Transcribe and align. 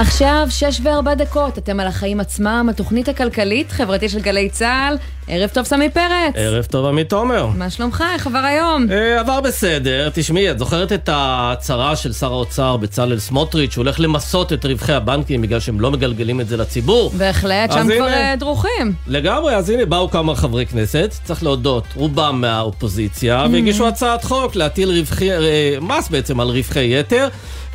עכשיו 0.00 0.46
שש 0.50 0.80
וארבע 0.82 1.14
דקות, 1.14 1.58
אתם 1.58 1.80
על 1.80 1.86
החיים 1.86 2.20
עצמם, 2.20 2.66
התוכנית 2.70 3.08
הכלכלית, 3.08 3.70
חברתית 3.70 4.10
של 4.10 4.20
גלי 4.20 4.48
צה"ל. 4.50 4.96
ערב 5.28 5.50
טוב 5.52 5.64
סמי 5.64 5.90
פרץ. 5.90 6.34
ערב 6.34 6.64
טוב 6.64 6.86
עמית 6.86 7.10
תומר. 7.10 7.46
מה 7.46 7.70
שלומך? 7.70 8.04
איך 8.14 8.26
עבר 8.26 8.38
היום? 8.38 8.86
אה, 8.90 9.20
עבר 9.20 9.40
בסדר. 9.40 10.08
תשמעי, 10.14 10.50
את 10.50 10.58
זוכרת 10.58 10.92
את 10.92 11.08
ההצהרה 11.08 11.96
של 11.96 12.12
שר 12.12 12.32
האוצר 12.32 12.76
בצלאל 12.76 13.18
סמוטריץ', 13.18 13.72
שהוא 13.72 13.82
הולך 13.82 14.00
למסות 14.00 14.52
את 14.52 14.64
רווחי 14.64 14.92
הבנקים 14.92 15.42
בגלל 15.42 15.60
שהם 15.60 15.80
לא 15.80 15.90
מגלגלים 15.90 16.40
את 16.40 16.48
זה 16.48 16.56
לציבור? 16.56 17.10
בהחלט, 17.16 17.72
שם 17.72 17.88
כבר 17.96 18.08
אה, 18.08 18.34
דרוכים. 18.38 18.92
לגמרי, 19.06 19.56
אז 19.56 19.70
הנה 19.70 19.84
באו 19.84 20.10
כמה 20.10 20.34
חברי 20.34 20.66
כנסת, 20.66 21.14
צריך 21.24 21.42
להודות, 21.42 21.84
רובם 21.94 22.40
מהאופוזיציה, 22.40 23.44
mm-hmm. 23.44 23.48
והגישו 23.52 23.88
הצעת 23.88 24.24
חוק 24.24 24.56
להטיל 24.56 24.90
רווחי, 24.90 25.32
אה, 25.32 25.76
מס 25.80 26.08
בעצם 26.08 26.40
על 26.40 26.48
רווחי 26.48 27.00
יתר. 27.00 27.28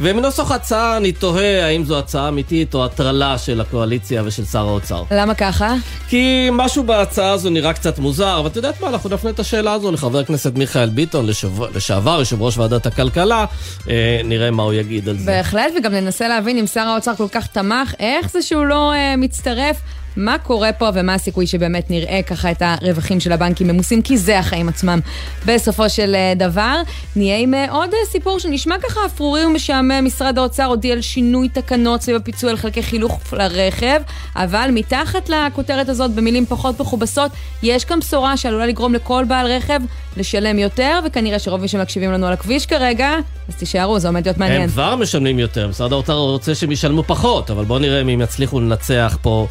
ומנוסח 0.04 0.52
הצעה 0.52 0.98
אני 0.98 1.12
תוהה 1.12 1.66
האם 1.66 1.84
זו 1.84 2.00
הצעה 2.00 2.28
אמיתית 2.28 2.74
או 2.74 2.86
הטרלה 2.86 3.38
של 3.38 3.62
הקואליציה 3.62 4.22
ושל 4.26 4.46
שר 4.46 4.68
האוצר. 4.68 5.04
למה 5.12 5.34
ככה? 5.34 5.76
כי 6.08 6.50
משהו 6.52 6.84
בהצעה 6.84 7.38
הזו 7.42 7.50
נראה 7.50 7.74
קצת 7.74 8.00
מוזר, 8.00 8.42
ואת 8.44 8.56
יודעת 8.56 8.82
מה, 8.82 8.88
אנחנו 8.88 9.10
נפנה 9.10 9.30
את 9.30 9.40
השאלה 9.40 9.74
הזו 9.74 9.92
לחבר 9.92 10.20
הכנסת 10.20 10.56
מיכאל 10.56 10.90
ביטון, 10.90 11.26
לשב... 11.28 11.64
לשעבר 11.76 12.20
יושב 12.20 12.42
ראש 12.42 12.58
ועדת 12.58 12.86
הכלכלה, 12.86 13.46
אה, 13.90 14.22
נראה 14.24 14.52
מה 14.52 14.64
הוא 14.64 14.74
יגיד 14.74 15.10
על 15.10 15.18
זה. 15.18 15.26
בהחלט, 15.26 15.74
וגם 15.78 15.94
ננסה 15.94 16.28
להבין 16.28 16.58
אם 16.58 16.68
שר 16.68 16.80
האוצר 16.80 17.16
כל 17.16 17.28
כך 17.32 17.48
תמך, 17.48 17.94
איך 18.00 18.32
זה 18.32 18.42
שהוא 18.42 18.66
לא 18.66 18.94
אה, 18.94 19.16
מצטרף. 19.18 19.78
מה 20.18 20.38
קורה 20.38 20.74
פה 20.74 20.90
ומה 20.94 21.14
הסיכוי 21.14 21.48
שבאמת 21.48 21.92
נראה 21.92 22.20
ככה 22.26 22.52
את 22.52 22.62
הרווחים 22.62 23.20
של 23.20 23.32
הבנקים 23.32 23.68
ממוסים, 23.68 24.02
כי 24.02 24.18
זה 24.18 24.40
החיים 24.40 24.70
עצמם 24.70 25.00
בסופו 25.46 25.90
של 25.90 26.16
אה, 26.16 26.34
דבר. 26.36 26.82
נהיה 27.16 27.38
עם 27.38 27.54
אה, 27.54 27.72
עוד 27.72 27.90
אה, 27.94 28.00
סיפור 28.12 28.40
שנשמע 28.40 28.76
ככה 28.84 29.00
אפרורי 29.06 29.46
ומשעמם, 29.46 30.06
משרד 30.06 30.38
האוצר 30.38 30.66
הודיע 30.66 30.94
על 30.94 31.02
שינוי 31.02 31.50
תקנות 31.50 32.02
סביב 32.02 32.16
הפיצוי 32.16 32.50
על 32.50 32.58
חלקי 32.58 32.84
חילוך 32.84 33.34
לרכב, 33.34 34.02
אבל 34.36 34.70
מתחת 34.74 35.30
לכותרת 35.30 35.90
הזאת, 35.90 36.12
במילים 36.12 36.46
פחות 36.46 36.80
מכובסות, 36.80 37.32
יש 37.64 37.86
כאן 37.86 38.00
בשורה 38.00 38.38
שעלולה 38.38 38.66
לגרום 38.66 38.94
לכל 38.94 39.26
בעל 39.28 39.48
רכב 39.48 39.80
לשלם 40.18 40.60
יותר, 40.60 41.00
וכנראה 41.06 41.40
שרוב 41.40 41.62
מי 41.62 41.68
שמקשיבים 41.68 42.12
לנו 42.12 42.28
על 42.28 42.34
הכביש 42.34 42.66
כרגע, 42.66 43.16
אז 43.48 43.56
תישארו, 43.56 44.00
זה 44.00 44.08
עומד 44.08 44.26
להיות 44.26 44.38
מעניין. 44.38 44.62
הם 44.62 44.68
כבר 44.68 44.96
משלמים 44.96 45.40
יותר, 45.40 45.68
משרד 45.68 45.94
האוצר 45.94 46.14
רוצה 46.14 46.56
שהם 46.56 46.72
ישלמו 46.72 47.04
פחות, 47.04 47.52
אבל 47.52 47.66
בואו 47.66 47.80
נראה 47.80 48.02
אם 48.02 48.22
יצליחו 48.22 48.60
לנצח 48.60 49.18
פה 49.22 49.48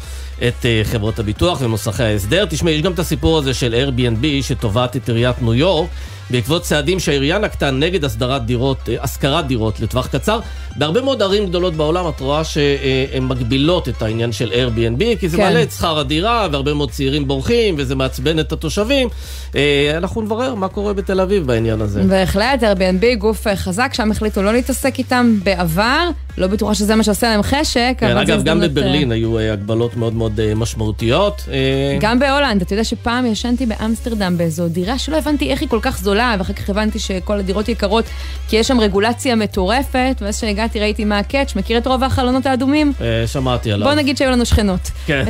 את 0.47 0.65
uh, 0.65 0.87
חברות 0.87 1.19
הביטוח 1.19 1.61
ומוסכי 1.61 2.03
ההסדר. 2.03 2.45
תשמעי, 2.45 2.73
יש 2.73 2.81
גם 2.81 2.93
את 2.93 2.99
הסיפור 2.99 3.37
הזה 3.37 3.53
של 3.53 3.75
Airbnb 3.87 4.25
שתובעת 4.41 4.95
את 4.95 5.09
עיריית 5.09 5.41
ניו 5.41 5.53
יורק. 5.53 5.89
בעקבות 6.31 6.61
צעדים 6.61 6.99
שהעירייה 6.99 7.37
נקטה 7.37 7.71
נגד 7.71 8.05
הסדרת 8.05 8.45
דירות, 8.45 8.89
אה, 8.89 8.95
השכרת 9.01 9.47
דירות 9.47 9.79
לטווח 9.79 10.07
קצר. 10.07 10.39
בהרבה 10.75 11.01
מאוד 11.01 11.21
ערים 11.21 11.45
גדולות 11.45 11.73
בעולם 11.73 12.09
את 12.09 12.19
רואה 12.19 12.43
שהן 12.43 13.23
מגבילות 13.23 13.89
את 13.89 14.01
העניין 14.01 14.31
של 14.31 14.51
Airbnb, 14.51 15.19
כי 15.19 15.29
זה 15.29 15.37
כן. 15.37 15.43
מעלה 15.43 15.63
את 15.63 15.71
שכר 15.71 15.99
הדירה, 15.99 16.47
והרבה 16.51 16.73
מאוד 16.73 16.91
צעירים 16.91 17.27
בורחים, 17.27 17.75
וזה 17.77 17.95
מעצבן 17.95 18.39
את 18.39 18.51
התושבים. 18.51 19.07
אה, 19.55 19.93
אנחנו 19.97 20.21
נברר 20.21 20.55
מה 20.55 20.67
קורה 20.67 20.93
בתל 20.93 21.19
אביב 21.19 21.47
בעניין 21.47 21.81
הזה. 21.81 22.03
בהחלט, 22.03 22.63
Airbnb, 22.63 23.15
גוף 23.17 23.47
חזק, 23.55 23.91
שם 23.93 24.11
החליטו 24.11 24.41
לא 24.41 24.53
להתעסק 24.53 24.99
איתם 24.99 25.39
בעבר. 25.43 26.09
לא 26.37 26.47
בטוחה 26.47 26.75
שזה 26.75 26.95
מה 26.95 27.03
שעושה 27.03 27.29
להם 27.29 27.43
חשק, 27.43 27.93
כן, 27.97 28.17
אגב, 28.17 28.43
גם 28.43 28.59
בברלין 28.59 29.11
היו 29.11 29.39
הגבלות 29.39 29.97
מאוד 29.97 30.13
מאוד 30.13 30.39
משמעותיות. 30.55 31.41
גם 31.99 32.19
בהולנד, 32.19 32.61
אתה 32.61 32.73
יודע 32.73 32.83
שפעם 32.83 33.25
ישנתי 33.25 33.65
באמסטרדם 33.65 34.37
באיזו 34.37 34.67
דירה 34.67 34.97
שלא 34.97 35.17
הבנתי 35.17 35.49
איך 35.49 35.61
היא 35.61 35.69
כל 35.69 35.79
כך 35.81 36.01
זולה. 36.01 36.20
זולה, 36.21 36.35
ואחר 36.39 36.53
כך 36.53 36.69
הבנתי 36.69 36.99
שכל 36.99 37.39
הדירות 37.39 37.69
יקרות, 37.69 38.05
כי 38.49 38.55
יש 38.55 38.67
שם 38.67 38.79
רגולציה 38.79 39.35
מטורפת, 39.35 40.15
ואז 40.21 40.37
כשהגעתי 40.37 40.79
ראיתי 40.79 41.05
מה 41.05 41.19
ה 41.19 41.24
catch, 41.24 41.55
מכיר 41.55 41.77
את 41.77 41.87
רובע 41.87 42.03
החלונות 42.03 42.45
האדומים? 42.45 42.93
אה, 43.01 43.27
שמעתי 43.27 43.71
עליו. 43.71 43.87
בוא 43.87 43.95
נגיד 43.95 44.17
שהיו 44.17 44.31
לנו 44.31 44.45
שכנות. 44.45 44.91
כן. 45.05 45.25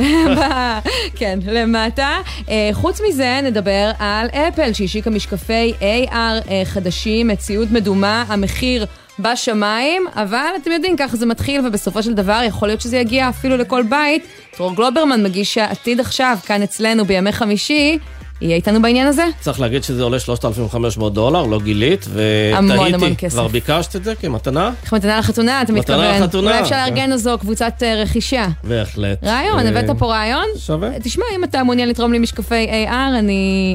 כן, 1.18 1.38
למטה. 1.46 2.16
אה, 2.48 2.70
חוץ 2.72 3.00
מזה, 3.08 3.40
נדבר 3.42 3.90
על 3.98 4.26
אפל, 4.28 4.72
שהשיקה 4.72 5.10
משקפי 5.10 5.72
AR 5.80 6.12
אה, 6.14 6.62
חדשים, 6.64 7.28
מציאות 7.28 7.70
מדומה, 7.70 8.24
המחיר... 8.28 8.86
בשמיים, 9.18 10.06
אבל 10.14 10.50
אתם 10.62 10.70
יודעים, 10.70 10.96
ככה 10.96 11.16
זה 11.16 11.26
מתחיל, 11.26 11.66
ובסופו 11.66 12.02
של 12.02 12.14
דבר 12.14 12.40
יכול 12.46 12.68
להיות 12.68 12.80
שזה 12.80 12.96
יגיע 12.96 13.28
אפילו 13.28 13.56
לכל 13.56 13.82
בית. 13.82 14.26
דרור 14.56 14.74
גלוברמן 14.74 15.22
מגיש 15.22 15.58
עתיד 15.58 16.00
עכשיו, 16.00 16.38
כאן 16.46 16.62
אצלנו 16.62 17.04
בימי 17.04 17.32
חמישי, 17.32 17.98
יהיה 18.40 18.56
איתנו 18.56 18.82
בעניין 18.82 19.06
הזה? 19.06 19.24
צריך 19.40 19.60
להגיד 19.60 19.84
שזה 19.84 20.02
עולה 20.02 20.18
3,500 20.20 21.14
דולר, 21.14 21.46
לא 21.46 21.60
גילית, 21.60 22.06
ותהיתי. 22.12 23.28
כבר 23.28 23.48
ביקשת 23.48 23.96
את 23.96 24.04
זה 24.04 24.14
כמתנה? 24.14 24.70
מתנה 24.92 25.18
לחתונה, 25.18 25.62
אתה 25.62 25.72
מתכוון. 25.72 26.00
מתנה 26.00 26.18
לחתונה. 26.20 26.50
אולי 26.50 26.60
אפשר 26.60 26.76
לארגן 26.76 27.12
איזו 27.12 27.38
קבוצת 27.40 27.72
אה, 27.82 28.02
רכישה. 28.02 28.46
בהחלט. 28.64 29.24
רעיון, 29.24 29.66
הבאת 29.66 29.90
פה 29.98 30.06
רעיון? 30.06 30.44
שווה. 30.58 30.90
תשמע, 31.02 31.24
אם 31.36 31.44
אתה 31.44 31.62
מעוניין 31.62 31.88
לתרום 31.88 32.12
לי 32.12 32.18
משקפי 32.18 32.66
AR, 32.88 33.18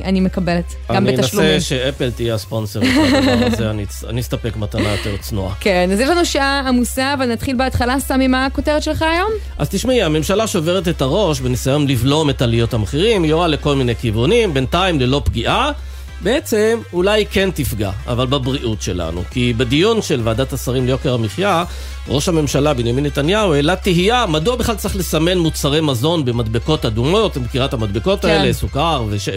אני 0.04 0.20
מקבלת. 0.22 0.74
גם 0.92 1.06
בתשלומים. 1.06 1.50
אני 1.50 1.56
אנסה 1.56 1.66
שאפל 1.66 2.12
תהיה 2.12 2.36
הספונסר 2.36 2.80
לדבר 2.80 3.46
הזה, 3.46 3.72
אני 4.10 4.22
אסתפק 4.22 4.58
מתנה 4.58 4.92
יותר 4.92 5.18
צנועה. 5.22 5.54
כן, 5.60 5.90
אז 5.94 6.00
יש 6.00 6.10
לנו 6.10 6.26
שעה 6.26 6.64
עמוסה, 6.68 7.14
אבל 7.14 7.26
נתחיל 7.26 7.56
בהתחלה, 7.56 8.00
סמי, 8.00 8.28
מה 8.28 8.46
הכותרת 8.46 8.84
שלך 8.84 9.02
היום? 9.02 9.30
אז 9.58 9.70
תשמעי, 9.70 10.04
הממשלה 10.04 10.48
שוברת 10.48 10.88
את 10.88 11.02
הראש 11.02 11.40
בניסיון 11.40 11.88
לבלום 11.88 12.30
את 12.30 12.42
עליות 12.42 12.74
המחירים, 12.74 13.26
יורה 13.26 13.48
לכל 13.48 13.76
מיני 13.76 13.96
כיוונים, 13.96 14.54
בינתיים 14.58 15.00
ללא 15.00 15.22
פגיעה. 15.26 15.72
בעצם 16.22 16.80
אולי 16.94 17.26
כן 17.26 17.50
תפגע, 17.52 17.92
אבל 18.08 18.26
בבריאות 18.26 18.82
שלנו. 18.82 19.24
כי 19.32 19.54
בדיון 19.58 20.02
של 20.02 20.22
ועדת 20.24 20.54
השרים 20.54 20.86
ליוקר 20.86 21.14
המחיה, 21.14 21.64
ראש 22.10 22.30
הממשלה 22.30 22.74
בנימין 22.74 23.06
נתניהו 23.06 23.54
העלה 23.54 23.76
תהייה 23.76 24.26
מדוע 24.26 24.56
בכלל 24.56 24.76
צריך 24.76 24.96
לסמן 24.96 25.38
מוצרי 25.38 25.82
מזון 25.82 26.26
במדבקות 26.26 26.86
אדומות, 26.86 27.32
את 27.32 27.42
מכירה 27.42 27.66
את 27.66 27.74
המדבקות 27.74 28.22
כן. 28.22 28.28
האלה, 28.28 28.54
סוכר 28.54 29.04
וש... 29.10 29.30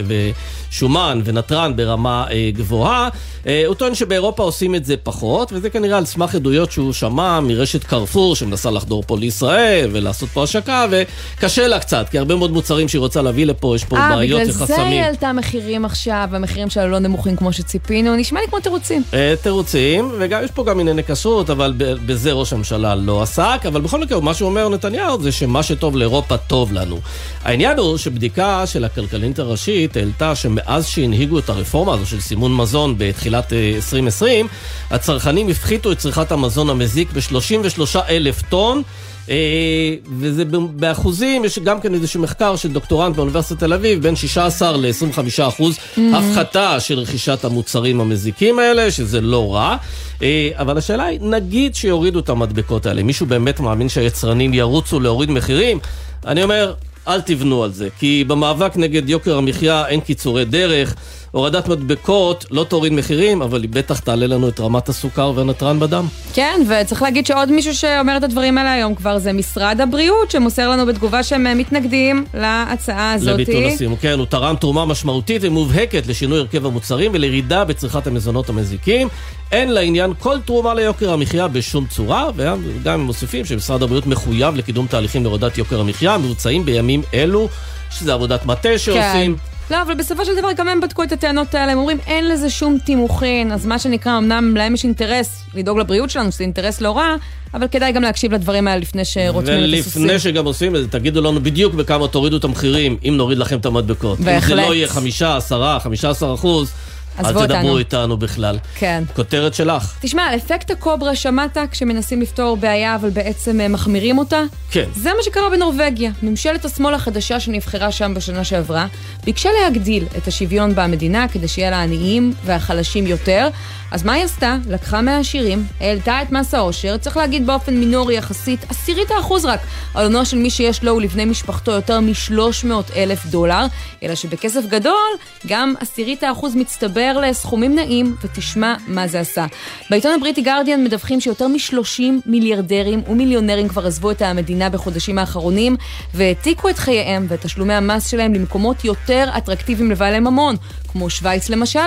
ושומן 0.71 1.21
ונתרן 1.25 1.75
ברמה 1.75 2.25
אה, 2.31 2.49
גבוהה. 2.53 3.09
אה, 3.47 3.63
הוא 3.67 3.75
טוען 3.75 3.95
שבאירופה 3.95 4.43
עושים 4.43 4.75
את 4.75 4.85
זה 4.85 4.97
פחות, 4.97 5.51
וזה 5.53 5.69
כנראה 5.69 5.97
על 5.97 6.05
סמך 6.05 6.35
עדויות 6.35 6.71
שהוא 6.71 6.93
שמע 6.93 7.39
מרשת 7.39 7.83
קרפור 7.83 8.35
שמנסה 8.35 8.71
לחדור 8.71 9.03
פה 9.07 9.17
לישראל 9.17 9.89
ולעשות 9.93 10.29
פה 10.29 10.43
השקה, 10.43 10.85
וקשה 10.91 11.67
לה 11.67 11.79
קצת, 11.79 12.05
כי 12.11 12.17
הרבה 12.17 12.35
מאוד 12.35 12.51
מוצרים 12.51 12.87
שהיא 12.87 12.99
רוצה 12.99 13.21
להביא 13.21 13.45
לפה, 13.45 13.75
יש 13.75 13.85
פה 13.85 13.97
아, 13.97 14.15
בעיות 14.15 14.41
וחסמים. 14.49 14.61
אה, 14.61 14.65
בגלל 14.65 14.77
זה 14.77 14.83
היא 14.83 15.01
העלתה 15.01 15.33
מחירים 15.33 15.85
עכשיו, 15.85 16.29
המחירים 16.31 16.69
שלה 16.69 16.87
לא 16.87 16.99
נמוכים 16.99 17.35
כמו 17.35 17.53
שציפינו, 17.53 18.15
נשמע 18.15 18.39
לי 18.39 18.47
כמו 18.47 18.59
תירוצים. 18.59 19.03
אה, 19.13 19.33
תירוצים, 19.41 20.11
וגם 20.19 20.43
יש 20.43 20.51
פה 20.51 20.63
גם 20.63 20.79
ענייני 20.79 21.03
כשרות, 21.03 21.49
אבל 21.49 21.73
בזה 21.77 22.31
ראש 22.31 22.53
הממשלה 22.61 22.95
לא 22.95 23.21
עסק, 23.21 23.61
אבל 23.67 23.81
בכל 23.81 23.99
מקרה, 23.99 24.21
מה 24.21 24.33
שהוא 24.33 24.49
אומר 24.49 24.69
נתניהו 24.69 25.21
זה 25.21 25.31
שמה 25.31 25.63
שטוב 25.63 25.95
לאירופה 25.95 26.37
טוב 26.37 26.73
לנו. 26.73 26.99
העניין 27.43 27.77
הוא 27.77 27.97
שבדיקה 27.97 28.67
של 28.67 28.85
הכלכלנית 28.85 29.39
הראשית 29.39 29.97
העלתה 29.97 30.35
שמאז 30.35 30.87
שהנהיגו 30.87 31.39
את 31.39 31.49
הרפורמה 31.49 31.93
הזו 31.93 32.05
של 32.05 32.19
סימון 32.19 32.55
מזון 32.55 32.95
בתחילת 32.97 33.53
2020, 33.53 34.45
אה, 34.45 34.95
הצרכנים 34.95 35.49
הפחיתו 35.49 35.91
את 35.91 35.97
צריכת 35.97 36.31
המזון 36.31 36.69
המזיק 36.69 37.11
ב-33 37.13 37.99
אלף 38.09 38.41
טון. 38.41 38.81
אה, 39.29 39.95
וזה 40.19 40.43
באחוזים, 40.75 41.45
יש 41.45 41.59
גם 41.59 41.81
כן 41.81 41.93
איזשהו 41.93 42.21
מחקר 42.21 42.55
של 42.55 42.71
דוקטורנט 42.71 43.15
באוניברסיטת 43.15 43.59
תל 43.59 43.73
אביב, 43.73 44.01
בין 44.01 44.15
16 44.15 44.77
ל-25 44.77 45.47
אחוז 45.47 45.75
mm-hmm. 45.75 45.99
הפחתה 46.13 46.79
של 46.79 46.99
רכישת 46.99 47.45
המוצרים 47.45 48.01
המזיקים 48.01 48.59
האלה, 48.59 48.91
שזה 48.91 49.21
לא 49.21 49.53
רע. 49.53 49.77
אה, 50.21 50.49
אבל 50.53 50.77
השאלה 50.77 51.03
היא, 51.03 51.19
נגיד 51.21 51.75
שיורידו 51.75 52.19
את 52.19 52.29
המדבקות 52.29 52.85
האלה, 52.85 53.03
מישהו 53.03 53.25
באמת 53.25 53.59
מאמין 53.59 53.89
שהיצרנים 53.89 54.53
ירוצו 54.53 54.99
להוריד 54.99 55.31
מחירים? 55.31 55.79
אני 56.25 56.43
אומר, 56.43 56.73
אל 57.07 57.21
תבנו 57.21 57.63
על 57.63 57.71
זה, 57.71 57.87
כי 57.99 58.23
במאבק 58.27 58.71
נגד 58.75 59.09
יוקר 59.09 59.37
המחיה 59.37 59.87
אין 59.87 59.99
קיצורי 59.99 60.45
דרך. 60.45 60.95
הורדת 61.31 61.67
מדבקות 61.67 62.45
לא 62.51 62.63
תוריד 62.63 62.93
מחירים, 62.93 63.41
אבל 63.41 63.61
היא 63.61 63.69
בטח 63.69 63.99
תעלה 63.99 64.27
לנו 64.27 64.49
את 64.49 64.59
רמת 64.59 64.89
הסוכר 64.89 65.31
והנתרן 65.35 65.79
בדם. 65.79 66.05
כן, 66.33 66.61
וצריך 66.69 67.01
להגיד 67.01 67.25
שעוד 67.25 67.51
מישהו 67.51 67.75
שאומר 67.75 68.17
את 68.17 68.23
הדברים 68.23 68.57
האלה 68.57 68.73
היום 68.73 68.95
כבר 68.95 69.19
זה 69.19 69.33
משרד 69.33 69.81
הבריאות, 69.81 70.31
שמוסר 70.31 70.69
לנו 70.69 70.85
בתגובה 70.85 71.23
שהם 71.23 71.57
מתנגדים 71.57 72.25
להצעה 72.33 73.13
הזאת. 73.13 73.33
לביטול 73.33 73.65
הסיום, 73.65 73.95
כן, 73.95 74.19
הוא 74.19 74.25
תרם 74.25 74.55
תרומה 74.55 74.85
משמעותית 74.85 75.41
ומובהקת 75.45 76.07
לשינוי 76.07 76.39
הרכב 76.39 76.65
המוצרים 76.65 77.11
ולירידה 77.13 77.65
בצריכת 77.65 78.07
המזונות 78.07 78.49
המזיקים. 78.49 79.07
אין 79.51 79.71
לעניין 79.71 80.13
כל 80.19 80.37
תרומה 80.45 80.73
ליוקר 80.73 81.13
המחיה 81.13 81.47
בשום 81.47 81.85
צורה, 81.85 82.29
וגם 82.35 82.93
הם 82.93 83.01
מוסיפים 83.01 83.45
שמשרד 83.45 83.83
הבריאות 83.83 84.07
מחויב 84.07 84.55
לקידום 84.55 84.87
תהליכים 84.87 85.23
להורדת 85.23 85.57
יוקר 85.57 85.79
המחיה, 85.79 86.17
מבוצעים 86.17 86.65
בימים 86.65 87.01
אלו, 87.13 87.49
שזה 87.91 88.13
עבודת 88.13 88.45
מטה 88.45 88.77
שעושים. 88.77 89.35
כן. 89.35 89.51
לא, 89.71 89.81
אבל 89.81 89.93
בסופו 89.93 90.25
של 90.25 90.31
דבר 90.39 90.47
גם 90.57 90.67
הם 90.67 90.81
בדקו 90.81 91.03
את 91.03 91.11
הטענות 91.11 91.55
האלה, 91.55 91.71
הם 91.71 91.77
אומרים 91.77 91.97
אין 92.07 92.29
לזה 92.29 92.49
שום 92.49 92.77
תימוכין, 92.85 93.51
אז 93.51 93.65
מה 93.65 93.79
שנקרא, 93.79 94.17
אמנם 94.17 94.55
להם 94.57 94.73
יש 94.73 94.83
אינטרס 94.83 95.43
לדאוג 95.53 95.79
לבריאות 95.79 96.09
שלנו, 96.09 96.31
שזה 96.31 96.43
אינטרס 96.43 96.81
לא 96.81 96.97
רע, 96.97 97.15
אבל 97.53 97.67
כדאי 97.67 97.91
גם 97.91 98.01
להקשיב 98.01 98.33
לדברים 98.33 98.67
האלה 98.67 98.81
לפני 98.81 99.05
שרותמים 99.05 99.73
את 99.73 99.79
הסוסים. 99.79 100.01
ולפני 100.03 100.19
שגם 100.19 100.45
עושים 100.45 100.75
את 100.75 100.81
זה, 100.81 100.87
תגידו 100.87 101.21
לנו 101.21 101.43
בדיוק 101.43 101.73
בכמה 101.73 102.07
תורידו 102.07 102.37
את 102.37 102.43
המחירים, 102.43 102.97
אם 103.07 103.13
נוריד 103.17 103.37
לכם 103.37 103.57
את 103.57 103.65
המדבקות. 103.65 104.19
בהחלט. 104.19 104.51
אם 104.51 104.55
זה 104.57 104.67
לא 104.67 104.75
יהיה 104.75 104.87
חמישה, 104.87 105.37
עשרה, 105.37 105.79
חמישה 105.79 106.09
עשר 106.09 106.33
אחוז, 106.33 106.71
אל 107.19 107.25
אותנו. 107.25 107.47
תדברו 107.47 107.77
איתנו 107.77 108.17
בכלל. 108.17 108.57
כן. 108.75 109.03
כותרת 109.15 109.53
שלך. 109.53 109.95
תשמע, 110.01 110.35
אפקט 110.35 110.71
הקוברה 110.71 111.15
שמעת 111.15 111.57
כשמנסים 111.71 112.21
לפתור 112.21 112.57
בעיה 112.57 112.95
אבל 112.95 113.09
בעצם 113.09 113.61
אה, 113.61 113.67
מחמירים 113.67 114.17
אותה? 114.17 114.43
כן. 114.71 114.89
זה 114.95 115.09
מה 115.17 115.23
שקרה 115.23 115.49
בנורבגיה. 115.49 116.11
ממשלת 116.23 116.65
השמאל 116.65 116.93
החדשה 116.93 117.39
שנבחרה 117.39 117.91
שם 117.91 118.13
בשנה 118.13 118.43
שעברה 118.43 118.87
ביקשה 119.23 119.49
להגדיל 119.61 120.05
את 120.17 120.27
השוויון 120.27 120.75
במדינה 120.75 121.27
כדי 121.27 121.47
שיהיה 121.47 121.69
לעניים 121.69 122.33
והחלשים 122.45 123.07
יותר. 123.07 123.49
אז 123.91 124.03
מה 124.03 124.13
היא 124.13 124.23
עשתה? 124.23 124.57
לקחה 124.69 125.01
מהעשירים, 125.01 125.65
העלתה 125.79 126.21
את 126.21 126.31
מס 126.31 126.53
העושר, 126.53 126.97
צריך 126.97 127.17
להגיד 127.17 127.47
באופן 127.47 127.73
מינורי 127.73 128.15
יחסית, 128.15 128.65
עשירית 128.69 129.11
האחוז 129.11 129.45
רק, 129.45 129.59
על 129.93 130.05
עונו 130.05 130.25
של 130.25 130.37
מי 130.37 130.49
שיש 130.49 130.83
לו 130.83 130.95
ולבני 130.95 131.25
משפחתו 131.25 131.71
יותר 131.71 131.99
מ-300 131.99 132.71
אלף 132.95 133.25
דולר, 133.25 133.65
אלא 134.03 134.15
שבכסף 134.15 134.65
גדול, 134.69 135.11
גם 135.47 135.73
עשירית 135.79 136.23
האחוז 136.23 136.55
מצטבר 136.55 137.00
לסכומים 137.21 137.75
נעים, 137.75 138.15
ותשמע 138.23 138.75
מה 138.87 139.07
זה 139.07 139.19
עשה. 139.19 139.45
בעיתון 139.89 140.13
הבריטי 140.13 140.41
גרדיאן 140.41 140.83
מדווחים 140.83 141.21
שיותר 141.21 141.47
מ-30 141.47 142.03
מיליארדרים 142.25 143.01
ומיליונרים 143.07 143.67
כבר 143.67 143.87
עזבו 143.87 144.11
את 144.11 144.21
המדינה 144.21 144.69
בחודשים 144.69 145.19
האחרונים, 145.19 145.75
והעתיקו 146.13 146.69
את 146.69 146.79
חייהם 146.79 147.25
ואת 147.29 147.41
תשלומי 147.41 147.73
המס 147.73 148.07
שלהם 148.07 148.33
למקומות 148.33 148.85
יותר 148.85 149.29
אטרקטיביים 149.37 149.91
לבעלי 149.91 150.19
ממון, 150.19 150.55
כמו 150.91 151.09
שווייץ 151.09 151.49
למשל, 151.49 151.79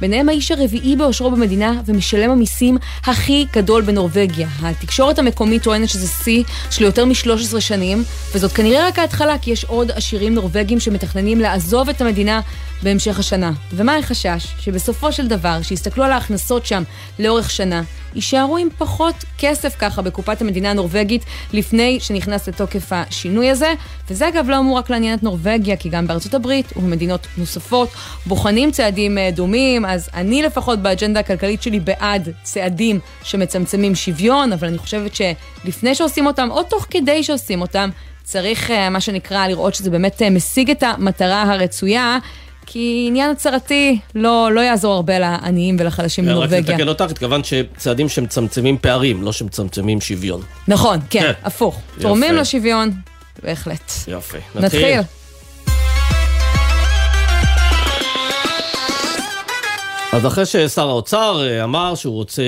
ביניהם 0.00 0.28
האיש 0.28 0.50
הרביעי 0.50 0.96
באושרו 0.96 1.30
במדינה 1.30 1.80
ומשלם 1.86 2.30
המיסים 2.30 2.78
הכי 3.04 3.46
גדול 3.52 3.82
בנורבגיה. 3.82 4.48
התקשורת 4.62 5.18
המקומית 5.18 5.62
טוענת 5.62 5.88
שזה 5.88 6.06
שיא 6.06 6.44
של 6.70 6.84
יותר 6.84 7.04
מ-13 7.04 7.60
שנים, 7.60 8.04
וזאת 8.34 8.52
כנראה 8.52 8.86
רק 8.86 8.98
ההתחלה, 8.98 9.38
כי 9.38 9.50
יש 9.50 9.64
עוד 9.64 9.90
עשירים 9.90 10.34
נורבגים 10.34 10.80
שמתכננים 10.80 11.40
לעזוב 11.40 11.88
את 11.88 12.00
המדינה 12.00 12.40
בהמשך 12.82 13.18
השנה. 13.18 13.52
ומה 13.72 13.96
החשש? 13.96 14.46
שבסופו 14.60 15.12
של 15.12 15.26
דבר, 15.26 15.62
שיסתכלו 15.62 16.04
על 16.04 16.12
ההכנסות 16.12 16.66
שם 16.66 16.82
לאורך 17.18 17.50
שנה, 17.50 17.82
יישארו 18.14 18.56
עם 18.56 18.68
פחות 18.78 19.14
כסף 19.38 19.76
ככה 19.78 20.02
בקופת 20.02 20.40
המדינה 20.40 20.70
הנורבגית 20.70 21.24
לפני 21.52 22.00
שנכנס 22.00 22.48
לתוקף 22.48 22.92
השינוי 22.92 23.50
הזה. 23.50 23.72
וזה 24.10 24.28
אגב 24.28 24.50
לא 24.50 24.58
אמור 24.58 24.78
רק 24.78 24.90
לעניין 24.90 25.18
את 25.18 25.22
נורבגיה, 25.22 25.76
כי 25.76 25.88
גם 25.88 26.06
בארצות 26.06 26.34
הברית 26.34 26.72
ובמדינות 26.76 27.26
נוספות 27.36 27.88
בוחנים 28.26 28.70
צעדים 28.70 29.18
אה, 29.18 29.30
דומים, 29.30 29.84
אז 29.84 30.08
אני 30.14 30.42
לפחות 30.42 30.78
באג'נדה 30.78 31.20
הכלכלית 31.20 31.62
שלי 31.62 31.80
בעד 31.80 32.28
צעדים 32.42 32.98
שמצמצמים 33.22 33.94
שוויון, 33.94 34.52
אבל 34.52 34.68
אני 34.68 34.78
חושבת 34.78 35.12
שלפני 35.14 35.94
שעושים 35.94 36.26
אותם, 36.26 36.48
או 36.50 36.62
תוך 36.62 36.86
כדי 36.90 37.22
שעושים 37.22 37.60
אותם, 37.60 37.90
צריך 38.22 38.70
אה, 38.70 38.90
מה 38.90 39.00
שנקרא 39.00 39.48
לראות 39.48 39.74
שזה 39.74 39.90
באמת 39.90 40.22
אה, 40.22 40.30
משיג 40.30 40.70
את 40.70 40.82
המטרה 40.82 41.42
הרצויה. 41.42 42.18
כי 42.72 43.04
עניין 43.08 43.30
הצהרתי 43.30 43.98
לא, 44.14 44.50
לא 44.52 44.60
יעזור 44.60 44.94
הרבה 44.94 45.18
לעניים 45.18 45.76
ולחלשים 45.78 46.24
רק 46.24 46.30
בנורבגיה. 46.30 46.74
לתקן 46.74 46.88
אותך, 46.88 47.04
התכוונת 47.10 47.44
שצעדים 47.44 48.08
שמצמצמים 48.08 48.78
פערים, 48.80 49.22
לא 49.22 49.32
שמצמצמים 49.32 50.00
שוויון. 50.00 50.40
נכון, 50.68 50.98
כן, 51.10 51.20
כן. 51.20 51.32
הפוך. 51.44 51.80
תורמים 52.00 52.34
לשוויון, 52.34 52.90
בהחלט. 53.42 53.92
יפה. 54.08 54.38
נתחיל. 54.54 55.00
אז 60.12 60.26
אחרי 60.26 60.46
ששר 60.46 60.88
האוצר 60.88 61.42
אה, 61.42 61.64
אמר 61.64 61.94
שהוא 61.94 62.14
רוצה 62.14 62.42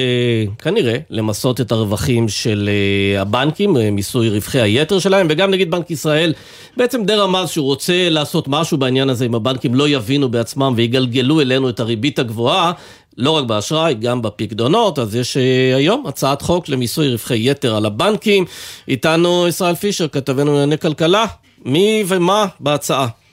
כנראה 0.59 0.97
למסות 1.11 1.61
את 1.61 1.73
הרווחים 1.73 2.29
של 2.29 2.69
אה, 2.73 3.21
הבנקים, 3.21 3.77
אה, 3.77 3.91
מיסוי 3.91 4.29
רווחי 4.29 4.61
היתר 4.61 4.99
שלהם, 4.99 5.27
וגם 5.31 5.51
נגיד 5.51 5.71
בנק 5.71 5.91
ישראל 5.91 6.33
בעצם 6.77 7.05
די 7.05 7.15
רמז 7.15 7.49
שהוא 7.49 7.67
רוצה 7.67 8.09
לעשות 8.11 8.49
משהו 8.49 8.79
בעניין 8.79 9.11
הזה 9.11 9.27
אם 9.27 9.35
הבנקים 9.35 9.75
לא 9.75 9.89
יבינו 9.89 10.29
בעצמם 10.29 10.73
ויגלגלו 10.77 11.41
אלינו 11.41 11.69
את 11.69 11.81
הריבית 11.81 12.19
הגבוהה, 12.19 12.73
לא 13.17 13.31
רק 13.31 13.45
באשראי, 13.45 13.95
גם 13.95 14.23
בפקדונות, 14.23 14.99
אז 14.99 15.17
יש 15.17 15.37
היום 15.77 16.07
הצעת 16.07 16.43
חוק 16.43 16.69
למיסוי 16.69 17.13
רווחי 17.13 17.51
יתר 17.51 17.77
על 17.77 17.87
הבנקים. 17.87 18.45
איתנו 18.89 19.49
ישראל 19.49 19.75
פישר, 19.75 20.09
כתבנו 20.09 20.53
לענייני 20.53 20.79
כלכלה. 20.79 21.27
מי 21.65 22.05
ומה 22.09 22.47
בהצעה? 22.61 23.24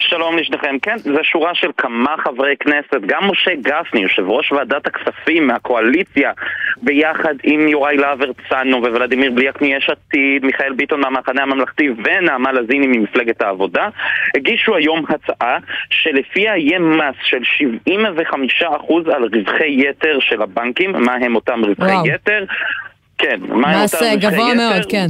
שלום 0.00 0.38
לשניכם. 0.38 0.76
כן, 0.82 0.98
זו 0.98 1.18
שורה 1.22 1.54
של 1.54 1.70
כמה 1.76 2.14
חברי 2.24 2.54
כנסת, 2.60 3.06
גם 3.06 3.30
משה 3.30 3.50
גפני, 3.54 4.00
יושב 4.00 4.28
ראש 4.28 4.52
ועדת 4.52 4.86
הכספים 4.86 5.46
מהקואליציה, 5.46 6.32
ביחד 6.82 7.34
עם 7.42 7.68
יוראי 7.68 7.96
להב 7.96 8.18
הרצנו 8.22 8.82
וולדימיר 8.82 9.30
בליאק 9.30 9.62
מיש 9.62 9.90
עתיד, 9.90 10.44
מיכאל 10.44 10.72
ביטון 10.72 11.00
מהמחנה 11.00 11.42
הממלכתי 11.42 11.88
ונעמה 12.04 12.52
לזיני 12.52 12.86
ממפלגת 12.86 13.42
העבודה, 13.42 13.88
הגישו 14.36 14.76
היום 14.76 15.04
הצעה 15.08 15.58
שלפיה 15.90 16.56
יהיה 16.56 16.78
מס 16.78 17.14
של 17.22 17.42
75% 18.60 18.64
על 19.14 19.24
רווחי 19.32 19.88
יתר 19.88 20.18
של 20.20 20.42
הבנקים. 20.42 20.92
מה 20.92 21.14
הם 21.14 21.34
אותם 21.36 21.60
רווחי 21.64 21.92
וואו. 21.92 22.06
יתר? 22.06 22.44
כן, 23.18 23.40
מה 23.48 23.70
הם 23.70 23.84
מס 23.84 23.94
אותם 23.94 24.04
אה, 24.04 24.12
רווחי 24.14 24.26
גבוה 24.26 24.52
יתר? 24.52 24.56
מאוד, 24.56 24.90
כן. 24.90 25.06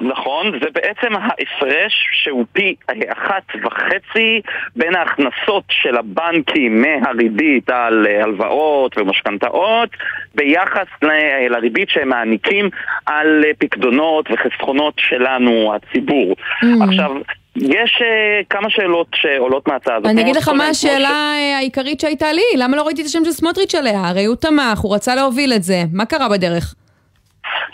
נכון, 0.00 0.52
זה 0.62 0.66
בעצם 0.74 1.14
ההפרש 1.16 1.92
שהוא 2.12 2.44
פי 2.52 2.74
אחת 3.08 3.42
וחצי 3.64 4.40
בין 4.76 4.96
ההכנסות 4.96 5.64
של 5.70 5.96
הבנקים 5.96 6.82
מהריבית 6.82 7.70
על 7.70 8.06
אה, 8.06 8.22
הלוואות 8.22 8.98
ומשכנתאות 8.98 9.88
ביחס 10.34 10.86
ל- 11.02 11.48
לריבית 11.50 11.88
שהם 11.90 12.08
מעניקים 12.08 12.70
על 13.06 13.42
אה, 13.46 13.50
פקדונות 13.58 14.28
וחסכונות 14.30 14.94
שלנו, 14.98 15.74
הציבור. 15.74 16.34
Mm. 16.62 16.66
עכשיו, 16.88 17.10
יש 17.56 18.02
אה, 18.02 18.40
כמה 18.50 18.70
שאלות 18.70 19.06
שעולות 19.14 19.68
מההצעה 19.68 19.96
הזאת. 19.96 20.06
אני 20.06 20.22
כמו 20.22 20.30
אגיד 20.30 20.36
לך 20.36 20.48
מה 20.48 20.68
השאלה 20.68 21.32
אה, 21.38 21.56
העיקרית 21.56 22.00
שהייתה 22.00 22.32
לי, 22.32 22.42
למה 22.56 22.76
לא 22.76 22.82
ראיתי 22.82 23.02
את 23.02 23.06
השם 23.06 23.24
של 23.24 23.30
סמוטריץ' 23.32 23.74
עליה? 23.74 24.00
הרי 24.04 24.24
הוא 24.24 24.36
תמך, 24.36 24.78
הוא 24.78 24.94
רצה 24.94 25.14
להוביל 25.14 25.52
את 25.52 25.62
זה, 25.62 25.82
מה 25.92 26.04
קרה 26.04 26.28
בדרך? 26.28 26.74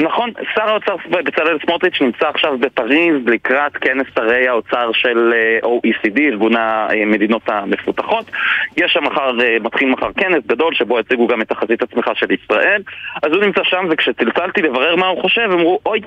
נכון, 0.01 0.31
שר 0.55 0.71
האוצר 0.71 0.97
בצלאל 1.11 1.59
סמוטריץ' 1.67 2.01
נמצא 2.01 2.29
עכשיו 2.29 2.59
בפריז 2.59 3.17
לקראת 3.27 3.77
כנס 3.77 4.07
שרי 4.15 4.49
האוצר 4.49 4.93
של 4.93 5.33
אה, 5.35 5.59
OECD, 5.69 6.21
ארגון 6.21 6.53
המדינות 6.57 7.43
המפותחות. 7.49 8.31
יש 8.77 8.93
שם 8.93 9.05
מחר, 9.05 9.31
אה, 9.41 9.57
מתחיל 9.61 9.89
מחר 9.89 10.13
כנס 10.13 10.47
גדול 10.47 10.75
שבו 10.75 10.99
יציגו 10.99 11.27
גם 11.27 11.43
את 11.43 11.49
תחזית 11.49 11.83
הצמיחה 11.83 12.15
של 12.15 12.27
ישראל. 12.33 12.83
אז 13.23 13.33
הוא 13.33 13.45
נמצא 13.45 13.61
שם 13.65 13.87
וכשצלצלתי 13.91 14.63
לברר 14.63 14.97
מה 14.97 15.07
הוא 15.07 15.23
חושב, 15.23 15.49
אמרו, 15.53 15.79
אוי, 15.87 16.01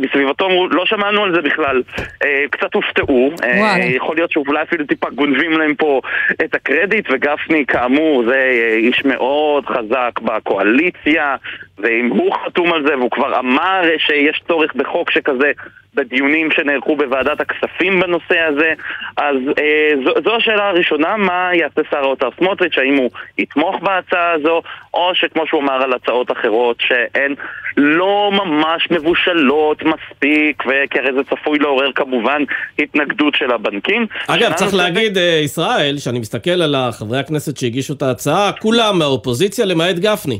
בסביבתו 0.00 0.46
אמרו, 0.46 0.68
לא 0.68 0.86
שמענו 0.86 1.24
על 1.24 1.34
זה 1.34 1.42
בכלל. 1.42 1.82
אה, 2.24 2.44
קצת 2.50 2.74
הופתעו, 2.74 3.30
אה. 3.42 3.78
יכול 3.78 4.16
להיות 4.16 4.30
שאולי 4.30 4.62
אפילו 4.62 4.86
טיפה 4.86 5.10
גונבים 5.10 5.52
להם 5.52 5.74
פה 5.74 6.00
את 6.44 6.54
הקרדיט, 6.54 7.06
וגפני 7.10 7.66
כאמור 7.66 8.24
זה 8.28 8.34
אה, 8.34 8.76
איש 8.76 9.04
מאוד 9.04 9.66
חזק 9.66 10.20
בקואליציה, 10.22 11.36
ואם 11.78 12.06
הוא 12.06 12.34
חתום 12.44 12.72
על 12.72 12.86
זה 12.86 12.98
והוא 12.98 13.10
כבר 13.10 13.38
אמר 13.38 13.82
שיש 13.98 14.42
צורך 14.48 14.74
בחוק 14.74 15.10
שכזה 15.10 15.52
בדיונים 15.96 16.48
שנערכו 16.50 16.96
בוועדת 16.96 17.40
הכספים 17.40 18.00
בנושא 18.00 18.38
הזה, 18.48 18.72
אז 19.16 19.36
אה, 19.58 19.90
זו, 20.04 20.10
זו 20.24 20.36
השאלה 20.36 20.68
הראשונה, 20.68 21.16
מה 21.16 21.50
יעשה 21.54 21.80
שר 21.90 21.96
האוצר 21.96 22.28
סמוטריץ', 22.38 22.78
האם 22.78 22.96
הוא 22.96 23.10
יתמוך 23.38 23.76
בהצעה 23.82 24.32
הזו, 24.32 24.62
או 24.94 25.10
שכמו 25.14 25.46
שהוא 25.46 25.62
אמר 25.62 25.82
על 25.82 25.92
הצעות 25.92 26.30
אחרות 26.32 26.76
שהן 26.80 27.34
לא 27.76 28.30
ממש 28.32 28.88
מבושלות 28.90 29.82
מספיק, 29.82 30.62
וכי 30.66 30.98
הרי 30.98 31.12
זה 31.12 31.20
צפוי 31.24 31.58
לעורר 31.58 31.92
כמובן 31.94 32.42
התנגדות 32.78 33.34
של 33.34 33.50
הבנקים. 33.52 34.06
אגב, 34.26 34.52
צריך 34.52 34.60
נוספת- 34.60 34.76
להגיד, 34.76 35.18
אה, 35.18 35.40
ישראל, 35.44 35.98
שאני 35.98 36.18
מסתכל 36.18 36.50
על 36.62 36.74
חברי 36.92 37.18
הכנסת 37.18 37.56
שהגישו 37.56 37.94
את 37.94 38.02
ההצעה, 38.02 38.52
כולם 38.60 38.98
מהאופוזיציה 38.98 39.64
למעט 39.64 39.96
גפני. 39.96 40.38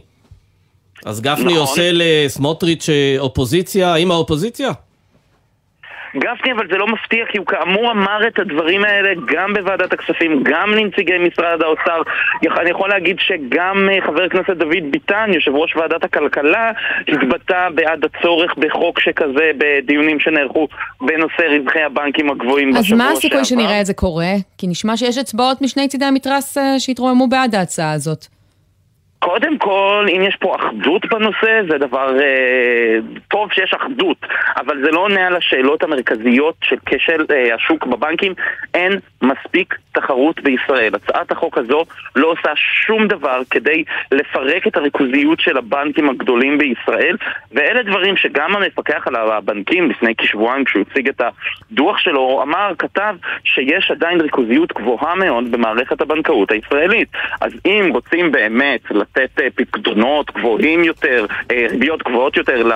אז 1.07 1.21
גפני 1.21 1.45
נכון. 1.45 1.57
עושה 1.59 1.91
לסמוטריץ' 1.93 2.89
אה, 2.89 3.17
אופוזיציה 3.19 3.95
עם 3.95 4.11
האופוזיציה? 4.11 4.71
גפני, 6.17 6.53
אבל 6.53 6.67
זה 6.71 6.77
לא 6.77 6.87
מפתיע, 6.87 7.25
כי 7.27 7.39
הוא 7.39 7.47
כאמור 7.47 7.91
אמר 7.91 8.27
את 8.29 8.39
הדברים 8.39 8.85
האלה 8.85 9.11
גם 9.27 9.55
בוועדת 9.55 9.93
הכספים, 9.93 10.43
גם 10.43 10.71
לנציגי 10.71 11.19
משרד 11.19 11.63
האוצר. 11.63 12.03
אני 12.61 12.71
יכול 12.71 12.89
להגיד 12.89 13.17
שגם 13.21 13.89
אה, 13.93 14.07
חבר 14.07 14.23
הכנסת 14.23 14.51
דוד 14.51 14.91
ביטן, 14.91 15.31
יושב 15.35 15.55
ראש 15.55 15.77
ועדת 15.77 16.05
הכלכלה, 16.05 16.71
התבטא 17.09 17.69
בעד 17.75 18.05
הצורך 18.05 18.55
בחוק 18.59 19.01
שכזה 19.01 19.51
בדיונים 19.59 20.21
שנערכו 20.21 20.69
בנושא 21.01 21.43
רווחי 21.59 21.83
הבנקים 21.83 22.31
הגבוהים 22.31 22.69
בשבוע 22.69 22.81
אז 22.81 22.87
שעבר. 22.87 23.05
מה 23.05 23.11
הסיכוי 23.11 23.45
שנראה 23.45 23.81
את 23.81 23.87
זה 23.87 23.95
קורה? 23.95 24.33
כי 24.59 24.67
נשמע 24.67 24.97
שיש 24.97 25.19
אצבעות 25.19 25.63
משני 25.63 25.89
צידי 25.89 26.05
המתרס 26.05 26.59
אה, 26.59 26.81
שהתרוממו 26.81 27.29
בעד 27.29 27.55
ההצעה 27.55 27.93
הזאת. 27.93 28.36
קודם 29.19 29.59
כל, 29.59 30.07
אם 30.09 30.23
יש 30.23 30.37
פה 30.41 30.57
אחדות 30.57 31.07
בנושא, 31.07 31.61
זה 31.71 31.79
דבר 31.79 32.21
אה, 32.21 32.99
טוב 33.29 33.53
שיש 33.53 33.75
אחדות, 33.75 34.17
אבל 34.57 34.85
זה 34.85 34.91
לא 34.91 35.01
עונה 35.01 35.27
על 35.27 35.37
השאלות 35.37 35.83
המרכזיות 35.83 36.55
של 36.63 36.77
כשל 36.87 37.25
אה, 37.31 37.55
השוק 37.55 37.87
בבנקים. 37.87 38.35
אין 38.75 38.93
מספיק 39.23 39.75
תחרות 39.93 40.41
בישראל. 40.41 40.95
הצעת 40.95 41.33
החוק 41.33 41.59
הזו 41.59 41.85
לא 42.17 42.27
עושה 42.27 42.53
שום 42.57 43.09
דבר 43.09 43.41
כדי 43.51 43.85
לפרק 44.13 44.67
את 44.67 44.77
הריכוזיות 44.77 45.41
של 45.41 45.57
הבנקים 45.57 46.11
הגדולים 46.11 46.59
בישראל, 46.59 47.17
ואלה 47.53 47.83
דברים 47.83 48.17
שגם 48.17 48.57
המפקח 48.57 49.07
על 49.07 49.17
הבנקים 49.17 49.91
לפני 49.91 50.15
כשבועיים, 50.19 50.65
כשהוא 50.65 50.85
הציג 50.91 51.09
את 51.09 51.21
הדוח 51.21 51.99
שלו, 51.99 52.41
אמר, 52.43 52.73
כתב 52.79 53.15
שיש 53.45 53.91
עדיין 53.91 54.21
ריכוזיות 54.21 54.73
גבוהה 54.73 55.15
מאוד 55.15 55.53
במערכת 55.53 56.01
הבנקאות 56.01 56.51
הישראלית. 56.51 57.09
אז 57.41 57.53
אם 57.67 57.91
רוצים 57.93 58.33
באמת 58.33 58.81
לתת 59.07 59.41
אה, 59.41 59.47
פקדונות 59.55 60.31
גבוהים 60.31 60.85
יותר, 60.85 61.27
אה, 61.51 61.67
ריביות 61.71 62.03
גבוהות 62.03 62.37
יותר 62.37 62.73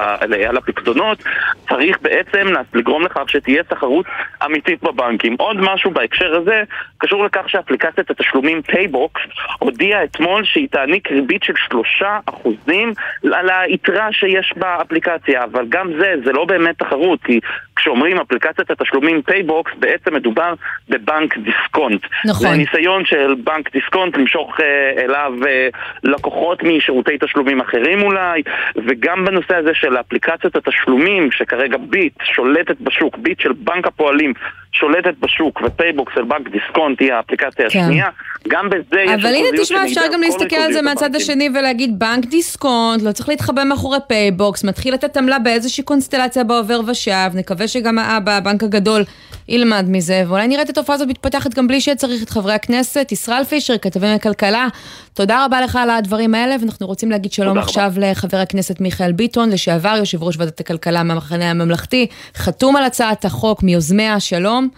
על 0.49 0.57
הפקדונות, 0.57 1.23
צריך 1.69 1.99
בעצם 2.03 2.47
לגרום 2.75 3.03
לכך 3.03 3.29
שתהיה 3.29 3.63
תחרות 3.63 4.07
אמיתית 4.45 4.83
בבנקים. 4.83 5.37
עוד 5.39 5.57
משהו 5.61 5.91
בהקשר 5.91 6.37
הזה, 6.37 6.63
קשור 6.99 7.25
לכך 7.25 7.49
שאפליקציית 7.49 8.11
התשלומים 8.11 8.63
פייבוקס 8.63 9.21
הודיעה 9.59 10.05
אתמול 10.05 10.45
שהיא 10.45 10.69
תעניק 10.69 11.11
ריבית 11.11 11.43
של 11.43 11.55
שלושה 11.69 12.19
אחוזים 12.27 12.93
על 13.35 13.51
היתרה 13.51 14.13
שיש 14.13 14.53
באפליקציה, 14.57 15.45
אבל 15.45 15.67
גם 15.69 15.91
זה, 15.99 16.15
זה 16.25 16.33
לא 16.33 16.45
באמת 16.45 16.79
תחרות, 16.79 17.23
כי 17.23 17.41
כשאומרים 17.81 18.19
אפליקציית 18.19 18.71
התשלומים 18.71 19.23
פייבוקס, 19.23 19.73
בעצם 19.79 20.15
מדובר 20.15 20.55
בבנק 20.89 21.39
דיסקונט. 21.39 22.03
נכון. 22.25 22.49
זה 22.49 22.57
ניסיון 22.57 23.05
של 23.05 23.35
בנק 23.45 23.73
דיסקונט 23.73 24.17
למשוך 24.17 24.61
אה, 24.61 25.05
אליו 25.05 25.33
אה, 25.47 25.69
לקוחות 26.03 26.63
משירותי 26.63 27.19
תשלומים 27.21 27.61
אחרים 27.61 28.03
אולי, 28.03 28.43
וגם 28.87 29.25
בנושא 29.25 29.57
הזה 29.57 29.71
של 29.75 30.01
אפליקציית 30.01 30.57
התשלומים, 30.57 31.33
שכרגע 31.33 31.77
ביט 31.79 32.13
שולטת 32.23 32.81
בשוק, 32.81 33.19
ביט 33.19 33.41
של 33.41 33.53
בנק 33.53 33.87
הפועלים 33.87 34.33
שולטת 34.73 35.15
בשוק, 35.21 35.61
ופייבוקס 35.65 36.13
של 36.15 36.25
בנק 36.25 36.49
דיסקונט 36.49 37.01
היא 37.01 37.13
האפליקציה 37.13 37.71
כן. 37.71 37.79
השנייה, 37.79 38.09
גם 38.49 38.71
בזה 38.71 39.01
יש 39.01 39.11
אבל 39.11 39.35
הנה 39.35 39.49
תשמע, 39.61 39.85
אפשר 39.85 40.01
גם 40.13 40.21
להסתכל 40.21 40.57
על 40.57 40.73
זה 40.73 40.83
מהצד 40.83 41.15
השני 41.15 41.49
ולהגיד 41.55 41.99
בנק 41.99 42.25
דיסקונט, 42.25 43.03
לא 43.03 43.13
צריך 43.13 43.29
להתחבא 43.29 43.65
מאחורי 43.65 43.99
פייבוקס, 44.09 44.65
מתחיל 44.65 44.95
לתת 44.95 45.17
עמלה 45.17 45.39
באיזושהי 45.39 45.85
קונסטלציה 45.85 46.45
בעובר 46.45 46.81
ושב, 46.87 47.31
נקווה 47.35 47.69
שגם 47.69 47.99
האבא, 47.99 48.37
הבנק 48.37 48.63
הגדול, 48.63 49.03
ילמד 49.49 49.85
מזה, 49.89 50.23
ואולי 50.29 50.49
נראה 50.49 50.63
את 50.63 50.69
התופעה 50.69 50.95
הזאת 50.95 51.09
מתפתחת 51.09 51.55
גם 51.55 51.69
בלי 51.69 51.81
שצריך 51.81 52.23
את 52.23 52.31
חברי 52.31 52.53
הכנסת. 52.53 53.13
ישראל 53.13 53.45
פישר, 53.45 53.79
כתבי 53.79 54.15
מכלכלה, 54.15 54.67
תודה 55.15 55.45
רבה 55.45 55.61
לך 55.61 55.77
על 55.77 55.91
הדברים 55.91 56.35
האלה, 56.35 56.57
ואנחנו 56.61 56.87
רוצים 56.87 57.11
להגיד 57.11 57.33
שלום 57.33 57.59
עכשיו 57.59 57.93
רבה. 57.97 58.11
לחבר 58.11 58.37
הכנסת 58.37 58.81
מיכאל 58.81 59.13
ביטון, 59.13 59.51
לשעבר 59.51 59.95
יושב 59.99 60.23
ראש 60.23 60.37
ועדת 60.39 60.61
הכלכלה 60.61 61.03
מהמחנה 61.03 61.51
הממלכתי, 61.51 62.07
חתום 62.35 62.77
על 62.77 62.85
הצעת 62.85 63.25
החוק 63.25 63.63
מיוזמיה, 63.63 64.21
שלום. 64.21 64.69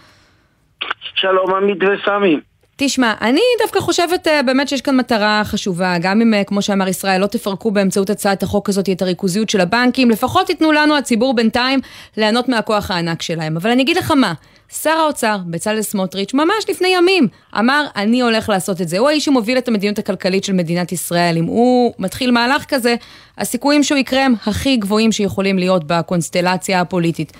שלום 1.15 1.53
עמית 1.53 1.77
וסמי. 1.77 2.39
תשמע, 2.75 3.13
אני 3.21 3.41
דווקא 3.61 3.79
חושבת 3.79 4.27
uh, 4.27 4.29
באמת 4.45 4.67
שיש 4.67 4.81
כאן 4.81 4.97
מטרה 4.97 5.41
חשובה, 5.45 5.95
גם 6.01 6.21
אם, 6.21 6.33
uh, 6.33 6.43
כמו 6.43 6.61
שאמר 6.61 6.87
ישראל, 6.87 7.21
לא 7.21 7.27
תפרקו 7.27 7.71
באמצעות 7.71 8.09
הצעת 8.09 8.43
החוק 8.43 8.69
הזאת 8.69 8.89
את 8.89 9.01
הריכוזיות 9.01 9.49
של 9.49 9.61
הבנקים, 9.61 10.09
לפחות 10.09 10.47
תיתנו 10.47 10.71
לנו, 10.71 10.97
הציבור 10.97 11.35
בינתיים, 11.35 11.79
ליהנות 12.17 12.49
מהכוח 12.49 12.91
הענק 12.91 13.21
שלהם. 13.21 13.57
אבל 13.57 13.69
אני 13.69 13.83
אגיד 13.83 13.97
לך 13.97 14.11
מה, 14.11 14.33
שר 14.81 14.89
האוצר, 14.89 15.37
בצלאל 15.47 15.81
סמוטריץ', 15.81 16.33
ממש 16.33 16.69
לפני 16.69 16.87
ימים, 16.87 17.27
אמר, 17.59 17.83
אני 17.95 18.21
הולך 18.21 18.49
לעשות 18.49 18.81
את 18.81 18.87
זה. 18.87 18.99
הוא 18.99 19.09
האיש 19.09 19.25
שמוביל 19.25 19.57
את 19.57 19.67
המדיניות 19.67 19.99
הכלכלית 19.99 20.43
של 20.43 20.53
מדינת 20.53 20.91
ישראל. 20.91 21.37
אם 21.37 21.43
הוא 21.43 21.93
מתחיל 21.99 22.31
מהלך 22.31 22.65
כזה, 22.65 22.95
הסיכויים 23.37 23.83
שהוא 23.83 23.97
יקרה 23.97 24.25
הם 24.25 24.33
הכי 24.47 24.77
גבוהים 24.77 25.11
שיכולים 25.11 25.57
להיות 25.57 25.83
בקונסטלציה 25.87 26.81
הפוליטית. 26.81 27.31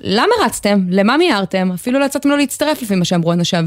למה 0.00 0.32
רצתם? 0.44 0.78
למה 0.90 1.16
מיהרתם? 1.16 1.68
אפילו 1.74 1.98
לא 1.98 2.04
יצאתם 2.04 2.28
לו 2.28 2.36
להצטרף 2.36 2.82
לפי 2.82 2.94
מה 2.94 3.04
שאמרו 3.04 3.32
אנשיו. 3.32 3.64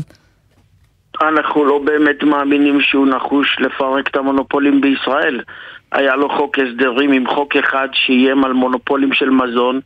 אנחנו 1.21 1.65
לא 1.65 1.79
באמת 1.85 2.23
מאמינים 2.23 2.81
שהוא 2.81 3.07
נחוש 3.07 3.57
לפרק 3.59 4.07
את 4.07 4.15
המונופולים 4.15 4.81
בישראל. 4.81 5.41
היה 5.91 6.15
לו 6.15 6.29
חוק 6.37 6.57
הסדרים 6.59 7.11
עם 7.11 7.27
חוק 7.27 7.55
אחד 7.55 7.87
שאיים 7.93 8.45
על 8.45 8.53
מונופולים 8.53 9.13
של 9.13 9.29
מזון. 9.29 9.79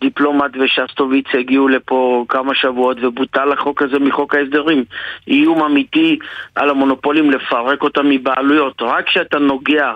דיפלומט 0.00 0.50
ושסטוביץ 0.60 1.26
הגיעו 1.38 1.68
לפה 1.68 2.24
כמה 2.28 2.54
שבועות 2.54 2.96
ובוטל 3.02 3.52
החוק 3.52 3.82
הזה 3.82 3.98
מחוק 3.98 4.34
ההסדרים. 4.34 4.84
איום 5.28 5.62
אמיתי 5.62 6.18
על 6.54 6.70
המונופולים 6.70 7.30
לפרק 7.30 7.82
אותם 7.82 8.08
מבעלויות. 8.08 8.82
רק 8.82 9.06
כשאתה 9.06 9.38
נוגע 9.38 9.92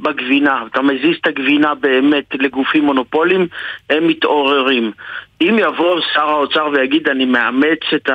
בגבינה, 0.00 0.62
אתה 0.70 0.82
מזיז 0.82 1.16
את 1.20 1.26
הגבינה 1.26 1.74
באמת 1.74 2.24
לגופים 2.34 2.84
מונופולים, 2.84 3.46
הם 3.90 4.06
מתעוררים. 4.06 4.92
אם 5.40 5.56
יבוא 5.58 6.00
שר 6.14 6.28
האוצר 6.28 6.68
ויגיד 6.72 7.08
אני 7.08 7.24
מאמץ 7.24 7.80
את 7.94 8.10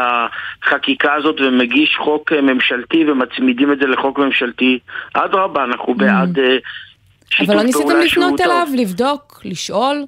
החקיקה 0.63 1.13
הזאת 1.13 1.35
ומגיש 1.41 1.97
חוק 1.97 2.31
ממשלתי 2.31 3.05
ומצמידים 3.11 3.71
את 3.71 3.79
זה 3.79 3.87
לחוק 3.87 4.19
ממשלתי, 4.19 4.79
אדרבה, 5.13 5.63
אנחנו 5.63 5.93
mm. 5.93 5.97
בעד 5.97 6.39
אה, 6.39 6.57
שהוא 7.29 7.45
טוב. 7.45 7.55
אבל 7.55 7.55
לא 7.55 7.63
ניסיתם 7.63 7.99
לפנות 8.05 8.41
אליו, 8.41 8.67
לבדוק, 8.77 9.41
לשאול? 9.45 10.05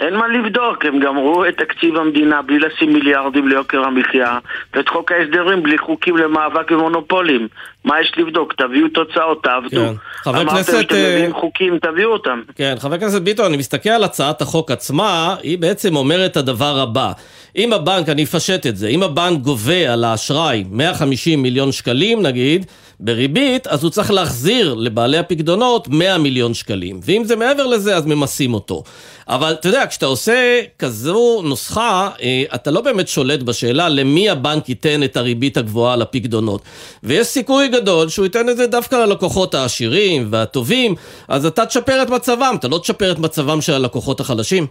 אין 0.00 0.16
מה 0.16 0.28
לבדוק, 0.28 0.84
הם 0.84 1.00
גמרו 1.00 1.44
את 1.44 1.56
תקציב 1.56 1.96
המדינה 1.96 2.42
בלי 2.42 2.58
לשים 2.58 2.92
מיליארדים 2.92 3.48
ליוקר 3.48 3.80
המחיה 3.84 4.38
ואת 4.74 4.88
חוק 4.88 5.12
ההסדרים 5.12 5.62
בלי 5.62 5.78
חוקים 5.78 6.16
למאבק 6.16 6.72
במונופולים. 6.72 7.48
מה 7.84 8.00
יש 8.00 8.12
לבדוק? 8.16 8.52
תביאו 8.52 8.88
תוצאות, 8.88 9.42
תעבדו. 9.42 9.70
כן. 9.70 9.94
חבר 10.22 10.40
אמרתם 10.40 10.56
כנסת... 10.56 10.80
שאתם 10.80 10.94
אה, 10.94 11.12
מביאים 11.14 11.32
חוקים, 11.32 11.78
תביאו 11.78 12.12
אותם. 12.12 12.40
כן, 12.56 12.74
חבר 12.78 12.94
הכנסת 12.94 13.22
ביטון, 13.22 13.46
אני 13.46 13.56
מסתכל 13.56 13.90
על 13.90 14.04
הצעת 14.04 14.42
החוק 14.42 14.70
עצמה, 14.70 15.36
היא 15.42 15.58
בעצם 15.58 15.96
אומרת 15.96 16.30
את 16.30 16.36
הדבר 16.36 16.78
הבא. 16.78 17.12
אם 17.56 17.72
הבנק, 17.72 18.08
אני 18.08 18.24
אפשט 18.24 18.66
את 18.66 18.76
זה, 18.76 18.88
אם 18.88 19.02
הבנק 19.02 19.40
גובה 19.40 19.92
על 19.92 20.04
האשראי 20.04 20.64
150 20.70 21.42
מיליון 21.42 21.72
שקלים 21.72 22.22
נגיד, 22.22 22.66
בריבית, 23.00 23.66
אז 23.66 23.82
הוא 23.82 23.90
צריך 23.90 24.10
להחזיר 24.10 24.74
לבעלי 24.74 25.18
הפקדונות 25.18 25.88
100 25.88 26.18
מיליון 26.18 26.54
שקלים. 26.54 27.00
ואם 27.04 27.24
זה 27.24 27.36
מעבר 27.36 27.66
לזה, 27.66 27.96
אז 27.96 28.06
ממסים 28.06 28.54
אותו. 28.54 28.82
אבל 29.28 29.52
אתה 29.52 29.68
יודע, 29.68 29.86
כשאתה 29.86 30.06
עושה 30.06 30.60
כזו 30.78 31.42
נוסחה, 31.44 32.10
אה, 32.22 32.42
אתה 32.54 32.70
לא 32.70 32.80
באמת 32.80 33.08
שולט 33.08 33.42
בשאלה 33.42 33.88
למי 33.88 34.30
הבנק 34.30 34.68
ייתן 34.68 35.02
את 35.02 35.16
הריבית 35.16 35.56
הגבוהה 35.56 35.94
על 35.94 36.02
הפקדונות. 36.02 36.62
ויש 37.02 37.26
סיכוי 37.26 37.68
גדול 37.68 38.08
שהוא 38.08 38.24
ייתן 38.24 38.48
את 38.48 38.56
זה 38.56 38.66
דווקא 38.66 38.96
ללקוחות 38.96 39.54
העשירים 39.54 40.26
והטובים, 40.30 40.94
אז 41.28 41.46
אתה 41.46 41.66
תשפר 41.66 42.02
את 42.02 42.10
מצבם, 42.10 42.54
אתה 42.58 42.68
לא 42.68 42.78
תשפר 42.78 43.12
את 43.12 43.18
מצבם 43.18 43.60
של 43.60 43.72
הלקוחות 43.72 44.20
החלשים. 44.20 44.66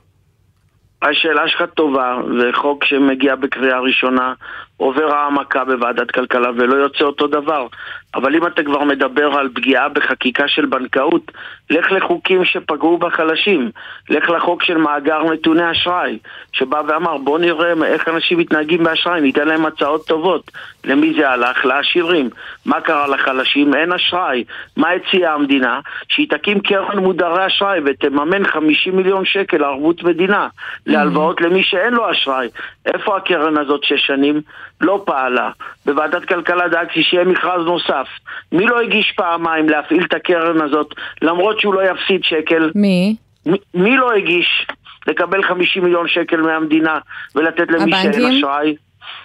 השאלה 1.01 1.47
שלך 1.47 1.61
טובה, 1.75 2.15
זה 2.39 2.49
חוק 2.53 2.85
שמגיע 2.85 3.35
בקריאה 3.35 3.79
ראשונה, 3.79 4.33
עובר 4.77 5.13
העמקה 5.13 5.65
בוועדת 5.65 6.11
כלכלה 6.11 6.49
ולא 6.49 6.75
יוצא 6.75 7.03
אותו 7.03 7.27
דבר. 7.27 7.67
אבל 8.15 8.35
אם 8.35 8.47
אתה 8.47 8.63
כבר 8.63 8.83
מדבר 8.83 9.37
על 9.37 9.49
פגיעה 9.55 9.89
בחקיקה 9.89 10.47
של 10.47 10.65
בנקאות, 10.65 11.31
לך 11.69 11.91
לחוקים 11.91 12.45
שפגעו 12.45 12.97
בחלשים. 12.97 13.71
לך 14.09 14.29
לחוק 14.29 14.63
של 14.63 14.77
מאגר 14.77 15.23
נתוני 15.23 15.71
אשראי, 15.71 16.17
שבא 16.51 16.81
ואמר 16.87 17.17
בוא 17.17 17.39
נראה 17.39 17.73
איך 17.85 18.07
אנשים 18.07 18.37
מתנהגים 18.37 18.83
באשראי, 18.83 19.21
ניתן 19.21 19.47
להם 19.47 19.65
הצעות 19.65 20.07
טובות. 20.07 20.51
למי 20.83 21.13
זה 21.13 21.29
הלך? 21.29 21.65
לעשירים. 21.65 22.29
מה 22.65 22.81
קרה 22.81 23.07
לחלשים? 23.07 23.73
אין 23.73 23.91
אשראי. 23.91 24.43
מה 24.77 24.89
הציעה 24.89 25.33
המדינה? 25.33 25.79
שהיא 26.07 26.29
תקים 26.29 26.59
קרן 26.59 26.97
מודרי 26.97 27.47
אשראי 27.47 27.79
ותממן 27.85 28.47
50 28.47 28.97
מיליון 28.97 29.25
שקל 29.25 29.63
ערבות 29.63 30.03
מדינה 30.03 30.47
להלוואות 30.85 31.39
mm-hmm. 31.39 31.43
למי 31.43 31.63
שאין 31.63 31.93
לו 31.93 32.11
אשראי. 32.11 32.47
איפה 32.85 33.17
הקרן 33.17 33.57
הזאת 33.57 33.83
שש 33.83 34.07
שנים? 34.07 34.41
לא 34.83 35.03
פעלה. 35.05 35.49
בוועדת 35.85 36.25
כלכלה 36.25 36.67
דאגתי 36.67 37.03
שיהיה 37.03 37.23
מכרז 37.23 37.65
נוסף. 37.65 38.07
מי 38.51 38.65
לא 38.65 38.79
הגיש 38.81 39.13
פעמיים 39.15 39.69
להפעיל 39.69 40.03
את 40.03 40.13
הקרן 40.13 40.61
הזאת, 40.61 40.93
למרות 41.21 41.59
שהוא 41.59 41.73
לא 41.73 41.81
יפסיד 41.91 42.23
שקל? 42.23 42.71
מי? 42.75 43.15
מי, 43.45 43.57
מי 43.73 43.97
לא 43.97 44.11
הגיש 44.11 44.67
לקבל 45.07 45.43
50 45.43 45.83
מיליון 45.83 46.07
שקל 46.07 46.41
מהמדינה 46.41 46.99
ולתת 47.35 47.71
למי? 47.71 47.91
שאין 47.91 48.37
אשראי? 48.37 48.75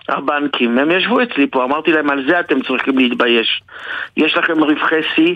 הבנקים. 0.08 0.78
הם 0.78 0.90
ישבו 0.90 1.22
אצלי 1.22 1.46
פה, 1.46 1.64
אמרתי 1.64 1.92
להם, 1.92 2.10
על 2.10 2.24
זה 2.28 2.40
אתם 2.40 2.62
צריכים 2.62 2.98
להתבייש. 2.98 3.62
יש 4.16 4.36
לכם 4.36 4.62
רווחי 4.62 5.02
שיא, 5.14 5.34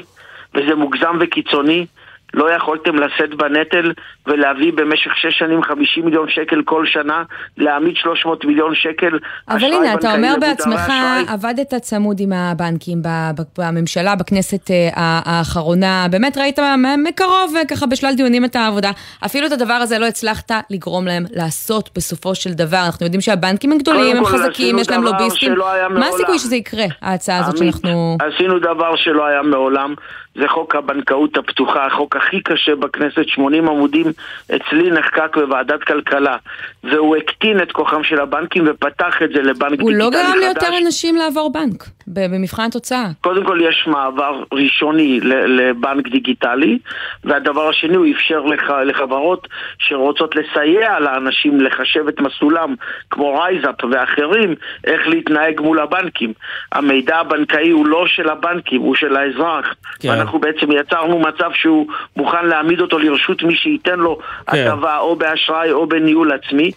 וזה 0.55 0.75
מוגזם 0.75 1.17
וקיצוני. 1.21 1.87
לא 2.35 2.51
יכולתם 2.51 2.97
לשאת 2.97 3.35
בנטל 3.35 3.93
ולהביא 4.27 4.73
במשך 4.73 5.17
שש 5.17 5.39
שנים 5.39 5.63
50 5.63 6.05
מיליון 6.05 6.29
שקל 6.29 6.63
כל 6.65 6.87
שנה, 6.87 7.23
להעמיד 7.57 7.97
300 7.97 8.45
מיליון 8.45 8.75
שקל 8.75 9.19
אבל 9.49 9.65
הנה, 9.65 9.95
אתה 9.95 10.15
אומר 10.15 10.35
בעצמך, 10.41 10.93
עבדת 11.29 11.75
צמוד 11.75 12.21
עם 12.21 12.33
הבנקים 12.33 12.99
בממשלה, 13.59 14.15
בכנסת 14.17 14.71
אה, 14.71 14.89
האחרונה, 15.25 16.07
באמת 16.11 16.39
ראית 16.39 16.59
מקרוב 17.09 17.55
אה, 17.57 17.65
ככה 17.71 17.87
בשלל 17.87 18.15
דיונים 18.15 18.45
את 18.45 18.57
העבודה. 18.57 18.91
אפילו 19.27 19.47
את 19.47 19.53
הדבר 19.53 19.73
הזה 19.73 19.99
לא 19.99 20.07
הצלחת 20.07 20.51
לגרום 20.71 21.07
להם 21.07 21.25
לעשות 21.31 21.91
בסופו 21.97 22.35
של 22.35 22.53
דבר. 22.53 22.83
אנחנו 22.87 23.07
יודעים 23.07 23.21
שהבנקים 23.21 23.73
הם 23.73 23.79
גדולים, 23.79 24.17
הם 24.17 24.25
חזקים, 24.25 24.79
יש 24.79 24.91
להם 24.91 25.03
לוביסטים. 25.03 25.55
מה 25.91 26.07
הסיכוי 26.07 26.39
שזה 26.39 26.57
יקרה, 26.57 26.85
ההצעה 27.03 27.39
הזאת 27.39 27.57
שאנחנו... 27.57 28.17
עשינו 28.21 28.59
דבר 28.59 28.97
שלא 28.97 29.27
היה 29.27 29.43
מעולם. 29.43 29.95
זה 30.35 30.49
חוק 30.49 30.75
הבנקאות 30.75 31.37
הפתוחה, 31.37 31.87
החוק 31.87 32.17
הכי 32.17 32.41
קשה 32.41 32.75
בכנסת, 32.75 33.29
80 33.29 33.69
עמודים 33.69 34.07
אצלי 34.57 34.91
נחקק 34.91 35.37
בוועדת 35.37 35.85
כלכלה. 35.85 36.37
והוא 36.85 37.17
הקטין 37.17 37.63
את 37.63 37.73
כוחם 37.73 38.05
של 38.05 38.21
הבנקים 38.21 38.65
ופתח 38.67 39.23
את 39.25 39.31
זה 39.35 39.43
לבנק 39.43 39.71
דיגיטלי 39.71 39.77
חדש. 39.77 39.83
הוא 39.83 39.93
לא 39.93 40.11
גרם 40.11 40.39
ליותר 40.39 40.79
אנשים 40.87 41.17
לעבור 41.17 41.53
בנק, 41.53 41.85
במבחן 42.07 42.63
התוצאה. 42.63 43.07
קודם 43.21 43.45
כל 43.45 43.59
יש 43.63 43.85
מעבר 43.87 44.43
ראשוני 44.53 45.21
לבנק 45.21 46.09
דיגיטלי, 46.09 46.79
והדבר 47.25 47.69
השני 47.69 47.97
הוא 47.97 48.07
אפשר 48.17 48.41
לח, 48.41 48.71
לחברות 48.71 49.49
שרוצות 49.79 50.35
לסייע 50.37 51.01
לאנשים 51.01 51.61
לחשב 51.61 52.09
את 52.09 52.21
מסלולם, 52.21 52.75
כמו 53.11 53.35
רייזאפ 53.35 53.85
ואחרים, 53.91 54.55
איך 54.85 55.09
להתנהג 55.09 55.61
מול 55.61 55.81
הבנקים. 55.81 56.33
המידע 56.73 57.17
הבנקאי 57.17 57.71
הוא 57.71 57.87
לא 57.87 58.07
של 58.07 58.29
הבנקים, 58.29 58.81
הוא 58.81 58.95
של 58.95 59.17
האזרח. 59.17 59.75
כן. 60.01 60.22
ואנחנו 60.23 60.39
בעצם 60.39 60.73
יצרנו 60.73 61.19
מצב 61.19 61.51
שהוא 61.55 61.87
מוכן 62.17 62.47
להעמיד 62.47 62.81
אותו 62.81 62.99
לרשות 62.99 63.43
מי 63.43 63.55
שייתן 63.55 63.99
לו 63.99 64.19
כן. 64.47 64.67
הטבה 64.67 64.99
או 64.99 65.17
באשראי 65.17 65.73
או 65.73 65.87
בניהול 65.87 66.33
עצמי. 66.33 66.71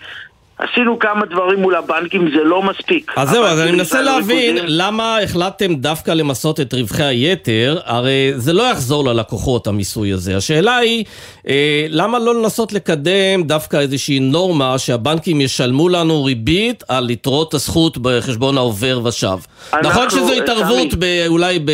עשינו 0.58 1.00
כמה 1.00 1.26
דברים 1.26 1.60
מול 1.60 1.76
הבנקים, 1.76 2.30
זה 2.32 2.44
לא 2.44 2.62
מספיק. 2.62 3.12
אז 3.16 3.30
זהו, 3.30 3.46
אז 3.46 3.62
אני 3.62 3.72
מנסה 3.72 4.02
להבין 4.02 4.58
למה 4.68 5.18
החלטתם 5.20 5.76
דווקא 5.76 6.12
למסות 6.12 6.60
את 6.60 6.74
רווחי 6.74 7.04
היתר, 7.04 7.80
הרי 7.86 8.32
זה 8.36 8.54
לא 8.54 8.64
יחזור 8.64 9.06
ללקוחות 9.06 9.68
המיסוי 9.68 10.14
הזה. 10.14 10.38
השאלה 10.38 10.78
היא, 10.78 11.06
אה, 11.48 11.86
למה 11.90 12.20
לא 12.20 12.36
לנסות 12.36 12.74
לקדם 12.74 13.44
דווקא 13.44 13.78
איזושהי 13.78 14.20
נורמה 14.20 14.78
שהבנקים 14.78 15.42
ישלמו 15.42 15.90
לנו 15.90 16.24
ריבית 16.24 16.84
על 16.88 17.10
יתרות 17.10 17.54
הזכות 17.54 17.98
בחשבון 17.98 18.58
העובר 18.58 19.00
ושב? 19.06 19.38
נכון 19.84 20.10
שזו 20.10 20.34
התערבות 20.34 20.88
אולי 21.28 21.60
ב... 21.66 21.72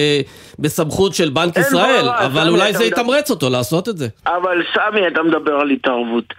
בסמכות 0.60 1.14
של 1.14 1.30
בנק 1.30 1.58
ישראל, 1.58 2.02
ברע, 2.02 2.26
אבל 2.26 2.50
אולי 2.50 2.74
זה 2.74 2.84
יתמרץ 2.84 3.32
אותו 3.32 3.50
לעשות 3.50 3.90
את 3.90 3.98
זה. 3.98 4.08
אבל 4.26 4.64
סמי, 4.74 5.08
אתה 5.08 5.24
מדבר 5.24 5.54
על 5.54 5.70
התערבות. 5.70 6.34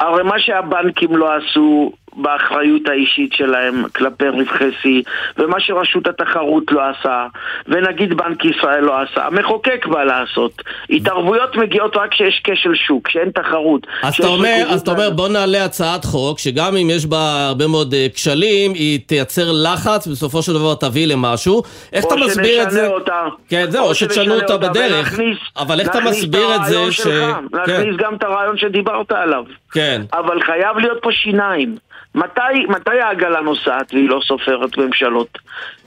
הרי 0.00 0.22
מה 0.22 0.38
שהבנקים 0.38 1.16
לא 1.16 1.36
עשו 1.36 1.92
באחריות 2.18 2.88
האישית 2.88 3.32
שלהם 3.32 3.84
כלפי 3.96 4.28
רווחי 4.28 4.72
שיא, 4.82 5.02
ומה 5.38 5.60
שרשות 5.60 6.06
התחרות 6.06 6.64
לא 6.72 6.82
עשה, 6.88 7.26
ונגיד 7.66 8.14
בנק 8.14 8.44
ישראל 8.44 8.80
לא 8.80 9.02
עשה, 9.02 9.26
המחוקק 9.26 9.86
בא 9.86 10.04
לעשות. 10.04 10.62
התערבויות 10.90 11.56
מגיעות 11.56 11.96
רק 11.96 12.10
כשיש 12.10 12.40
כשל 12.44 12.74
שוק, 12.74 13.08
כשאין 13.08 13.30
תחרות. 13.30 13.86
אז 14.02 14.14
אתה 14.14 14.26
אומר, 14.26 14.64
אז 14.68 14.80
אתה 14.80 14.90
אומר 14.90 15.10
בוא 15.10 15.28
נעלה 15.28 15.64
הצעת 15.64 16.04
חוק, 16.04 16.38
שגם 16.38 16.76
אם 16.76 16.90
יש 16.90 17.06
בה 17.06 17.46
הרבה 17.48 17.66
מאוד 17.66 17.94
uh, 17.94 18.14
כשלים, 18.14 18.74
היא 18.74 19.00
תייצר 19.06 19.52
לחץ, 19.52 20.06
ובסופו 20.06 20.42
של 20.42 20.52
דבר 20.52 20.74
תביא 20.74 21.06
למשהו. 21.06 21.62
איך 21.92 22.04
אתה 22.04 22.16
מסביר 22.16 22.62
את 22.62 22.70
זה? 22.70 22.88
אותה. 22.88 23.22
כן, 23.48 23.70
זהו, 23.70 23.86
או 23.86 23.94
שתשנו 23.94 24.34
אותה 24.34 24.56
בדרך. 24.56 25.18
אבל 25.56 25.80
איך 25.80 25.88
אתה 25.88 26.00
מסביר 26.00 26.56
את 26.56 26.64
זה 26.64 26.92
ש... 26.92 27.06
להכניס 27.52 27.96
כן. 27.96 28.04
גם 28.04 28.14
את 28.14 28.22
הרעיון 28.22 28.56
שדיברת 28.56 29.12
עליו. 29.12 29.44
כן. 29.72 30.02
אבל 30.12 30.42
חייב 30.42 30.78
להיות 30.78 30.98
פה 31.02 31.12
שיניים. 31.12 31.76
מתי, 32.14 32.66
מתי 32.68 33.00
העגלה 33.00 33.40
נוסעת 33.40 33.94
והיא 33.94 34.08
לא 34.08 34.20
סופרת 34.26 34.78
ממשלות? 34.78 35.38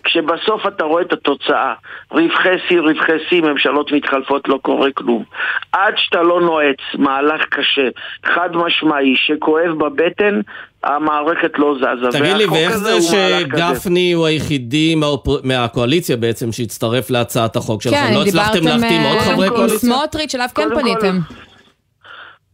כשבסוף 0.03 0.67
אתה 0.67 0.83
רואה 0.83 1.01
את 1.01 1.13
התוצאה, 1.13 1.73
רווחי 2.11 2.55
שיא, 2.67 2.79
רווחי 2.79 3.11
שיא, 3.29 3.41
ממשלות 3.41 3.91
מתחלפות, 3.91 4.47
לא 4.47 4.59
קורה 4.61 4.89
כלום. 4.93 5.23
עד 5.71 5.93
שאתה 5.97 6.21
לא 6.21 6.41
נועץ 6.41 6.77
מהלך 6.93 7.41
קשה, 7.49 7.87
חד 8.25 8.49
משמעי, 8.53 9.15
שכואב 9.15 9.71
בבטן, 9.77 10.41
המערכת 10.83 11.51
לא 11.57 11.75
זזה. 11.77 12.19
תגיד 12.19 12.37
לי, 12.37 12.45
ואיך 12.45 12.77
זה 12.77 13.01
שגפני 13.01 14.11
הוא 14.11 14.25
היחידי 14.25 14.95
מהקואליציה 15.43 16.17
בעצם 16.17 16.51
שהצטרף 16.51 17.09
להצעת 17.09 17.55
החוק 17.55 17.81
שלכם? 17.81 17.95
כן, 17.95 18.13
לא 18.13 18.23
הצלחתם 18.23 18.67
להחתים 18.67 19.01
עוד 19.01 19.19
חברי 19.19 19.49
קואליציה? 19.49 19.89
עם 19.89 19.95
סמוטריץ', 19.95 20.35
אליו 20.35 20.47
כן 20.55 20.69
פניתם. 20.75 21.19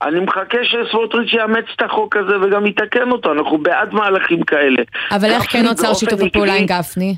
אני 0.02 0.20
מחכה 0.20 0.58
שסמוטריץ' 0.64 1.34
יאמץ 1.34 1.66
את 1.76 1.82
החוק 1.82 2.18
הזה 2.18 2.42
וגם 2.42 2.66
יתקן 2.66 3.12
אותו, 3.12 3.32
אנחנו 3.32 3.58
בעד 3.58 3.94
מהלכים 3.94 4.44
כאלה. 4.44 4.84
אבל 5.12 5.30
איך 5.30 5.44
כן 5.52 5.64
נוצר 5.64 5.94
שיתוף 5.94 6.22
הפעולה 6.22 6.54
עם 6.54 6.66
גפני? 6.66 7.16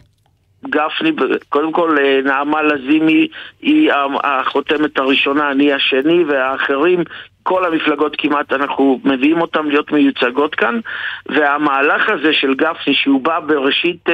גפני, 0.69 1.12
קודם 1.50 1.71
כל 1.71 1.98
אה, 2.01 2.19
נעמה 2.24 2.62
לזימי 2.62 3.27
היא 3.62 3.91
החותמת 4.24 4.98
הראשונה, 4.98 5.51
אני 5.51 5.74
השני 5.74 6.24
והאחרים 6.24 7.03
כל 7.43 7.65
המפלגות 7.65 8.15
כמעט 8.17 8.53
אנחנו 8.53 9.00
מביאים 9.03 9.41
אותן 9.41 9.65
להיות 9.65 9.91
מיוצגות 9.91 10.55
כאן 10.55 10.79
והמהלך 11.29 12.09
הזה 12.09 12.33
של 12.33 12.53
גפני 12.53 12.93
שהוא 12.93 13.21
בא 13.21 13.39
בראשית 13.39 14.09
uh, 14.09 14.12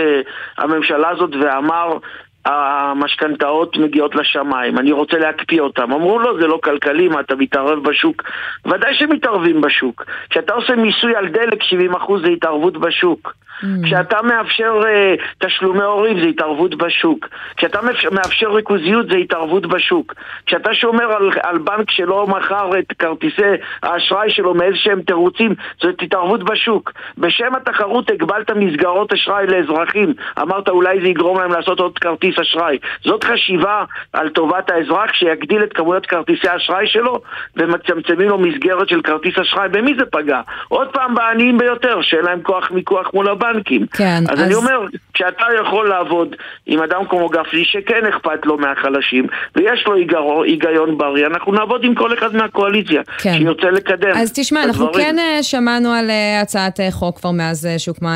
הממשלה 0.57 1.09
הזאת 1.09 1.29
ואמר 1.41 1.97
המשכנתאות 2.45 3.77
מגיעות 3.77 4.15
לשמיים, 4.15 4.77
אני 4.77 4.91
רוצה 4.91 5.17
להקפיא 5.17 5.61
אותם. 5.61 5.91
אמרו 5.91 6.19
לו, 6.19 6.39
זה 6.39 6.47
לא 6.47 6.59
כלכלי, 6.63 7.07
מה 7.07 7.19
אתה 7.19 7.35
מתערב 7.35 7.83
בשוק? 7.83 8.23
ודאי 8.65 8.95
שמתערבים 8.95 9.61
בשוק. 9.61 10.05
כשאתה 10.29 10.53
עושה 10.53 10.75
מיסוי 10.75 11.15
על 11.15 11.27
דלק, 11.27 11.61
70% 11.61 12.21
זה 12.21 12.27
התערבות 12.27 12.77
בשוק. 12.77 13.33
Mm. 13.63 13.65
כשאתה 13.83 14.21
מאפשר 14.21 14.81
uh, 14.81 15.45
תשלומי 15.47 15.83
הורים 15.83 16.19
זה 16.19 16.25
התערבות 16.25 16.75
בשוק. 16.75 17.27
כשאתה 17.57 17.79
מאפשר 18.11 18.51
ריכוזיות 18.51 19.07
זה 19.07 19.15
התערבות 19.15 19.65
בשוק. 19.65 20.13
כשאתה 20.45 20.73
שומר 20.73 21.13
על, 21.13 21.29
על 21.43 21.57
בנק 21.57 21.91
שלא 21.91 22.27
מכר 22.27 22.79
את 22.79 22.93
כרטיסי 22.99 23.41
האשראי 23.83 24.31
שלו 24.31 24.53
מאיזה 24.53 24.77
שהם 24.77 25.01
תירוצים, 25.01 25.53
זאת 25.81 26.01
התערבות 26.01 26.43
בשוק. 26.43 26.91
בשם 27.17 27.55
התחרות 27.55 28.11
הגבלת 28.11 28.51
מסגרות 28.51 29.13
אשראי 29.13 29.47
לאזרחים. 29.47 30.13
אמרת 30.41 30.69
אולי 30.69 31.01
זה 31.01 31.07
יגרום 31.07 31.39
להם 31.39 31.51
לעשות 31.51 31.79
עוד 31.79 31.99
כרטיס 31.99 32.39
אשראי. 32.39 32.77
זאת 33.03 33.23
חשיבה 33.23 33.83
על 34.13 34.29
טובת 34.29 34.69
האזרח 34.69 35.13
שיגדיל 35.13 35.63
את 35.63 35.73
כמויות 35.73 36.05
כרטיסי 36.05 36.49
האשראי 36.49 36.87
שלו 36.87 37.21
ומצמצמים 37.57 38.29
לו 38.29 38.37
מסגרת 38.37 38.89
של 38.89 39.01
כרטיס 39.01 39.37
אשראי. 39.37 39.69
במי 39.69 39.93
זה 39.99 40.05
פגע? 40.05 40.41
עוד 40.67 40.87
פעם 40.87 41.15
בעניים 41.15 41.57
ביותר, 41.57 42.01
שאין 42.01 42.25
להם 42.25 42.41
כוח 42.41 42.71
מיקוח 42.71 43.13
מול 43.13 43.29
הבנק. 43.29 43.44
הבנקים. 43.49 43.85
כן, 43.91 44.23
אז, 44.29 44.39
אז 44.39 44.45
אני 44.45 44.53
אומר, 44.53 44.85
כשאתה 45.13 45.43
יכול 45.61 45.89
לעבוד 45.89 46.35
עם 46.65 46.81
אדם 46.81 47.01
כמו 47.09 47.29
גפני 47.29 47.65
שכן 47.65 48.05
אכפת 48.09 48.45
לו 48.45 48.57
מהחלשים 48.57 49.27
ויש 49.55 49.83
לו 49.87 49.95
היגיון 50.43 50.97
בריא, 50.97 51.25
אנחנו 51.25 51.51
נעבוד 51.51 51.83
עם 51.83 51.95
כל 51.95 52.13
אחד 52.13 52.35
מהקואליציה 52.35 53.01
כן. 53.17 53.37
שיוצא 53.37 53.67
לקדם. 53.67 54.11
אז 54.15 54.31
תשמע, 54.35 54.63
אנחנו 54.63 54.93
כן 54.93 55.15
אה, 55.19 55.43
שמענו 55.43 55.91
על 55.91 56.09
אה, 56.09 56.41
הצעת 56.41 56.79
אה, 56.79 56.91
חוק 56.91 57.19
כבר 57.19 57.31
מאז 57.31 57.67
שהוקמה 57.77 58.15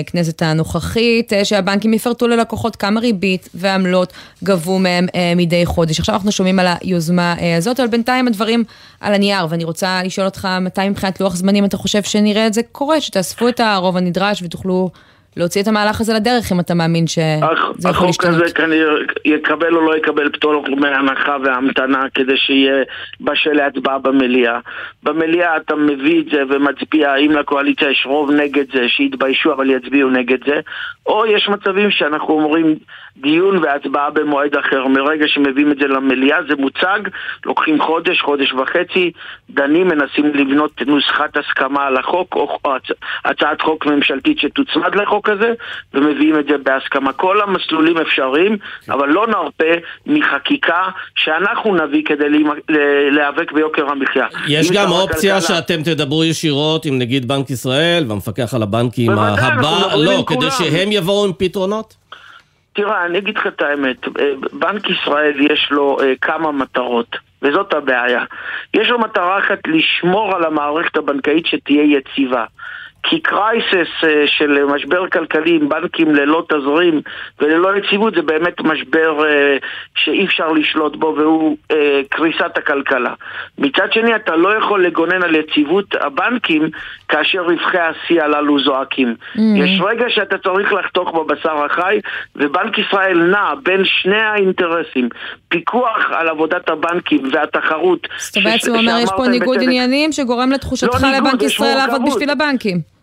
הכנסת 0.00 0.42
הנוכחית, 0.42 1.32
שהבנקים 1.44 1.94
יפרטו 1.94 2.28
ללקוחות 2.28 2.76
כמה 2.76 3.00
ריבית 3.00 3.48
ועמלות 3.54 4.12
גבו 4.44 4.78
מהם 4.78 5.06
מדי 5.36 5.66
חודש. 5.66 6.00
עכשיו 6.00 6.14
אנחנו 6.14 6.32
שומעים 6.32 6.58
על 6.58 6.66
היוזמה 6.80 7.34
הזאת, 7.58 7.80
אבל 7.80 7.88
בינתיים 7.88 8.26
הדברים 8.28 8.64
על 9.04 9.14
הנייר, 9.14 9.46
ואני 9.48 9.64
רוצה 9.64 10.02
לשאול 10.04 10.26
אותך 10.26 10.48
מתי 10.60 10.88
מבחינת 10.88 11.20
לוח 11.20 11.36
זמנים 11.36 11.64
אתה 11.64 11.76
חושב 11.76 12.02
שנראה 12.02 12.46
את 12.46 12.54
זה 12.54 12.60
קורה, 12.72 13.00
שתאספו 13.00 13.48
את 13.48 13.60
הרוב 13.60 13.96
הנדרש 13.96 14.42
ותוכלו 14.42 14.90
להוציא 15.36 15.62
את 15.62 15.68
המהלך 15.68 16.00
הזה 16.00 16.14
לדרך, 16.14 16.52
אם 16.52 16.60
אתה 16.60 16.74
מאמין 16.74 17.06
שזה 17.06 17.22
יכול 17.88 18.06
להשתנות. 18.06 18.14
החוק 18.14 18.24
הזה 18.24 18.54
כנראה 18.54 18.94
יקבל 19.24 19.74
או 19.74 19.80
לא 19.80 19.96
יקבל 19.96 20.30
פטור 20.32 20.64
מהנחה 20.76 21.36
והמתנה 21.44 22.04
כדי 22.14 22.36
שיהיה 22.36 22.84
בשל 23.20 23.52
להצבעה 23.52 23.98
במליאה. 23.98 24.58
במליאה 25.02 25.56
אתה 25.56 25.74
מביא 25.74 26.20
את 26.20 26.26
זה 26.30 26.42
ומצביע, 26.48 27.16
אם 27.16 27.30
לקואליציה 27.32 27.90
יש 27.90 28.06
רוב 28.06 28.30
נגד 28.30 28.64
זה, 28.72 28.88
שיתביישו 28.88 29.52
אבל 29.52 29.70
יצביעו 29.70 30.10
נגד 30.10 30.38
זה, 30.46 30.60
או 31.06 31.26
יש 31.26 31.48
מצבים 31.48 31.90
שאנחנו 31.90 32.34
אומרים 32.34 32.74
דיון 33.16 33.58
והצבעה 33.58 34.10
במועד 34.10 34.56
אחר. 34.56 34.86
מרגע 34.86 35.28
שמביאים 35.28 35.72
את 35.72 35.76
זה 35.76 35.86
למליאה 35.86 36.38
זה 36.48 36.54
מוצג, 36.56 37.00
לוקחים 37.46 37.80
חודש, 37.80 38.20
חודש 38.20 38.52
וחצי, 38.52 39.12
דנים, 39.50 39.88
מנסים 39.88 40.34
לבנות 40.34 40.82
נוסחת 40.86 41.36
הסכמה 41.36 41.86
על 41.86 41.96
החוק 41.96 42.36
או 42.36 42.58
הצעת 43.24 43.60
חוק 43.60 43.86
ממשלתית 43.86 44.38
שתוצמד 44.38 44.94
לחוק 44.94 45.23
הזה 45.28 45.52
ומביאים 45.94 46.38
את 46.38 46.46
זה 46.46 46.58
בהסכמה. 46.58 47.12
כל 47.12 47.40
המסלולים 47.40 47.98
אפשריים, 47.98 48.56
אבל 48.88 49.08
לא 49.08 49.26
נרפה 49.26 49.74
מחקיקה 50.06 50.82
שאנחנו 51.16 51.74
נביא 51.74 52.04
כדי 52.04 52.28
להיאבק 53.10 53.52
ביוקר 53.52 53.88
המחיה. 53.90 54.26
יש 54.48 54.70
גם 54.70 54.90
אופציה 54.90 55.36
הכלכלה... 55.36 55.56
שאתם 55.56 55.82
תדברו 55.82 56.24
ישירות 56.24 56.84
עם 56.84 56.98
נגיד 56.98 57.28
בנק 57.28 57.50
ישראל 57.50 58.04
והמפקח 58.08 58.54
על 58.54 58.62
הבנקים 58.62 59.12
הבא, 59.12 59.94
לא, 59.96 60.24
כדי 60.26 60.50
שהם 60.50 60.92
יבואו 60.92 61.24
עם 61.24 61.32
פתרונות? 61.38 61.94
תראה, 62.72 63.06
אני 63.06 63.18
אגיד 63.18 63.38
לך 63.38 63.46
את 63.46 63.62
האמת, 63.62 63.96
אה, 64.20 64.32
בנק 64.52 64.90
ישראל 64.90 65.40
יש 65.40 65.68
לו 65.70 66.00
אה, 66.00 66.12
כמה 66.20 66.52
מטרות, 66.52 67.16
וזאת 67.42 67.74
הבעיה. 67.74 68.24
יש 68.74 68.88
לו 68.88 68.98
מטרה 68.98 69.38
אחת 69.38 69.58
לשמור 69.66 70.36
על 70.36 70.44
המערכת 70.44 70.96
הבנקאית 70.96 71.46
שתהיה 71.46 71.98
יציבה. 71.98 72.44
כי 73.14 73.20
קרייסס 73.20 74.04
אה, 74.04 74.26
של 74.26 74.64
משבר 74.64 75.08
כלכלי 75.08 75.50
עם 75.50 75.68
בנקים 75.68 76.14
ללא 76.14 76.44
תזרים 76.48 77.00
וללא 77.40 77.76
יציבות 77.76 78.14
זה 78.14 78.22
באמת 78.22 78.60
משבר 78.60 79.26
אה, 79.26 79.56
שאי 79.96 80.24
אפשר 80.24 80.52
לשלוט 80.52 80.96
בו 80.96 81.14
והוא 81.18 81.56
אה, 81.70 82.00
קריסת 82.08 82.58
הכלכלה. 82.58 83.12
מצד 83.58 83.92
שני 83.92 84.16
אתה 84.16 84.36
לא 84.36 84.58
יכול 84.58 84.84
לגונן 84.84 85.22
על 85.22 85.34
יציבות 85.34 85.94
הבנקים 86.00 86.70
כאשר 87.08 87.40
רווחי 87.40 87.78
השיא 87.78 88.22
הללו 88.22 88.58
זועקים. 88.64 89.14
Mm. 89.36 89.40
יש 89.56 89.80
רגע 89.84 90.04
שאתה 90.08 90.38
צריך 90.38 90.72
לחתוך 90.72 91.14
בבשר 91.14 91.64
החי, 91.64 92.00
ובנק 92.36 92.78
ישראל 92.78 93.18
נע 93.18 93.54
בין 93.62 93.82
שני 93.84 94.20
האינטרסים, 94.20 95.08
פיקוח 95.48 96.10
על 96.10 96.28
עבודת 96.28 96.68
הבנקים 96.68 97.22
והתחרות. 97.32 98.08
זאת 98.18 98.36
אומרת, 98.36 98.64
הוא 98.68 98.76
אומר, 98.76 98.98
יש 99.02 99.10
פה 99.16 99.26
ניגוד 99.26 99.62
עניינים 99.62 100.12
שגורם 100.12 100.52
לתחושתך 100.52 101.02
לא 101.02 101.10
לבנק 101.18 101.42
ישראל 101.42 101.76
לעבוד 101.76 102.02
בשביל 102.06 102.30
הבנקים. 102.30 102.94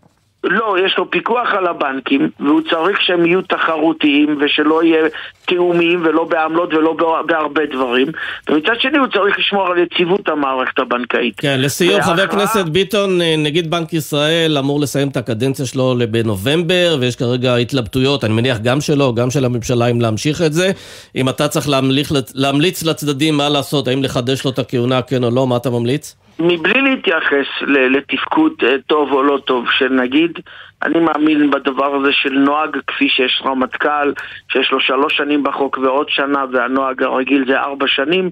לא, 0.44 0.76
יש 0.86 0.96
לו 0.98 1.12
פיקוח 1.12 1.48
על 1.58 1.68
הבנקים, 1.68 2.30
והוא 2.40 2.62
צריך 2.70 3.02
שהם 3.02 3.26
יהיו 3.26 3.42
תחרותיים 3.42 4.38
ושלא 4.42 4.84
יהיה 4.84 5.08
תיאומים 5.46 6.02
ולא 6.06 6.24
בעמלות 6.24 6.74
ולא 6.74 7.22
בהרבה 7.28 7.62
דברים. 7.66 8.08
ומצד 8.50 8.74
שני 8.80 8.98
הוא 8.98 9.08
צריך 9.08 9.40
לשמור 9.40 9.68
על 9.68 9.78
יציבות 9.78 10.30
המערכת 10.30 10.80
הבנקאית. 10.80 11.34
כן, 11.38 11.62
לסיום, 11.62 11.96
ואחר... 11.96 12.14
חבר 12.14 12.22
הכנסת 12.22 12.66
ביטון, 12.66 13.22
אה, 13.22 13.36
נגיד 13.38 13.72
בנק 13.72 13.94
ישראל 13.94 14.58
אמור 14.58 14.80
לסיים 14.80 15.08
את 15.08 15.18
הקדנציה 15.18 15.66
שלו 15.66 15.96
בנובמבר, 16.12 16.98
ויש 17.00 17.16
כרגע 17.16 17.56
התלבטויות, 17.56 18.24
אני 18.24 18.34
מניח 18.34 18.58
גם 18.58 18.82
שלו, 18.82 19.16
גם 19.16 19.30
של 19.30 19.46
הממשלה, 19.46 19.88
אם 19.88 20.02
להמשיך 20.02 20.42
את 20.42 20.54
זה. 20.54 20.72
אם 21.16 21.30
אתה 21.30 21.48
צריך 21.48 21.70
להמליך, 21.70 22.12
להמליץ 22.36 22.84
לצדדים 22.84 23.38
מה 23.38 23.50
לעשות, 23.50 23.88
האם 23.88 24.04
לחדש 24.04 24.46
לו 24.46 24.52
את 24.52 24.60
הכהונה, 24.60 25.02
כן 25.02 25.24
או 25.24 25.32
לא, 25.32 25.48
מה 25.48 25.58
אתה 25.58 25.70
ממליץ? 25.70 26.16
מבלי 26.40 26.82
להתייחס 26.82 27.46
לתפקוד 27.68 28.54
אה, 28.64 28.76
טוב 28.88 29.12
או 29.12 29.24
לא 29.24 29.38
טוב 29.46 29.66
של 29.78 29.90
נגיד, 29.90 30.40
אני 30.84 31.00
מאמין 31.00 31.52
בדבר 31.52 31.96
הזה 31.96 32.10
של 32.12 32.34
נוהג 32.34 32.78
כפי 32.88 33.10
שיש 33.10 33.42
רמטכ"ל, 33.46 34.14
שיש 34.52 34.72
לו 34.72 34.80
שלוש 34.80 35.18
שנים 35.18 35.44
בחוק 35.44 35.78
ועוד 35.78 36.10
שנה, 36.10 36.46
והנוהג 36.54 37.04
הרגיל 37.04 37.46
זה 37.48 37.60
ארבע 37.60 37.86
שנים. 37.88 38.30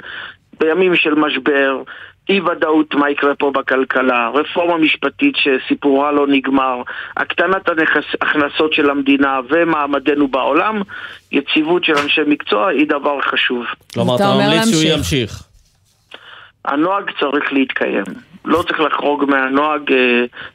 בימים 0.60 0.96
של 0.96 1.16
משבר, 1.16 1.82
אי 2.30 2.42
ודאות 2.42 2.94
מה 2.94 3.10
יקרה 3.10 3.36
פה 3.36 3.52
בכלכלה, 3.52 4.30
רפורמה 4.34 4.78
משפטית 4.78 5.36
שסיפורה 5.36 6.12
לא 6.12 6.28
נגמר, 6.28 6.82
הקטנת 7.18 7.70
ההכנסות 8.22 8.74
של 8.74 8.90
המדינה 8.90 9.40
ומעמדנו 9.50 10.28
בעולם, 10.28 10.82
יציבות 11.32 11.84
של 11.84 11.94
אנשי 12.04 12.22
מקצוע 12.28 12.68
היא 12.68 12.88
דבר 12.88 13.22
חשוב. 13.22 13.66
כלומר, 13.94 14.16
אתה 14.16 14.34
ממליץ 14.34 14.70
שהוא 14.70 14.98
ימשיך. 14.98 15.49
הנוהג 16.70 17.04
צריך 17.20 17.54
להתקיים. 17.54 18.04
לא 18.46 18.64
צריך 18.68 18.80
לחרוג 18.80 19.26
מהנוהג 19.28 19.92
אה, 19.92 19.98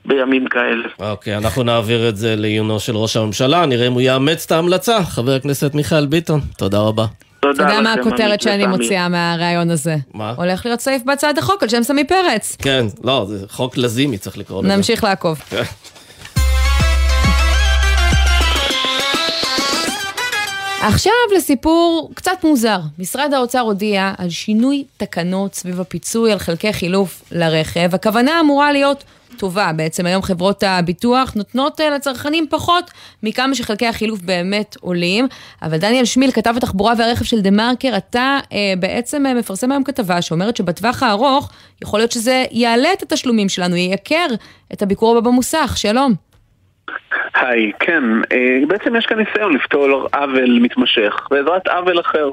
בימים 0.05 0.46
כאלה. 0.46 0.88
אוקיי, 1.11 1.37
אנחנו 1.37 1.62
נעביר 1.62 2.09
את 2.09 2.16
זה 2.16 2.37
לעיונו 2.37 2.81
של 2.81 2.96
ראש 2.96 3.16
הממשלה, 3.16 3.66
נראה 3.66 3.87
אם 3.87 3.92
הוא 3.92 4.00
יאמץ 4.00 4.44
את 4.46 4.53
ההמלצה. 4.53 5.05
חבר 5.05 5.33
הכנסת 5.33 5.74
מיכאל 5.74 6.07
ביטון, 6.07 6.40
תודה 6.59 6.79
רבה. 6.79 7.05
תודה 7.40 7.64
אתה 7.64 7.72
יודע 7.72 7.81
מה 7.81 7.92
הכותרת 7.92 8.40
שאני 8.40 8.66
מוציאה 8.66 9.09
מהריאיון 9.09 9.70
הזה? 9.70 9.96
מה? 10.14 10.35
הולך 10.37 10.66
להיות 10.66 10.81
סעיף 10.81 11.03
בהצעת 11.03 11.38
החוק 11.38 11.62
על 11.62 11.68
שם 11.68 11.83
סמי 11.83 12.05
פרץ. 12.05 12.57
כן, 12.62 12.87
לא, 13.05 13.24
זה 13.29 13.48
חוק 13.48 13.77
לזימי 13.77 14.18
צריך 14.18 14.38
לקרוא 14.38 14.64
לזה. 14.64 14.77
נמשיך 14.77 15.05
לעקוב. 15.05 15.38
עכשיו 20.86 21.12
לסיפור 21.36 22.10
קצת 22.14 22.44
מוזר. 22.44 22.78
משרד 22.98 23.34
האוצר 23.34 23.60
הודיע 23.60 24.12
על 24.18 24.30
שינוי 24.30 24.84
תקנות 24.96 25.54
סביב 25.54 25.80
הפיצוי 25.80 26.32
על 26.32 26.38
חלקי 26.38 26.72
חילוף 26.72 27.22
לרכב. 27.30 27.94
הכוונה 27.94 28.40
אמורה 28.40 28.72
להיות 28.72 29.04
טובה. 29.36 29.70
בעצם 29.76 30.06
היום 30.06 30.22
חברות 30.22 30.62
הביטוח 30.62 31.32
נותנות 31.36 31.80
אה, 31.80 31.90
לצרכנים 31.90 32.46
פחות 32.50 32.90
מכמה 33.22 33.54
שחלקי 33.54 33.86
החילוף 33.86 34.20
באמת 34.20 34.76
עולים. 34.80 35.28
אבל 35.62 35.76
דניאל 35.76 36.04
שמיל, 36.04 36.30
כתב 36.30 36.54
התחבורה 36.56 36.94
והרכב 36.98 37.24
של 37.24 37.40
דה 37.40 37.50
מרקר, 37.50 37.96
אתה 37.96 38.38
אה, 38.52 38.74
בעצם 38.78 39.26
אה, 39.26 39.34
מפרסם 39.34 39.72
היום 39.72 39.84
כתבה 39.84 40.22
שאומרת 40.22 40.56
שבטווח 40.56 41.02
הארוך 41.02 41.50
יכול 41.82 42.00
להיות 42.00 42.12
שזה 42.12 42.44
יעלה 42.50 42.92
את 42.92 43.02
התשלומים 43.02 43.48
שלנו, 43.48 43.76
ייקר 43.76 44.26
את 44.72 44.82
הביקור 44.82 45.16
הבא 45.16 45.30
במוסך. 45.30 45.74
שלום. 45.76 46.33
היי, 47.34 47.72
כן, 47.80 48.02
אה, 48.32 48.58
בעצם 48.68 48.96
יש 48.96 49.06
כאן 49.06 49.18
ניסיון 49.18 49.54
לפתור 49.54 50.08
עוול 50.12 50.58
מתמשך 50.62 51.28
בעזרת 51.30 51.68
עוול 51.68 52.00
אחר 52.00 52.30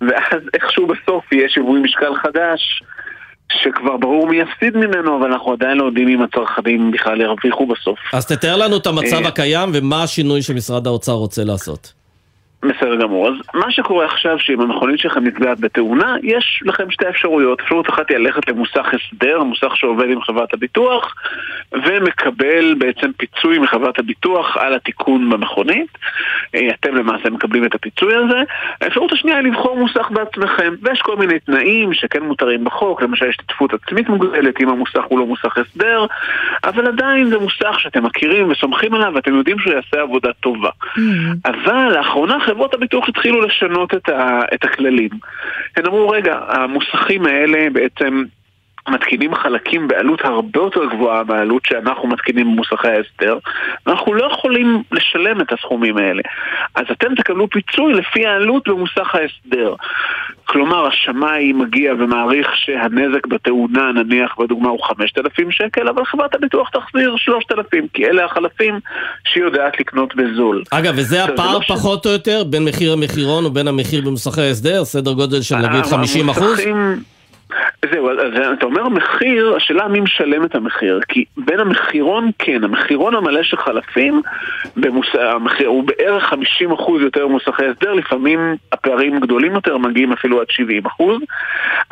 ואז 0.00 0.40
איכשהו 0.54 0.86
בסוף 0.86 1.32
יהיה 1.32 1.48
שיווי 1.48 1.80
משקל 1.80 2.14
חדש 2.22 2.82
שכבר 3.52 3.96
ברור 3.96 4.26
מי 4.26 4.36
יפסיד 4.36 4.76
ממנו, 4.76 5.18
אבל 5.18 5.32
אנחנו 5.32 5.52
עדיין 5.52 5.78
לא 5.78 5.84
יודעים 5.84 6.08
אם 6.08 6.22
הצרכנים 6.22 6.90
בכלל 6.90 7.20
ירוויחו 7.20 7.66
בסוף. 7.66 7.98
אז 8.12 8.26
תתאר 8.26 8.56
לנו 8.56 8.76
את 8.76 8.86
המצב 8.86 9.22
אה, 9.22 9.28
הקיים 9.28 9.70
ומה 9.74 10.02
השינוי 10.02 10.42
שמשרד 10.42 10.86
האוצר 10.86 11.12
רוצה 11.12 11.44
לעשות. 11.44 11.99
בסדר 12.62 12.96
גמור. 12.96 13.28
אז 13.28 13.34
מה 13.54 13.70
שקורה 13.70 14.04
עכשיו, 14.04 14.38
שאם 14.38 14.60
המכונית 14.60 14.98
שלכם 14.98 15.24
נפגעת 15.24 15.60
בתאונה, 15.60 16.16
יש 16.22 16.62
לכם 16.66 16.90
שתי 16.90 17.08
אפשרויות. 17.08 17.60
אפשרות 17.60 17.90
אחת 17.90 18.10
היא 18.10 18.18
ללכת 18.18 18.48
למוסך 18.48 18.86
הסדר, 18.94 19.42
מוסך 19.42 19.76
שעובד 19.76 20.10
עם 20.10 20.22
חברת 20.22 20.54
הביטוח, 20.54 21.14
ומקבל 21.72 22.74
בעצם 22.74 23.10
פיצוי 23.16 23.58
מחברת 23.58 23.98
הביטוח 23.98 24.56
על 24.56 24.74
התיקון 24.74 25.30
במכונית. 25.30 25.98
אה, 26.54 26.68
אתם 26.80 26.94
למעשה 26.94 27.30
מקבלים 27.30 27.64
את 27.64 27.74
הפיצוי 27.74 28.14
הזה. 28.16 28.42
האפשרות 28.80 29.12
השנייה 29.12 29.38
היא 29.38 29.46
לבחור 29.46 29.78
מוסך 29.78 30.10
בעצמכם, 30.10 30.74
ויש 30.82 31.00
כל 31.02 31.16
מיני 31.16 31.38
תנאים 31.38 31.94
שכן 31.94 32.22
מותרים 32.22 32.64
בחוק, 32.64 33.02
למשל 33.02 33.28
השתתפות 33.28 33.74
עצמית 33.74 34.08
מוגבלת 34.08 34.60
אם 34.60 34.68
המוסך 34.68 35.04
הוא 35.08 35.18
לא 35.18 35.26
מוסך 35.26 35.58
הסדר, 35.58 36.06
אבל 36.64 36.86
עדיין 36.86 37.30
זה 37.30 37.38
מוסך 37.38 37.80
שאתם 37.80 38.04
מכירים 38.04 38.50
וסומכים 38.50 38.94
עליו 38.94 39.12
ואתם 39.14 39.34
יודעים 39.34 39.58
שהוא 39.58 39.72
יעשה 39.72 40.00
עבודה 40.00 40.32
טובה. 40.32 40.70
Mm-hmm. 40.70 41.00
אבל 41.44 41.92
לאחרונה 41.96 42.40
חברות 42.50 42.74
הביטוח 42.74 43.08
התחילו 43.08 43.40
לשנות 43.40 43.94
את, 43.94 44.08
ה, 44.08 44.40
את 44.54 44.64
הכללים. 44.64 45.10
הן 45.76 45.86
אמרו, 45.86 46.08
רגע, 46.08 46.38
המוסכים 46.48 47.26
האלה 47.26 47.70
בעצם 47.72 48.24
מתקינים 48.90 49.34
חלקים 49.34 49.88
בעלות 49.88 50.20
הרבה 50.24 50.60
יותר 50.60 50.84
גבוהה 50.84 51.22
מהעלות 51.24 51.62
שאנחנו 51.66 52.08
מתקינים 52.08 52.46
במוסכי 52.46 52.88
ההסדר 52.88 53.38
ואנחנו 53.86 54.14
לא 54.14 54.30
יכולים 54.32 54.82
לשלם 54.92 55.40
את 55.40 55.52
הסכומים 55.52 55.96
האלה. 55.96 56.22
אז 56.74 56.84
אתם 56.92 57.14
תקבלו 57.14 57.50
פיצוי 57.50 57.92
לפי 57.92 58.26
העלות 58.26 58.68
במוסך 58.68 59.14
ההסדר. 59.14 59.74
כלומר 60.44 60.86
השמאי 60.86 61.52
מגיע 61.52 61.92
ומעריך 61.98 62.48
שהנזק 62.56 63.26
בתאונה 63.26 63.92
נניח 63.92 64.34
בדוגמה 64.38 64.68
הוא 64.68 64.78
5,000 64.82 65.50
שקל 65.50 65.88
אבל 65.88 66.04
חברת 66.04 66.34
הביטוח 66.34 66.68
תחזיר 66.68 67.14
3,000 67.16 67.86
כי 67.92 68.06
אלה 68.06 68.24
החלפים 68.24 68.80
שהיא 69.24 69.44
יודעת 69.44 69.80
לקנות 69.80 70.14
בזול. 70.16 70.62
אגב 70.70 70.94
וזה 70.96 71.24
הפער 71.24 71.52
לא 71.54 71.60
פחות 71.68 72.02
ש... 72.02 72.06
או 72.06 72.12
יותר 72.12 72.44
בין 72.44 72.64
מחיר 72.64 72.92
המחירון 72.92 73.46
ובין 73.46 73.68
המחיר 73.68 74.00
במוסכי 74.00 74.40
ההסדר? 74.40 74.84
סדר 74.84 75.12
גודל 75.12 75.42
של 75.42 75.56
נגיד 75.56 75.84
50 75.84 76.28
אחוז? 76.28 76.60
זהו, 77.92 78.10
אז 78.10 78.52
אתה 78.52 78.66
אומר 78.66 78.88
מחיר, 78.88 79.54
השאלה 79.56 79.88
מי 79.88 80.00
משלם 80.00 80.44
את 80.44 80.54
המחיר, 80.54 81.00
כי 81.08 81.24
בין 81.36 81.60
המחירון, 81.60 82.30
כן, 82.38 82.64
המחירון 82.64 83.14
המלא 83.14 83.42
של 83.42 83.56
חלפים 83.56 84.22
במוס... 84.76 85.06
המחיר, 85.14 85.68
הוא 85.68 85.84
בערך 85.84 86.32
50% 86.32 86.36
יותר 87.00 87.26
מוסכי 87.26 87.64
הסדר, 87.66 87.92
לפעמים 87.92 88.56
הפערים 88.72 89.20
גדולים 89.20 89.54
יותר, 89.54 89.78
מגיעים 89.78 90.12
אפילו 90.12 90.40
עד 90.40 90.46
70%, 90.86 91.02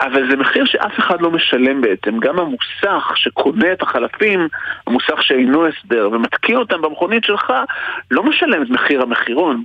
אבל 0.00 0.30
זה 0.30 0.36
מחיר 0.36 0.64
שאף 0.64 0.98
אחד 0.98 1.20
לא 1.20 1.30
משלם 1.30 1.80
בעצם, 1.80 2.18
גם 2.18 2.38
המוסך 2.38 3.12
שקונה 3.14 3.72
את 3.72 3.82
החלפים, 3.82 4.48
המוסך 4.86 5.22
שאינו 5.22 5.66
הסדר 5.66 6.08
ומתקין 6.12 6.56
אותם 6.56 6.82
במכונית 6.82 7.24
שלך, 7.24 7.52
לא 8.10 8.22
משלם 8.22 8.62
את 8.62 8.70
מחיר 8.70 9.02
המחירון. 9.02 9.64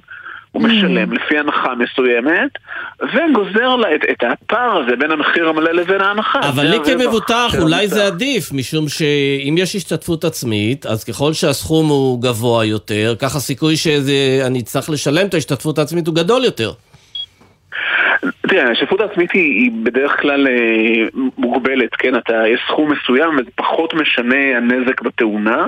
הוא 0.53 0.61
mm. 0.61 0.65
משלם 0.65 1.13
לפי 1.13 1.37
הנחה 1.37 1.73
מסוימת, 1.75 2.51
וגוזר 3.01 3.75
לה 3.75 3.95
את, 3.95 4.01
את 4.11 4.23
הפער 4.23 4.77
הזה 4.77 4.95
בין 4.95 5.11
המחיר 5.11 5.49
המלא 5.49 5.71
לבין 5.71 6.01
ההנחה. 6.01 6.39
אבל 6.39 6.65
לי 6.65 6.77
כמבוטח 6.85 7.55
אולי 7.59 7.87
זה 7.87 8.07
עדיף, 8.07 8.51
משום 8.51 8.89
שאם 8.89 9.55
יש 9.57 9.75
השתתפות 9.75 10.25
עצמית, 10.25 10.85
אז 10.85 11.03
ככל 11.03 11.33
שהסכום 11.33 11.89
הוא 11.89 12.21
גבוה 12.21 12.65
יותר, 12.65 13.15
כך 13.19 13.35
הסיכוי 13.35 13.75
שאני 13.75 14.59
אצטרך 14.59 14.89
לשלם 14.89 15.27
את 15.27 15.33
ההשתתפות 15.33 15.79
העצמית 15.79 16.07
הוא 16.07 16.15
גדול 16.15 16.45
יותר. 16.45 16.71
תראה, 18.47 18.71
השתתפות 18.71 19.01
העצמית 19.01 19.31
היא, 19.31 19.61
היא 19.61 19.71
בדרך 19.83 20.21
כלל 20.21 20.47
אה, 20.47 21.05
מוגבלת, 21.37 21.95
כן? 21.95 22.15
אתה, 22.15 22.47
יש 22.47 22.61
סכום 22.67 22.91
מסוים 22.91 23.35
וזה 23.35 23.51
פחות 23.55 23.93
משנה 23.93 24.57
הנזק 24.57 25.01
בתאונה. 25.01 25.65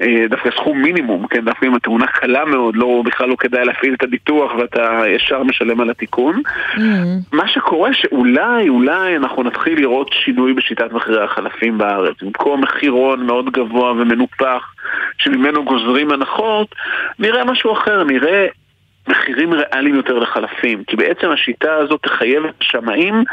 אה, 0.00 0.26
דווקא 0.30 0.50
סכום 0.50 0.82
מינימום, 0.82 1.26
כן? 1.26 1.44
דווקא 1.44 1.66
אם 1.66 1.74
התאונה 1.74 2.06
קלה 2.06 2.44
מאוד, 2.44 2.76
לא, 2.76 3.02
בכלל 3.04 3.28
לא 3.28 3.36
כדאי 3.38 3.64
להפעיל 3.64 3.94
את 3.94 4.02
הביטוח 4.02 4.52
ואתה 4.54 5.02
ישר 5.08 5.42
משלם 5.42 5.80
על 5.80 5.90
התיקון. 5.90 6.42
Mm-hmm. 6.74 6.80
מה 7.32 7.48
שקורה 7.48 7.94
שאולי, 7.94 8.68
אולי 8.68 9.16
אנחנו 9.16 9.42
נתחיל 9.42 9.80
לראות 9.80 10.10
שינוי 10.12 10.52
בשיטת 10.52 10.92
מחירי 10.92 11.24
החלפים 11.24 11.78
בארץ. 11.78 12.22
במקום 12.22 12.62
מחירון 12.62 13.26
מאוד 13.26 13.50
גבוה 13.50 13.92
ומנופח 13.92 14.74
שממנו 15.18 15.64
גוזרים 15.64 16.10
הנחות, 16.10 16.74
נראה 17.18 17.44
משהו 17.44 17.72
אחר, 17.72 18.04
נראה 18.04 18.46
מחירים 19.08 19.54
ריאליים 19.54 19.94
יותר 19.94 20.18
לחלפים, 20.18 20.84
כי 20.84 20.96
בעצם 20.96 21.30
השיטה 21.30 21.74
הזאת 21.74 22.02
תחייב 22.02 22.44
את 22.44 22.54
השמאים 22.60 23.24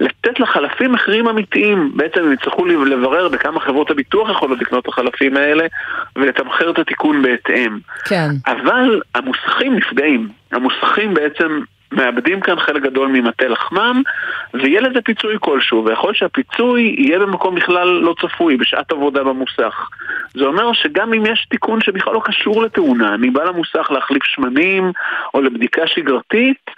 לתת 0.00 0.40
לחלפים 0.40 0.92
מחירים 0.92 1.28
אמיתיים. 1.28 1.92
בעצם 1.94 2.20
הם 2.24 2.32
יצטרכו 2.32 2.64
לברר 2.64 3.28
בכמה 3.28 3.60
חברות 3.60 3.90
הביטוח 3.90 4.30
יכולות 4.30 4.60
לקנות 4.60 4.84
את 4.84 4.88
החלפים 4.88 5.36
האלה 5.36 5.66
ולתמחר 6.16 6.70
את 6.70 6.78
התיקון 6.78 7.22
בהתאם. 7.22 7.78
כן. 8.04 8.28
אבל 8.46 9.00
המוסכים 9.14 9.76
נפגעים. 9.76 10.28
המוסכים 10.52 11.14
בעצם 11.14 11.60
מאבדים 11.92 12.40
כאן 12.40 12.60
חלק 12.60 12.82
גדול 12.82 13.08
ממטה 13.08 13.48
לחמם, 13.48 14.02
ויהיה 14.54 14.80
לזה 14.80 15.00
פיצוי 15.04 15.36
כלשהו, 15.40 15.84
ויכול 15.84 16.08
להיות 16.08 16.16
שהפיצוי 16.16 16.94
יהיה 16.98 17.18
במקום 17.18 17.54
בכלל 17.54 17.88
לא 17.88 18.14
צפוי, 18.20 18.56
בשעת 18.56 18.92
עבודה 18.92 19.24
במוסך. 19.24 19.88
זה 20.34 20.44
אומר 20.44 20.72
שגם 20.72 21.12
אם 21.14 21.26
יש 21.26 21.46
תיקון 21.50 21.80
שבכלל 21.80 22.14
לא 22.14 22.20
קשור 22.24 22.62
לתאונה, 22.62 23.14
אני 23.14 23.30
בא 23.30 23.44
למוסך 23.44 23.90
להחליף 23.90 24.24
שמנים, 24.24 24.92
או 25.34 25.40
לבדיקה 25.40 25.82
שגרתית, 25.86 26.70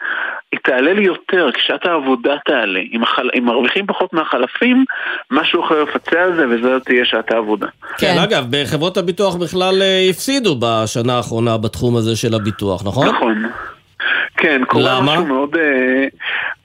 היא 0.52 0.60
תעלה 0.64 0.92
לי 0.92 1.02
יותר, 1.02 1.50
כשעת 1.54 1.86
העבודה 1.86 2.34
תעלה. 2.44 2.80
אם, 2.92 3.02
החל... 3.02 3.30
אם 3.38 3.44
מרוויחים 3.44 3.86
פחות 3.86 4.12
מהחלפים, 4.12 4.84
משהו 5.30 5.64
אחר 5.64 5.84
יפצה 5.88 6.22
על 6.22 6.36
זה, 6.36 6.48
וזו 6.48 6.80
תהיה 6.80 7.04
שעת 7.04 7.32
העבודה. 7.32 7.66
כן, 7.98 8.06
כן 8.14 8.18
אגב, 8.18 8.46
בחברות 8.50 8.96
הביטוח 8.96 9.36
בכלל 9.36 9.82
אה, 9.82 10.06
הפסידו 10.10 10.56
בשנה 10.60 11.16
האחרונה 11.16 11.56
בתחום 11.58 11.96
הזה 11.96 12.16
של 12.16 12.34
הביטוח, 12.34 12.86
נכון? 12.86 13.08
נכון. 13.08 13.42
כן, 14.38 14.62
קורה 14.64 15.00
משהו 15.00 15.26
מאוד, 15.26 15.56
אה, 15.56 16.06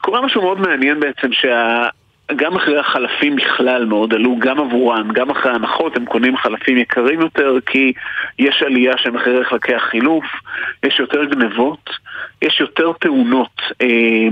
קורה 0.01 0.21
משהו 0.21 0.41
מאוד 0.41 0.59
מעניין 0.59 0.99
בעצם, 0.99 1.33
שה... 1.33 1.87
גם 2.35 2.55
אחרי 2.55 2.79
החלפים 2.79 3.35
בכלל 3.35 3.85
מאוד 3.85 4.13
עלו, 4.13 4.35
גם 4.39 4.59
עבורם, 4.59 5.11
גם 5.13 5.29
אחרי 5.29 5.51
ההנחות 5.51 5.97
הם 5.97 6.05
קונים 6.05 6.37
חלפים 6.37 6.77
יקרים 6.77 7.21
יותר 7.21 7.57
כי 7.65 7.93
יש 8.39 8.63
עלייה 8.63 8.97
של 8.97 9.11
מחירי 9.11 9.45
חלקי 9.45 9.75
החילוף, 9.75 10.25
יש 10.83 10.99
יותר 10.99 11.23
גנבות, 11.23 11.89
יש 12.41 12.59
יותר 12.59 12.91
תאונות 12.99 13.61
אה, 13.81 14.27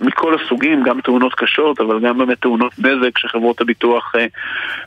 מכל 0.00 0.34
הסוגים, 0.34 0.82
גם 0.82 1.00
תאונות 1.00 1.34
קשות, 1.34 1.80
אבל 1.80 2.00
גם 2.00 2.18
באמת 2.18 2.40
תאונות 2.40 2.72
נזק 2.78 3.18
שחברות 3.18 3.60
הביטוח 3.60 4.12
אה, 4.18 4.26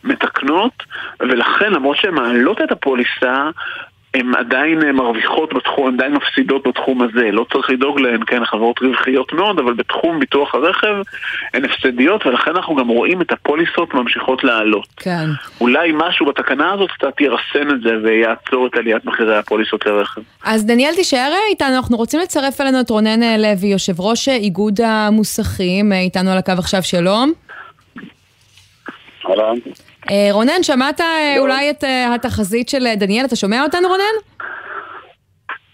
מתקנות, 0.03 0.83
ולכן 1.19 1.71
למרות 1.71 1.97
שהן 1.97 2.13
מעלות 2.13 2.61
את 2.61 2.71
הפוליסה, 2.71 3.49
הן 4.13 4.35
עדיין 4.35 4.83
אה, 4.83 4.91
מרוויחות 4.91 5.53
בתחום, 5.53 5.87
הן 5.87 5.93
עדיין 5.93 6.13
מפסידות 6.13 6.67
בתחום 6.67 7.01
הזה. 7.01 7.31
לא 7.31 7.45
צריך 7.53 7.69
לדאוג 7.69 7.99
להן, 7.99 8.19
כן, 8.27 8.45
חברות 8.45 8.79
רווחיות 8.81 9.33
מאוד, 9.33 9.59
אבל 9.59 9.73
בתחום 9.73 10.19
ביטוח 10.19 10.55
הרכב 10.55 10.95
הן 11.53 11.65
הפסדיות, 11.65 12.25
ולכן 12.25 12.51
אנחנו 12.55 12.75
גם 12.75 12.87
רואים 12.87 13.21
את 13.21 13.31
הפוליסות 13.31 13.93
ממשיכות 13.93 14.43
לעלות. 14.43 14.87
כן. 14.95 15.25
אולי 15.61 15.91
משהו 15.93 16.25
בתקנה 16.25 16.73
הזאת 16.73 16.89
קצת 16.91 17.21
ירסן 17.21 17.69
את 17.71 17.81
זה 17.81 17.89
ויעצור 18.03 18.67
את 18.67 18.75
עליית 18.75 19.05
מחירי 19.05 19.37
הפוליסות 19.37 19.85
לרכב. 19.85 20.21
אז 20.43 20.65
דניאל, 20.65 20.95
תישאר 20.95 21.31
איתנו, 21.49 21.75
אנחנו 21.75 21.97
רוצים 21.97 22.19
לצרף 22.19 22.61
אלינו 22.61 22.81
את 22.81 22.89
רונן 22.89 23.23
אה, 23.23 23.37
לוי, 23.37 23.67
יושב 23.67 23.99
ראש 23.99 24.29
אה, 24.29 24.35
איגוד 24.35 24.81
המוסכים, 24.81 25.93
איתנו 25.93 26.31
על 26.31 26.37
הקו 26.37 26.53
עכשיו, 26.59 26.83
שלום. 26.83 27.33
אהלן. 29.29 29.55
אה, 30.11 30.27
רונן, 30.31 30.63
שמעת 30.63 31.01
אה, 31.01 31.33
לא. 31.35 31.41
אולי 31.41 31.69
את 31.69 31.83
אה, 31.83 32.15
התחזית 32.15 32.69
של 32.69 32.93
דניאל? 32.95 33.25
אתה 33.25 33.35
שומע 33.35 33.63
אותנו, 33.63 33.87
רונן? 33.87 34.03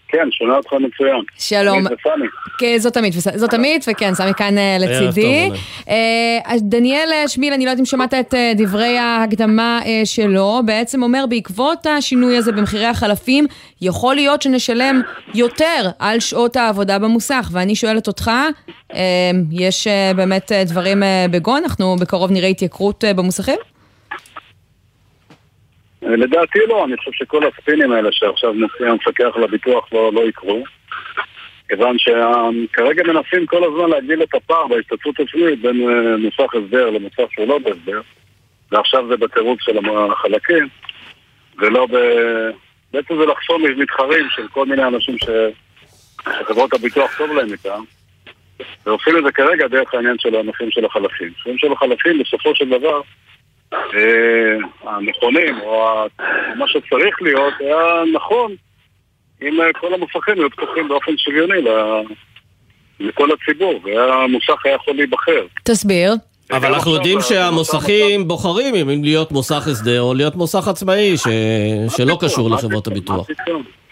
כן, 0.08 0.28
שומע 0.30 0.56
אותך 0.56 0.72
מצוין. 0.72 1.22
שלום. 1.38 1.84
כן, 2.58 2.78
זאת 2.78 2.96
עמית, 2.96 3.12
זאת 3.12 3.54
עמית, 3.54 3.84
וכן, 3.88 4.14
סמי 4.14 4.34
כאן 4.36 4.54
לצידי. 4.80 5.50
דניאל 6.58 7.08
שמיל, 7.26 7.52
אני 7.52 7.64
לא 7.64 7.70
יודעת 7.70 7.80
אם 7.80 7.84
שמעת 7.84 8.14
את 8.14 8.34
דברי 8.56 8.98
ההקדמה 8.98 9.80
שלו, 10.04 10.60
בעצם 10.64 11.02
אומר, 11.02 11.24
בעקבות 11.28 11.86
השינוי 11.86 12.36
הזה 12.36 12.52
במחירי 12.52 12.86
החלפים, 12.86 13.46
יכול 13.80 14.14
להיות 14.14 14.42
שנשלם 14.42 15.02
יותר 15.34 15.88
על 15.98 16.20
שעות 16.20 16.56
העבודה 16.56 16.98
במוסך. 16.98 17.48
ואני 17.52 17.76
שואלת 17.76 18.06
אותך, 18.06 18.30
יש 19.50 19.86
באמת 20.16 20.52
דברים 20.66 21.02
בגו? 21.30 21.56
אנחנו 21.56 21.96
בקרוב 21.96 22.30
נראה 22.30 22.48
התייקרות 22.48 23.04
במוסכים? 23.16 23.58
לדעתי 26.06 26.58
לא, 26.68 26.84
אני 26.84 26.96
חושב 26.96 27.10
שכל 27.12 27.42
הספינים 27.46 27.92
האלה 27.92 28.08
שעכשיו 28.12 28.54
מופיע 28.54 28.90
המפקח 28.90 29.28
על 29.34 29.44
הביטוח 29.44 29.92
לא, 29.92 30.10
לא 30.12 30.28
יקרו. 30.28 30.64
כיוון 31.68 31.96
שכרגע 31.98 33.02
מנסים 33.02 33.46
כל 33.46 33.64
הזמן 33.64 33.90
להגדיל 33.90 34.22
את 34.22 34.34
הפער 34.34 34.66
בהשתתפות 34.66 35.20
עצמית 35.20 35.60
בין 35.60 35.88
אה, 35.88 36.16
מוסך 36.16 36.54
הסדר 36.54 36.90
למוסך 36.90 37.32
שהוא 37.32 37.48
לא 37.48 37.58
בהסדר 37.58 38.00
ועכשיו 38.72 39.08
זה 39.08 39.16
בטירוף 39.16 39.60
של 39.60 39.78
החלקים 40.12 40.68
ולא 41.58 41.86
ב... 41.86 41.96
בעצם 42.92 43.14
זה 43.18 43.26
לחסום 43.26 43.62
מתחרים 43.76 44.26
של 44.30 44.48
כל 44.48 44.66
מיני 44.66 44.84
אנשים 44.84 45.18
ש... 45.18 45.24
שחברות 46.40 46.74
הביטוח 46.74 47.18
טוב 47.18 47.32
להם 47.32 47.52
איתם 47.52 47.82
ועושים 48.86 49.18
את 49.18 49.24
זה 49.24 49.32
כרגע 49.32 49.68
דרך 49.68 49.94
העניין 49.94 50.16
של 50.18 50.36
המחיר 50.36 50.68
של 50.70 50.84
החלפים. 50.84 51.32
המחיר 51.38 51.56
של 51.56 51.72
החלפים 51.72 52.18
בסופו 52.18 52.54
של 52.54 52.68
דבר 52.68 53.00
הנכונים, 54.82 55.60
או 55.60 56.06
מה 56.56 56.68
שצריך 56.68 57.22
להיות, 57.22 57.54
היה 57.60 58.02
נכון 58.14 58.54
אם 59.42 59.60
אה, 59.60 59.72
כל 59.80 59.94
המוסכים 59.94 60.34
היו 60.34 60.50
פתוחים 60.50 60.88
באופן 60.88 61.12
שוויוני 61.16 61.70
לכל 63.00 63.28
הציבור, 63.32 63.80
והמוסך 63.84 64.66
היה 64.66 64.74
יכול 64.74 64.94
להיבחר. 64.94 65.46
תסביר. 65.64 66.12
אבל 66.50 66.74
אנחנו 66.74 66.94
יודעים 66.94 67.18
שהמוסכים 67.20 68.28
בוחרים 68.28 68.74
אם 68.74 69.04
להיות 69.04 69.32
מוסך 69.32 69.66
הסדר 69.66 70.00
או 70.00 70.14
להיות 70.14 70.34
מוסך 70.34 70.68
עצמאי 70.68 71.14
שלא 71.96 72.16
קשור 72.20 72.50
לחברות 72.50 72.86
הביטוח. 72.86 73.26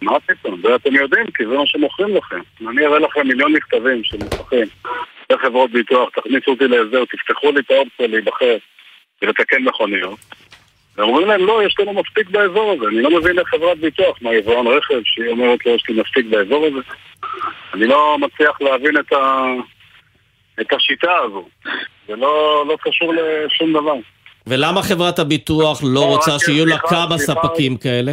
מה 0.03 0.21
פתאום? 0.21 0.61
זה 0.63 0.75
אתם 0.75 0.95
יודעים, 0.95 1.27
כי 1.35 1.47
זה 1.47 1.57
מה 1.57 1.67
שמוכרים 1.67 2.17
לכם. 2.17 2.41
אני 2.69 2.87
אראה 2.87 2.99
לכם 2.99 3.27
מיליון 3.27 3.53
מכתבים 3.53 4.05
של 4.05 4.17
מוסכים 4.17 4.67
לחברות 5.31 5.71
ביטוח, 5.71 6.09
תכניסו 6.17 6.51
אותי 6.51 6.69
להסדר, 6.69 7.05
תפתחו 7.05 7.51
לי 7.51 7.61
את 7.61 7.71
האופציה 7.71 8.07
להיבחר. 8.07 8.57
ולתקן 9.25 9.63
מכוניות. 9.63 10.19
ואומרים 10.97 11.29
להם, 11.29 11.47
לא, 11.47 11.63
יש 11.67 11.77
לנו 11.79 11.93
מספיק 11.93 12.29
באזור 12.31 12.73
הזה. 12.73 12.89
אני 12.89 13.03
לא 13.03 13.21
מבין 13.21 13.39
איך 13.39 13.49
חברת 13.49 13.79
ביטוח, 13.79 14.19
מה 14.23 14.35
יבואן 14.35 14.67
רכב, 14.67 15.01
שהיא 15.05 15.29
אומרת 15.29 15.67
לו, 15.67 15.75
יש 15.75 15.85
לי 15.89 16.01
מספיק 16.01 16.27
באזור 16.27 16.67
הזה. 16.67 16.81
אני 17.75 17.87
לא 17.87 18.17
מצליח 18.19 18.61
להבין 18.61 18.97
את, 18.97 19.13
ה... 19.13 19.45
את 20.61 20.73
השיטה 20.73 21.13
הזו. 21.25 21.49
זה 22.09 22.17
לא, 22.17 22.65
לא 22.69 22.77
קשור 22.81 23.15
לשום 23.15 23.73
דבר. 23.73 23.95
ולמה 24.47 24.83
חברת 24.83 25.19
הביטוח 25.19 25.83
לא, 25.83 25.95
לא 25.95 26.01
רוצה 26.01 26.39
שיהיו 26.39 26.67
לה 26.67 26.79
כמה 26.79 27.19
ספקים 27.19 27.77
כאלה? 27.77 28.13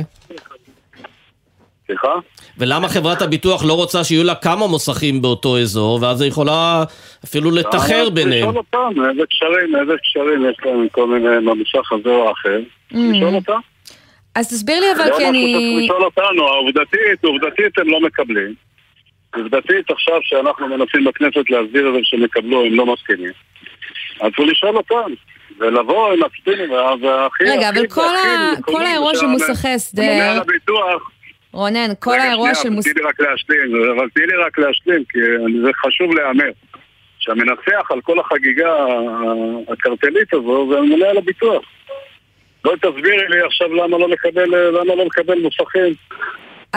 סליחה? 1.91 2.13
ולמה 2.57 2.89
חברת 2.89 3.21
הביטוח 3.21 3.65
לא 3.65 3.73
רוצה 3.73 4.03
שיהיו 4.03 4.23
לה 4.23 4.35
כמה 4.35 4.67
מוסכים 4.67 5.21
באותו 5.21 5.57
אזור, 5.57 5.99
ואז 6.01 6.21
היא 6.21 6.29
יכולה 6.29 6.83
אפילו 7.25 7.51
לתחר 7.51 8.09
ביניהם? 8.09 8.49
לשאול 8.49 8.57
אותם, 8.57 9.05
איזה 9.09 9.23
קשרים, 9.29 9.75
איזה 9.75 9.93
קשרים 10.03 10.49
יש 10.49 10.57
להם 10.65 10.87
כל 10.91 11.07
מיני 11.07 11.35
במוסך 11.45 11.91
הזה 11.91 12.09
או 12.09 12.31
אחר. 12.31 12.59
Mm. 12.93 12.95
לשאול 12.97 13.35
אותם. 13.35 13.59
אז 14.35 14.47
תסביר 14.47 14.79
לי 14.79 14.91
אבל 14.91 15.17
כי 15.17 15.27
אני... 15.27 15.53
לא 15.53 15.59
שצריך 15.59 15.83
לשאול 15.83 16.03
אותנו, 16.03 16.47
העובדתית, 16.47 17.23
עובדתית 17.23 17.77
הם 17.77 17.89
לא 17.89 18.01
מקבלים. 18.01 18.53
עובדתית 19.35 19.91
עכשיו 19.91 20.19
שאנחנו 20.21 20.67
מנסים 20.67 21.05
בכנסת 21.05 21.49
להסביר 21.49 21.89
את 21.89 21.93
זה 21.93 21.99
שהם 22.03 22.23
יקבלו, 22.23 22.65
הם 22.65 22.73
לא 22.73 22.85
מסכימים. 22.85 23.31
אז 24.21 24.31
הוא 24.37 24.45
לשאול 24.45 24.77
אותם. 24.77 25.13
ולבוא 25.59 26.13
עם 26.13 26.19
הספינים, 26.23 26.71
והכי... 26.71 27.43
רגע, 27.43 27.69
אבל 27.69 27.87
כל 28.61 28.85
האירוע 28.85 29.15
של 29.15 29.25
מוסכי 29.25 29.67
הסדר... 29.67 30.03
מנהל 30.03 30.37
הביטוח 30.37 31.10
רונן, 31.53 31.89
כל 31.99 32.19
האירוע 32.19 32.55
של 32.55 32.69
מוס... 32.69 32.85
תני 32.85 32.93
לי 32.93 33.01
רק 33.01 33.19
להשלים, 33.19 33.91
אבל 33.95 34.09
תני 34.13 34.25
לי 34.25 34.35
רק 34.35 34.57
להשלים, 34.57 35.03
כי 35.09 35.19
זה 35.63 35.69
חשוב 35.85 36.13
להיאמר. 36.13 36.51
שהמנצח 37.19 37.91
על 37.91 38.01
כל 38.01 38.19
החגיגה 38.19 38.75
הקרטלית 39.67 40.33
הזו 40.33 40.67
זה 40.71 40.77
הממונה 40.77 41.05
על 41.05 41.17
הביטוח. 41.17 41.63
לא 42.65 42.75
תסבירי 42.75 43.27
לי 43.29 43.41
עכשיו 43.41 43.73
למה 43.75 43.97
לא 43.97 44.09
לקבל, 44.09 44.45
למה 44.79 44.95
לא 44.95 45.05
לקבל 45.05 45.39
מוסכים. 45.39 45.93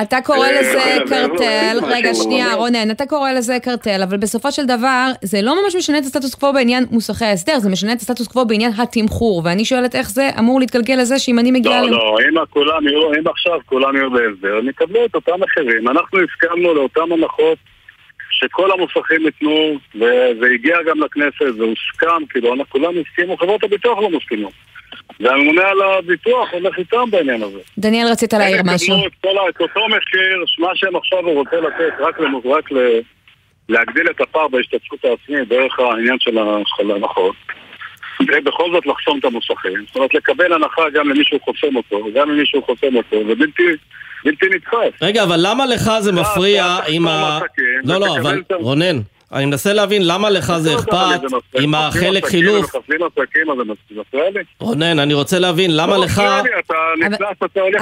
אתה 0.03 0.17
קורא 0.25 0.49
לזה 0.49 0.97
קרטל, 1.09 1.79
רגע 1.83 2.15
שנייה 2.15 2.55
רונן, 2.55 2.91
אתה 2.91 3.07
קורא 3.07 3.33
לזה 3.33 3.59
קרטל, 3.63 4.03
אבל 4.03 4.17
בסופו 4.17 4.53
של 4.53 4.67
דבר 4.67 5.07
זה 5.23 5.43
לא 5.43 5.63
ממש 5.63 5.77
משנה 5.77 5.99
את 5.99 6.03
הסטטוס 6.03 6.35
קוו 6.35 6.53
בעניין 6.53 6.85
מוסכי 6.91 7.25
ההסדר, 7.25 7.59
זה 7.59 7.71
משנה 7.71 7.93
את 7.93 7.99
הסטטוס 7.99 8.29
קוו 8.29 8.47
בעניין 8.47 8.73
התמחור, 8.79 9.43
ואני 9.45 9.65
שואלת 9.65 9.95
איך 9.95 10.11
זה 10.11 10.31
אמור 10.39 10.61
להתגלגל 10.61 10.95
לזה 10.95 11.19
שאם 11.19 11.39
אני 11.39 11.51
מגיעה... 11.51 11.83
לא, 11.83 11.91
לא, 11.91 12.17
אם 13.19 13.29
עכשיו 13.29 13.59
כולם 13.67 13.97
יהיו 13.97 14.11
בהסדר, 14.11 14.57
הם 14.59 14.69
יקבלו 14.69 15.05
את 15.05 15.15
אותם 15.15 15.41
מחירים. 15.41 15.89
אנחנו 15.89 16.19
הסכמנו 16.19 16.75
לאותם 16.75 17.13
הנחות 17.13 17.59
שכל 18.31 18.71
המוסכים 18.73 19.27
ייתנו, 19.27 19.79
וזה 19.95 20.47
הגיע 20.55 20.77
גם 20.87 21.01
לכנסת, 21.01 21.57
זה 21.57 21.65
הוסכם, 21.65 22.27
כאילו, 22.31 22.55
כולם 22.69 22.93
הסכימו, 23.01 23.37
חברות 23.37 23.65
הביטוח 23.65 23.99
לא 23.99 24.11
מסכימו. 24.11 24.51
והממונה 25.21 25.63
על 25.63 25.79
הביטוח 25.83 26.49
הולך 26.53 26.79
איתם 26.79 27.11
בעניין 27.11 27.43
הזה. 27.43 27.59
דניאל, 27.79 28.07
רצית 28.09 28.33
להעיר 28.33 28.63
משהו. 28.65 28.97
את 29.49 29.61
אותו 29.61 29.81
מחיר, 29.89 30.45
מה 30.59 30.69
שהם 30.75 30.97
עכשיו 30.97 31.19
הוא 31.19 31.35
רוצה 31.35 31.57
לתת, 31.57 31.95
רק, 32.01 32.19
רק 32.45 32.73
ל, 32.73 32.77
להגדיל 33.69 34.11
את 34.11 34.21
הפער 34.21 34.49
בהשתתפות 34.49 35.05
העצמית 35.05 35.49
דרך 35.49 35.79
העניין 35.79 36.17
של 36.19 36.39
ההנחות. 36.91 37.35
ובכל 38.21 38.71
זאת 38.73 38.87
לחסום 38.87 39.19
את 39.19 39.25
המוסכים. 39.25 39.85
זאת 39.87 39.97
אומרת, 39.97 40.15
לקבל 40.15 40.53
הנחה 40.53 40.83
גם 40.95 41.09
למי 41.09 41.25
שהוא 41.25 41.41
חוסם 41.45 41.77
אותו, 41.77 42.07
גם 42.15 42.31
למי 42.31 42.47
שהוא 42.47 42.65
חוסם 42.65 42.97
אותו, 42.97 43.17
זה 43.29 43.35
בלתי... 43.35 43.63
בלתי 44.25 44.47
נתפס. 44.47 45.03
רגע, 45.03 45.23
אבל 45.23 45.37
למה 45.39 45.67
לך 45.67 45.91
זה 46.01 46.13
מפריע 46.13 46.77
עם 46.89 47.07
ה... 47.09 47.39
לא, 47.85 48.01
לא, 48.01 48.17
אבל 48.21 48.43
רונן, 48.53 49.01
אני 49.35 49.47
מנסה 49.47 49.73
להבין 49.73 50.03
למה 50.07 50.31
לך 50.31 50.53
זה 50.59 50.73
לא 50.73 50.79
אכפת 50.79 51.21
עם 51.61 51.75
החלק 51.75 52.25
חילוף. 52.27 52.75
רונן, 54.61 54.99
אני 54.99 55.15
רוצה 55.15 55.39
להבין 55.39 55.77
למה 55.77 55.97
לא 55.97 56.05
לך... 56.05 56.23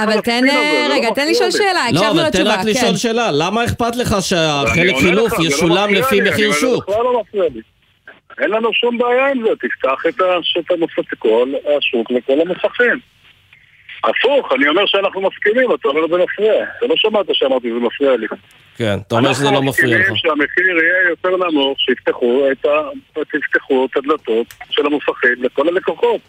אבל 0.03 0.21
תן, 0.21 0.43
רגע, 0.89 1.09
לא 1.09 1.13
תן 1.15 1.27
לשאול. 1.29 1.51
שאלה, 1.51 1.73
לא, 1.91 1.99
הקשבנו 1.99 2.11
אבל 2.21 2.29
תן 2.29 2.37
לתשובה, 2.39 2.53
רק 2.53 2.65
לשאול 2.65 2.91
כן. 2.91 2.97
שאלה, 2.97 3.29
למה 3.31 3.65
אכפת 3.65 3.95
לך 3.95 4.15
שהחלק 4.21 4.95
חילוף 4.99 5.39
לא 5.39 5.45
ישולם 5.45 5.93
לפי 5.93 6.21
מחיר 6.21 6.51
שוק? 6.53 6.89
לא. 6.89 7.19
אין 8.41 8.49
לנו 8.51 8.73
שום 8.73 8.97
בעיה 8.97 9.27
עם 9.31 9.43
זה, 9.43 9.49
תפתח 9.55 10.03
את 10.09 10.21
ה- 10.21 10.59
את 10.59 10.71
המוסך, 10.71 11.13
כל 11.19 11.47
השוק 11.77 12.11
לכל 12.11 12.33
המוסכים. 12.41 12.99
הפוך, 14.03 14.51
אני 14.55 14.67
אומר 14.67 14.85
שאנחנו 14.85 15.21
מסכימים, 15.21 15.69
אתה 15.75 15.87
אומר 15.87 16.01
זה 16.07 16.23
מפריע. 16.23 16.53
אתה 16.77 16.85
לא 16.87 16.95
שמעת 16.97 17.25
שאמרתי 17.33 17.67
זה 17.73 17.79
מפריע 17.79 18.17
לי. 18.17 18.27
כן, 18.77 18.97
אתה 19.07 19.15
אומר 19.15 19.33
שזה 19.33 19.51
לא 19.51 19.61
מפריע 19.61 19.97
לך. 19.97 19.99
אנחנו 19.99 20.15
מסכימים 20.15 20.17
שהמחיר 20.17 20.77
יהיה 20.77 21.09
יותר 21.09 21.47
נמוך, 21.47 21.79
שיפתחו 21.79 22.43
את 22.51 22.65
ה- 22.65 23.21
תפתחו 23.23 23.87
את 23.91 23.97
הדלתות 23.97 24.47
של 24.69 24.85
המוסכים 24.85 25.43
לכל 25.43 25.67
הלקוחות. 25.67 26.21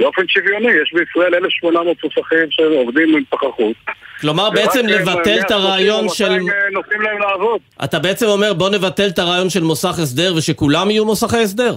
באופן 0.00 0.28
שוויוני, 0.28 0.68
יש 0.82 0.92
בישראל 0.94 1.34
1,800 1.34 1.96
מוסכים 2.04 2.50
שעובדים 2.50 3.16
עם 3.16 3.22
פחחות. 3.30 3.76
כלומר, 4.20 4.50
בעצם 4.50 4.88
אה, 4.88 4.94
לבטל 4.94 5.38
את 5.40 5.50
130 5.52 5.56
או 5.56 5.62
הרעיון 5.62 6.08
של... 6.08 6.28
200, 6.28 6.48
אה, 6.48 6.54
נותנים 6.72 7.00
להם 7.02 7.18
לעבוד. 7.18 7.60
אתה 7.84 7.98
בעצם 7.98 8.26
אומר 8.26 8.54
בוא 8.54 8.70
נבטל 8.70 9.08
את 9.08 9.18
הרעיון 9.18 9.50
של 9.50 9.62
מוסך 9.62 9.98
הסדר 9.98 10.34
ושכולם 10.36 10.90
יהיו 10.90 11.04
מוסכי 11.04 11.36
הסדר. 11.36 11.74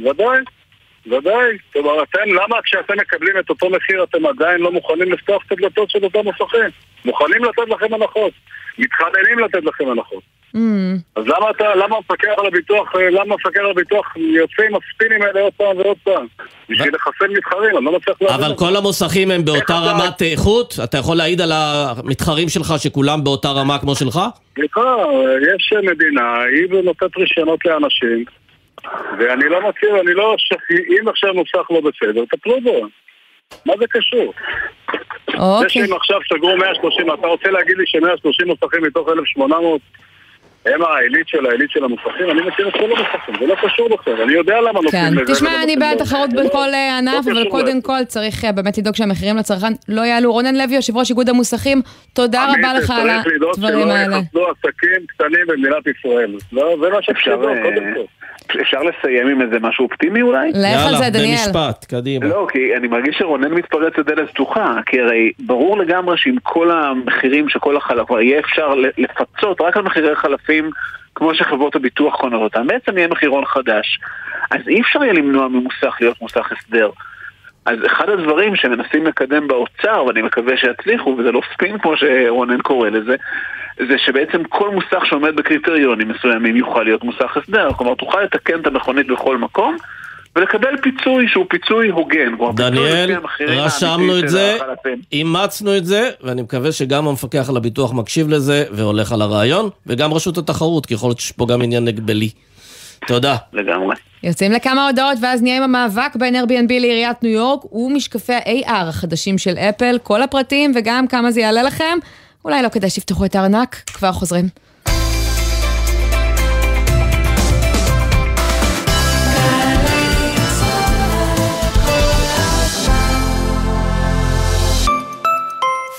ודאי, 0.00 0.38
ודאי. 1.06 1.58
כלומר, 1.72 2.02
אתם, 2.02 2.28
למה 2.28 2.56
כשאתם 2.64 2.94
מקבלים 3.00 3.38
את 3.38 3.50
אותו 3.50 3.70
מחיר 3.70 4.02
אתם 4.02 4.26
עדיין 4.26 4.60
לא 4.60 4.72
מוכנים 4.72 5.12
לפתוח 5.12 5.42
את 5.46 5.52
הדלתות 5.52 5.90
של 5.90 6.04
אותם 6.04 6.18
מוסכים? 6.24 6.70
מוכנים 7.04 7.44
לתת 7.44 7.68
לכם 7.68 7.94
הנחות. 7.94 8.32
מתחננים 8.78 9.38
לתת 9.38 9.64
לכם 9.64 9.90
הנחות. 9.90 10.22
Mm, 10.54 10.58
אז 11.16 11.24
למה 11.26 11.50
אתה, 11.50 11.74
למה 11.74 11.96
המפקח 11.96 12.28
על 12.38 12.46
הביטוח, 12.46 12.96
אה, 12.96 13.10
למה 13.10 13.34
המפקח 13.34 13.60
על 13.60 13.70
הביטוח 13.70 14.16
יוצא 14.16 14.62
עם 14.62 14.72
הספינים 14.74 15.22
האלה 15.22 15.40
עוד 15.40 15.52
פעם 15.56 15.76
ועוד 15.76 15.96
פעם? 16.04 16.26
בשביל 16.68 16.94
לחסל 16.94 17.28
מתחרים, 17.36 17.76
אני 17.76 17.84
לא 17.84 17.92
מצליח 17.92 18.16
להבין. 18.20 18.44
אבל 18.44 18.54
כל. 18.56 18.76
המוסכים 18.76 19.30
הם 19.30 19.44
באותה 19.44 19.74
רמת 19.74 20.22
איכות? 20.22 20.74
אתה 20.84 20.98
יכול 20.98 21.16
להעיד 21.16 21.40
על 21.40 21.52
המתחרים 21.52 22.48
שלך 22.48 22.74
שכולם 22.78 23.24
באותה 23.24 23.48
רמה 23.48 23.78
כמו 23.78 23.94
שלך? 23.94 24.20
סליחה, 24.54 24.94
יש 25.54 25.72
מדינה, 25.82 26.42
היא 26.42 26.82
נותנת 26.84 27.16
רישיונות 27.16 27.64
לאנשים, 27.64 28.24
ואני 29.18 29.48
לא 29.48 29.68
מכיר, 29.68 30.00
אני 30.00 30.14
לא... 30.14 30.36
אם 30.70 31.08
עכשיו 31.08 31.34
מוסך 31.34 31.70
לא 31.70 31.80
בסדר, 31.80 32.24
טפלו 32.30 32.60
בו. 32.60 32.86
מה 33.66 33.74
זה 33.78 33.84
קשור? 33.90 34.32
זה 35.32 35.38
אוקיי. 35.38 35.68
שהם 35.68 35.92
עכשיו 35.96 36.18
סגרו 36.32 36.56
130, 36.56 37.06
אתה 37.14 37.26
רוצה 37.26 37.50
להגיד 37.50 37.76
לי 37.78 37.84
ש-130 37.86 38.46
מוסכים 38.46 38.82
מתוך 38.84 39.08
1,800 39.08 39.80
הם 40.66 40.82
העילית 40.82 41.28
של 41.28 41.46
העילית 41.46 41.70
של 41.70 41.84
המוסכים? 41.84 42.30
אני 42.30 42.40
מכיר 42.48 42.68
את 42.68 42.72
כל 42.72 42.84
המוסכים, 42.84 43.34
זה 43.40 43.46
לא 43.46 43.54
קשור 43.62 43.88
בכלל, 43.88 44.22
אני 44.22 44.32
יודע 44.32 44.60
למה 44.60 44.72
נותנים 44.72 44.90
כן, 44.90 45.14
לזה. 45.14 45.34
תשמע, 45.34 45.48
ולא 45.48 45.62
אני 45.62 45.76
בעד. 45.76 45.98
תחרות 45.98 46.30
זה 46.30 46.36
לא- 46.36 46.48
בכל 46.48 46.68
אה, 46.74 46.98
ענף, 46.98 47.26
לא 47.26 47.32
אבל 47.32 47.50
קודם. 47.50 47.82
כל 47.82 48.04
צריך 48.06 48.44
אה, 48.44 48.52
באמת 48.52 48.78
לדאוג 48.78 48.96
שהמחירים 48.96 49.36
לצרכן 49.36 49.72
לא 49.88 50.00
יעלו. 50.02 50.32
רונן 50.32 50.54
לוי, 50.54 50.74
יושב 50.74 50.96
ראש 50.96 51.10
איגוד 51.10 51.28
המוסכים, 51.28 51.82
תודה 52.12 52.44
רבה 52.44 52.74
לך 52.74 52.90
על 52.90 53.08
צריך 53.22 53.26
לדאוג 53.36 53.52
הדברים 53.54 53.82
שלא 53.84 53.92
האלה. 53.92 54.16
יחסלו 54.16 54.46
עסקים 54.50 55.06
קטנים 55.06 55.46
במדינת 55.48 55.86
ישראל. 55.98 56.34
לא, 56.52 56.76
זה 56.82 56.88
מה 56.90 57.02
שצריך 57.02 57.18
אפשר, 57.18 57.36
לדאוג, 57.36 57.56
אה, 57.56 57.62
קודם 57.62 57.94
כל. 57.94 58.17
אפשר 58.60 58.82
לסיים 58.82 59.28
עם 59.28 59.42
איזה 59.42 59.58
משהו 59.60 59.84
אופטימי 59.84 60.22
אולי? 60.22 60.50
לך 60.54 60.86
על 60.86 60.96
זה, 60.96 61.10
דניאל. 61.10 61.28
במשפט, 61.28 61.84
קדימה. 61.84 62.26
לא, 62.26 62.46
כי 62.52 62.76
אני 62.76 62.88
מרגיש 62.88 63.16
שרונן 63.18 63.52
מתפרץ 63.52 63.92
לדלת 63.98 64.30
פתוחה, 64.30 64.74
כי 64.86 65.00
הרי 65.00 65.32
ברור 65.38 65.78
לגמרי 65.78 66.16
שעם 66.18 66.36
כל 66.42 66.70
המחירים 66.70 67.48
של 67.48 67.58
כל 67.58 67.76
כבר 68.06 68.20
יהיה 68.20 68.40
אפשר 68.40 68.74
לפצות 68.98 69.60
רק 69.60 69.76
על 69.76 69.82
מחירי 69.82 70.16
חלפים 70.16 70.70
כמו 71.14 71.34
שחברות 71.34 71.76
הביטוח 71.76 72.16
קונות 72.16 72.42
אותם, 72.42 72.66
בעצם 72.66 72.98
יהיה 72.98 73.08
מחירון 73.08 73.44
חדש. 73.44 73.98
אז 74.50 74.60
אי 74.68 74.80
אפשר 74.80 75.02
יהיה 75.02 75.12
למנוע 75.12 75.48
ממוסך 75.48 75.96
להיות 76.00 76.22
מוסך 76.22 76.52
הסדר. 76.52 76.90
אז 77.68 77.78
אחד 77.86 78.08
הדברים 78.08 78.56
שמנסים 78.56 79.06
לקדם 79.06 79.48
באוצר, 79.48 80.04
ואני 80.06 80.22
מקווה 80.22 80.56
שיצליחו, 80.56 81.16
וזה 81.18 81.32
לא 81.32 81.40
ספין 81.54 81.78
כמו 81.78 81.96
שרונן 81.96 82.60
קורא 82.60 82.88
לזה, 82.88 83.16
זה 83.88 83.98
שבעצם 83.98 84.44
כל 84.44 84.70
מוסך 84.70 85.06
שעומד 85.06 85.36
בקריטריונים 85.36 86.08
מסוימים 86.08 86.56
יוכל 86.56 86.82
להיות 86.82 87.04
מוסך 87.04 87.36
הסדר. 87.36 87.72
כלומר, 87.72 87.94
תוכל 87.94 88.22
לתקן 88.22 88.60
את 88.60 88.66
המכונית 88.66 89.06
בכל 89.06 89.38
מקום, 89.38 89.76
ולקבל 90.36 90.76
פיצוי 90.82 91.28
שהוא 91.28 91.46
פיצוי 91.48 91.88
הוגן. 91.88 92.32
דניאל, 92.54 93.16
רשמנו 93.48 94.18
את 94.18 94.28
זה. 94.28 94.58
אימצנו 95.12 95.76
את 95.76 95.84
זה, 95.84 96.10
ואני 96.22 96.42
מקווה 96.42 96.72
שגם 96.72 97.08
המפקח 97.08 97.48
על 97.48 97.56
הביטוח 97.56 97.92
מקשיב 97.92 98.28
לזה 98.28 98.64
והולך 98.70 99.12
על 99.12 99.22
הרעיון, 99.22 99.70
וגם 99.86 100.12
רשות 100.12 100.38
התחרות, 100.38 100.86
כי 100.86 100.94
יכול 100.94 101.08
להיות 101.08 101.20
שיש 101.20 101.32
פה 101.32 101.46
גם 101.48 101.62
עניין 101.62 101.84
נגבלי. 101.84 102.30
תודה. 103.06 103.36
לגמרי. 103.52 103.94
יוצאים 104.22 104.52
לכמה 104.52 104.86
הודעות 104.86 105.18
ואז 105.20 105.42
נהיה 105.42 105.56
עם 105.56 105.62
המאבק 105.62 106.16
בין 106.16 106.36
Airbnb 106.36 106.68
לעיריית 106.68 107.22
ניו 107.22 107.32
יורק 107.32 107.72
ומשקפי 107.72 108.34
ה-AR 108.34 108.88
החדשים 108.88 109.38
של 109.38 109.56
אפל, 109.56 109.98
כל 110.02 110.22
הפרטים 110.22 110.72
וגם 110.74 111.06
כמה 111.06 111.30
זה 111.30 111.40
יעלה 111.40 111.62
לכם. 111.62 111.98
אולי 112.44 112.62
לא 112.62 112.68
כדאי 112.68 112.90
שתפתחו 112.90 113.24
את 113.24 113.36
הארנק, 113.36 113.82
כבר 113.86 114.12
חוזרים. 114.12 114.48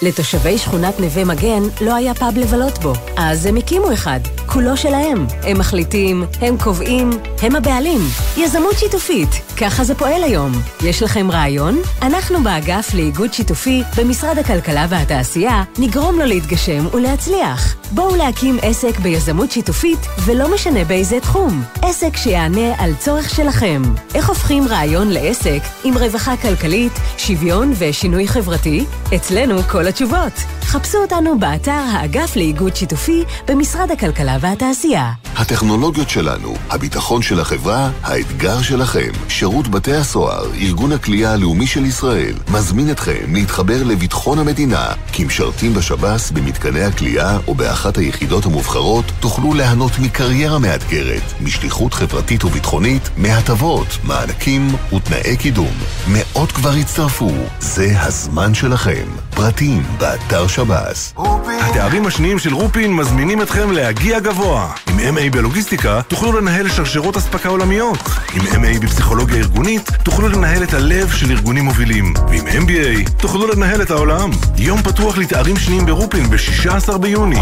לתושבי 0.02 0.58
שכונת 0.58 1.00
נווה 1.00 1.26
מגן 1.26 1.64
לא 1.82 1.96
היה 1.96 2.14
פאב 2.14 2.38
לבלות 2.38 2.78
בו, 2.78 2.94
אז 3.18 3.46
הם 3.46 3.56
הקימו 3.56 3.94
אחד. 3.94 4.20
כולו 4.46 4.78
שלהם. 4.78 5.28
הם 5.44 5.60
מחליטים, 5.60 6.24
הם 6.42 6.58
קובעים, 6.58 7.10
הם 7.42 7.56
הבעלים. 7.56 8.02
יזמות 8.38 8.78
שיתופית, 8.78 9.30
ככה 9.62 9.84
זה 9.84 9.96
פועל 9.96 10.24
היום. 10.24 10.52
יש 10.84 11.04
לכם 11.04 11.32
רעיון? 11.32 11.82
אנחנו 12.02 12.44
באגף 12.44 12.94
לאיגוד 12.94 13.34
שיתופי 13.34 13.84
במשרד 13.98 14.38
הכלכלה 14.38 14.86
והתעשייה 14.90 15.64
נגרום 15.80 16.20
לו 16.20 16.26
להתגשם 16.26 16.88
ולהצליח. 16.94 17.76
בואו 17.92 18.16
להקים 18.16 18.58
עסק 18.62 19.00
ביזמות 19.00 19.52
שיתופית, 19.52 20.00
ולא 20.26 20.54
משנה 20.54 20.84
באיזה 20.84 21.20
תחום. 21.20 21.64
עסק 21.82 22.18
שיענה 22.18 22.74
על 22.78 22.96
צורך 22.96 23.30
שלכם. 23.30 23.82
איך 24.16 24.30
הופכים 24.30 24.68
רעיון 24.68 25.10
לעסק 25.10 25.62
עם 25.84 25.98
רווחה 25.98 26.38
כלכלית, 26.38 26.94
שוויון 27.18 27.74
ושינוי 27.78 28.28
חברתי? 28.28 28.86
אצלנו 29.16 29.64
כל 29.64 29.89
התשובות. 29.90 30.34
חפשו 30.62 30.98
אותנו 30.98 31.40
באתר 31.40 31.72
האגף 31.72 32.36
לאיגוד 32.36 32.76
שיתופי 32.76 33.24
במשרד 33.48 33.92
הכלכלה 33.92 34.38
והתעשייה. 34.42 35.12
הטכנולוגיות 35.36 36.10
שלנו, 36.10 36.54
הביטחון 36.70 37.22
של 37.22 37.40
החברה, 37.40 37.90
האתגר 38.04 38.62
שלכם. 38.62 39.12
שירות 39.30 39.68
בתי 39.68 39.94
הסוהר, 39.94 40.46
ארגון 40.62 40.92
הכלייה 40.92 41.34
הלאומי 41.34 41.68
של 41.68 41.86
ישראל, 41.86 42.34
מזמין 42.52 42.92
אתכם 42.92 43.34
להתחבר 43.34 43.84
לביטחון 43.84 44.40
המדינה. 44.40 44.86
כמשרתים 45.14 45.74
בשב"ס, 45.74 46.32
במתקני 46.32 46.84
הכלייה 46.84 47.38
או 47.48 47.56
באחת 47.56 47.98
היחידות 47.98 48.46
המובחרות, 48.46 49.06
תוכלו 49.20 49.54
ליהנות 49.54 50.00
מקריירה 50.00 50.60
מאתגרת, 50.60 51.24
משליחות 51.42 51.94
חברתית 51.94 52.44
וביטחונית, 52.44 53.10
מהטבות, 53.18 53.88
מענקים 54.04 54.68
ותנאי 54.94 55.38
קידום. 55.38 55.74
מאות 56.08 56.52
כבר 56.52 56.72
הצטרפו, 56.72 57.32
זה 57.60 58.02
הזמן 58.02 58.54
שלכם. 58.54 59.29
פרטים 59.36 59.84
באתר 59.98 60.48
שב"ס. 60.48 61.14
התארים 61.62 62.06
השניים 62.06 62.40
של 62.40 62.54
רופין 62.54 62.94
מזמינים 62.94 63.42
אתכם 63.42 63.72
להגיע 63.72 64.20
גבוה. 64.20 64.74
עם 64.90 65.18
MA 65.18 65.32
בלוגיסטיקה 65.32 66.02
תוכלו 66.08 66.32
לנהל 66.32 66.70
שרשרות 66.70 67.18
אספקה 67.18 67.50
עולמיות. 67.50 68.00
עם 68.34 68.42
MA 68.42 68.84
בפסיכולוגיה 68.84 69.38
ארגונית 69.38 69.90
תוכלו 70.04 70.28
לנהל 70.28 70.64
את 70.64 70.74
הלב 70.74 71.12
של 71.12 71.32
ארגונים 71.32 71.66
מובילים. 71.66 72.14
ועם 72.30 72.48
MBA 72.48 73.12
תוכלו 73.18 73.48
לנהל 73.48 73.82
את 73.82 73.92
העולם. 73.92 74.30
יום 74.58 74.82
פתוח 74.82 75.18
לתארים 75.18 75.58
שניים 75.58 75.86
ברופין 75.86 76.30
ב-16 76.30 76.98
ביוני. 76.98 77.40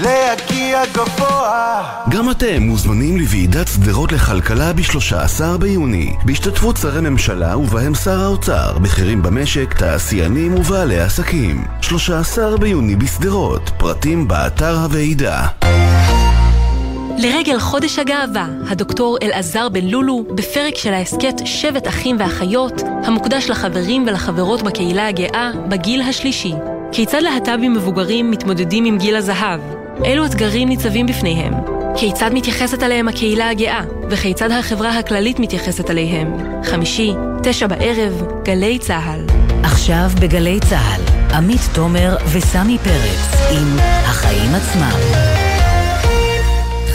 להגיע 0.00 0.82
גבוה. 0.92 1.82
גם 2.10 2.30
אתם 2.30 2.62
מוזמנים 2.62 3.16
לוועידת 3.16 3.68
שדרות 3.68 4.12
לכלכלה 4.12 4.72
ב-13 4.72 5.58
ביוני, 5.60 6.12
בהשתתפות 6.24 6.76
שרי 6.76 7.00
ממשלה 7.00 7.56
ובהם 7.56 7.94
שר 7.94 8.20
האוצר, 8.20 8.78
בכירים 8.78 9.22
במשק, 9.22 9.74
תעשיינים 9.78 10.54
ובעלי 10.54 11.00
עסקים. 11.00 11.64
13 11.80 12.56
ביוני 12.56 12.96
בשדרות, 12.96 13.70
פרטים 13.78 14.28
באתר 14.28 14.76
הוועידה. 14.76 15.46
לרגל 17.18 17.58
חודש 17.58 17.98
הגאווה, 17.98 18.46
הדוקטור 18.68 19.18
אלעזר 19.22 19.68
בן 19.68 19.84
לולו, 19.84 20.24
בפרק 20.34 20.74
של 20.76 20.94
ההסכת 20.94 21.34
שבט 21.44 21.88
אחים 21.88 22.16
ואחיות, 22.18 22.82
המוקדש 23.04 23.50
לחברים 23.50 24.04
ולחברות 24.06 24.62
בקהילה 24.62 25.08
הגאה 25.08 25.50
בגיל 25.68 26.02
השלישי. 26.02 26.52
כיצד 26.92 27.22
להט"בים 27.22 27.74
מבוגרים 27.74 28.30
מתמודדים 28.30 28.84
עם 28.84 28.98
גיל 28.98 29.16
הזהב? 29.16 29.81
אילו 30.04 30.26
אתגרים 30.26 30.68
ניצבים 30.68 31.06
בפניהם? 31.06 31.54
כיצד 31.96 32.30
מתייחסת 32.34 32.82
אליהם 32.82 33.08
הקהילה 33.08 33.50
הגאה? 33.50 33.80
וכיצד 34.10 34.50
החברה 34.50 34.98
הכללית 34.98 35.38
מתייחסת 35.38 35.90
אליהם? 35.90 36.36
חמישי, 36.64 37.12
תשע 37.42 37.66
בערב, 37.66 38.22
גלי 38.44 38.78
צה"ל. 38.78 39.26
עכשיו 39.62 40.10
בגלי 40.20 40.60
צה"ל, 40.60 41.34
עמית 41.34 41.60
תומר 41.74 42.16
וסמי 42.32 42.78
פרץ 42.78 43.50
עם 43.50 43.76
החיים 43.80 44.54
עצמם. 44.54 45.00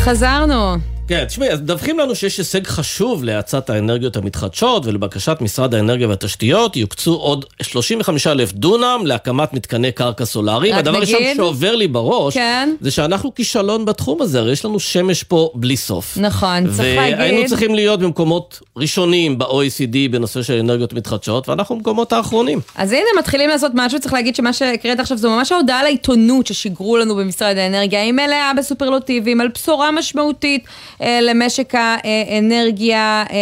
חזרנו. 0.04 0.97
כן, 1.08 1.26
תשמעי, 1.26 1.50
אז 1.50 1.62
מדווחים 1.62 2.00
לנו 2.00 2.16
שיש 2.16 2.38
הישג 2.38 2.68
חשוב 2.68 3.24
להאצת 3.24 3.70
האנרגיות 3.70 4.16
המתחדשות, 4.16 4.86
ולבקשת 4.86 5.38
משרד 5.42 5.76
האנרגיה 5.76 6.08
והתשתיות 6.08 6.76
יוקצו 6.76 7.14
עוד 7.14 7.46
35 7.62 8.28
אלף 8.28 8.54
דונם 8.54 9.02
להקמת 9.06 9.54
מתקני 9.54 9.92
קרקע 9.92 10.26
סולאריים. 10.26 10.74
רק 10.74 10.80
הדבר 10.80 10.98
הראשון 10.98 11.22
שעובר 11.36 11.76
לי 11.76 11.88
בראש, 11.88 12.34
כן. 12.34 12.76
זה 12.82 12.92
שאנחנו 12.92 13.36
כישלון 13.36 13.86
בתחום 13.86 14.22
הזה, 14.22 14.40
הרי 14.40 14.52
יש 14.52 14.66
לנו 14.66 14.80
שמש 14.80 15.24
פה 15.24 15.52
בלי 15.56 15.78
סוף. 15.78 16.18
נכון, 16.18 16.68
צריך 16.68 16.80
והיינו 16.80 17.22
להגיד... 17.22 17.48
צריכים 17.48 17.76
להיות 17.76 18.00
במקומות 18.00 18.60
ראשונים 18.78 19.38
ב-OECD 19.38 20.12
בנושא 20.12 20.44
של 20.44 20.54
אנרגיות 20.54 20.94
מתחדשות, 20.94 21.50
ואנחנו 21.50 21.76
במקומות 21.76 22.14
האחרונים. 22.14 22.60
אז 22.76 22.92
הנה, 22.92 23.08
מתחילים 23.20 23.50
לעשות 23.50 23.72
משהו, 23.76 24.00
צריך 24.00 24.14
להגיד 24.14 24.36
שמה 24.36 24.54
שהקראת 24.54 25.00
עכשיו 25.00 25.18
זו 25.18 25.30
ממש 25.30 25.52
ההודעה 25.52 25.84
לעיתונות 25.84 26.48
ששיגרו 26.48 26.98
לנו 26.98 27.16
במשרד 27.16 27.58
האנרגיה. 27.58 28.04
היא 28.04 28.12
מלאה 28.12 28.52
בסופרלוטיבים, 28.58 29.42
על 29.42 29.48
בשורה 29.48 29.92
משמעותית 29.92 30.66
למשק 31.02 31.74
האנרגיה, 31.76 33.24
אה, 33.32 33.38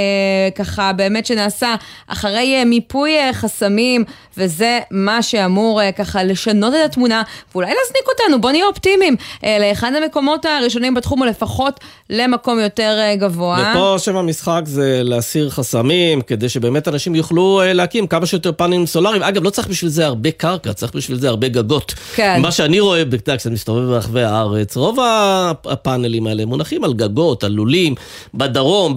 ככה 0.55 0.93
באמת 0.93 1.25
שנעשה 1.25 1.75
אחרי 2.07 2.55
אה, 2.59 2.65
מיפוי 2.65 3.17
אה, 3.17 3.33
חסמים, 3.33 4.03
וזה 4.37 4.79
מה 4.91 5.21
שאמור 5.21 5.81
אה, 5.81 5.91
ככה 5.91 6.23
לשנות 6.23 6.73
את 6.73 6.89
התמונה, 6.89 7.23
ואולי 7.55 7.67
להזניק 7.67 8.07
אותנו, 8.07 8.41
בוא 8.41 8.51
נהיה 8.51 8.65
אופטימיים, 8.65 9.15
אה, 9.43 9.57
לאחד 9.59 9.91
המקומות 10.03 10.45
הראשונים 10.45 10.93
בתחום, 10.93 11.21
או 11.21 11.25
לפחות 11.27 11.79
למקום 12.09 12.59
יותר 12.59 12.97
אה, 12.99 13.15
גבוה. 13.15 13.71
ופה 13.73 13.95
שם 13.99 14.15
המשחק 14.15 14.61
זה 14.65 14.99
להסיר 15.03 15.49
חסמים, 15.49 16.21
כדי 16.21 16.49
שבאמת 16.49 16.87
אנשים 16.87 17.15
יוכלו 17.15 17.61
אה, 17.61 17.73
להקים 17.73 18.07
כמה 18.07 18.25
שיותר 18.25 18.51
פאנלים 18.51 18.85
סולאריים. 18.85 19.23
אגב, 19.23 19.43
לא 19.43 19.49
צריך 19.49 19.67
בשביל 19.67 19.91
זה 19.91 20.05
הרבה 20.05 20.31
קרקע, 20.31 20.73
צריך 20.73 20.95
בשביל 20.95 21.17
זה 21.17 21.29
הרבה 21.29 21.47
גגות. 21.47 21.93
כן. 22.15 22.39
מה 22.41 22.51
שאני 22.51 22.79
רואה, 22.79 23.03
כשאני 23.37 23.53
מסתובב 23.53 23.89
ברחבי 23.89 24.23
הארץ, 24.23 24.77
רוב 24.77 24.97
הפ- 24.99 25.67
הפאנלים 25.67 26.27
האלה 26.27 26.45
מונחים 26.45 26.83
על 26.83 26.93
גגות, 26.93 27.43
על 27.45 27.51
לולים, 27.51 27.95
בדרום, 28.33 28.93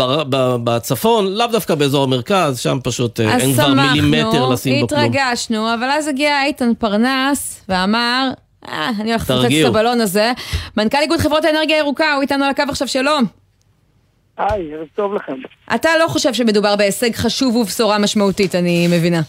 בצפון, 0.64 1.26
לאו 1.26 1.46
דווקא 1.46 1.74
באזור 1.74 2.04
המרכז, 2.04 2.58
שם 2.58 2.78
פשוט 2.84 3.20
אה, 3.20 3.34
אז 3.34 3.42
אין 3.42 3.52
כבר 3.52 3.64
שמחנו, 3.66 3.82
מילימטר 3.92 4.46
לשים 4.46 4.80
בו 4.80 4.88
כלום. 4.88 5.00
התרגשנו, 5.00 5.74
אבל 5.74 5.90
אז 5.90 6.08
הגיע 6.08 6.44
איתן 6.44 6.72
פרנס 6.78 7.64
ואמר, 7.68 8.30
אה, 8.68 8.90
אני 9.00 9.10
הולך 9.10 9.30
לפוצץ. 9.30 9.52
את 9.60 9.66
הבלון 9.66 10.00
הזה. 10.00 10.32
מנכ"ל 10.76 10.98
איגוד 11.00 11.20
חברות 11.20 11.44
האנרגיה 11.44 11.76
הירוקה, 11.76 12.14
הוא 12.14 12.22
איתנו 12.22 12.44
על 12.44 12.50
הקו 12.50 12.62
עכשיו, 12.68 12.88
שלום. 12.88 13.24
היי, 14.38 14.74
ערב 14.74 14.86
טוב 14.94 15.14
לכם. 15.14 15.32
אתה 15.74 15.88
לא 16.00 16.08
חושב 16.08 16.34
שמדובר 16.34 16.76
בהישג 16.76 17.14
חשוב 17.14 17.56
ובשורה 17.56 17.98
משמעותית, 17.98 18.54
אני 18.54 18.88
מבינה. 18.88 19.20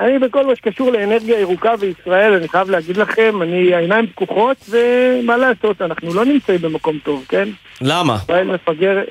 אני 0.00 0.18
בכל 0.18 0.46
מה 0.46 0.56
שקשור 0.56 0.90
לאנרגיה 0.90 1.40
ירוקה 1.40 1.76
בישראל, 1.76 2.34
אני 2.34 2.48
חייב 2.48 2.70
להגיד 2.70 2.96
לכם, 2.96 3.42
אני 3.42 3.74
העיניים 3.74 4.06
פקוחות, 4.06 4.56
ומה 4.70 5.36
לעשות, 5.36 5.82
אנחנו 5.82 6.14
לא 6.14 6.24
נמצאים 6.24 6.60
במקום 6.60 6.98
טוב, 7.04 7.24
כן? 7.28 7.48
למה? 7.80 8.16
ישראל 8.22 8.54
מפגר... 8.54 9.02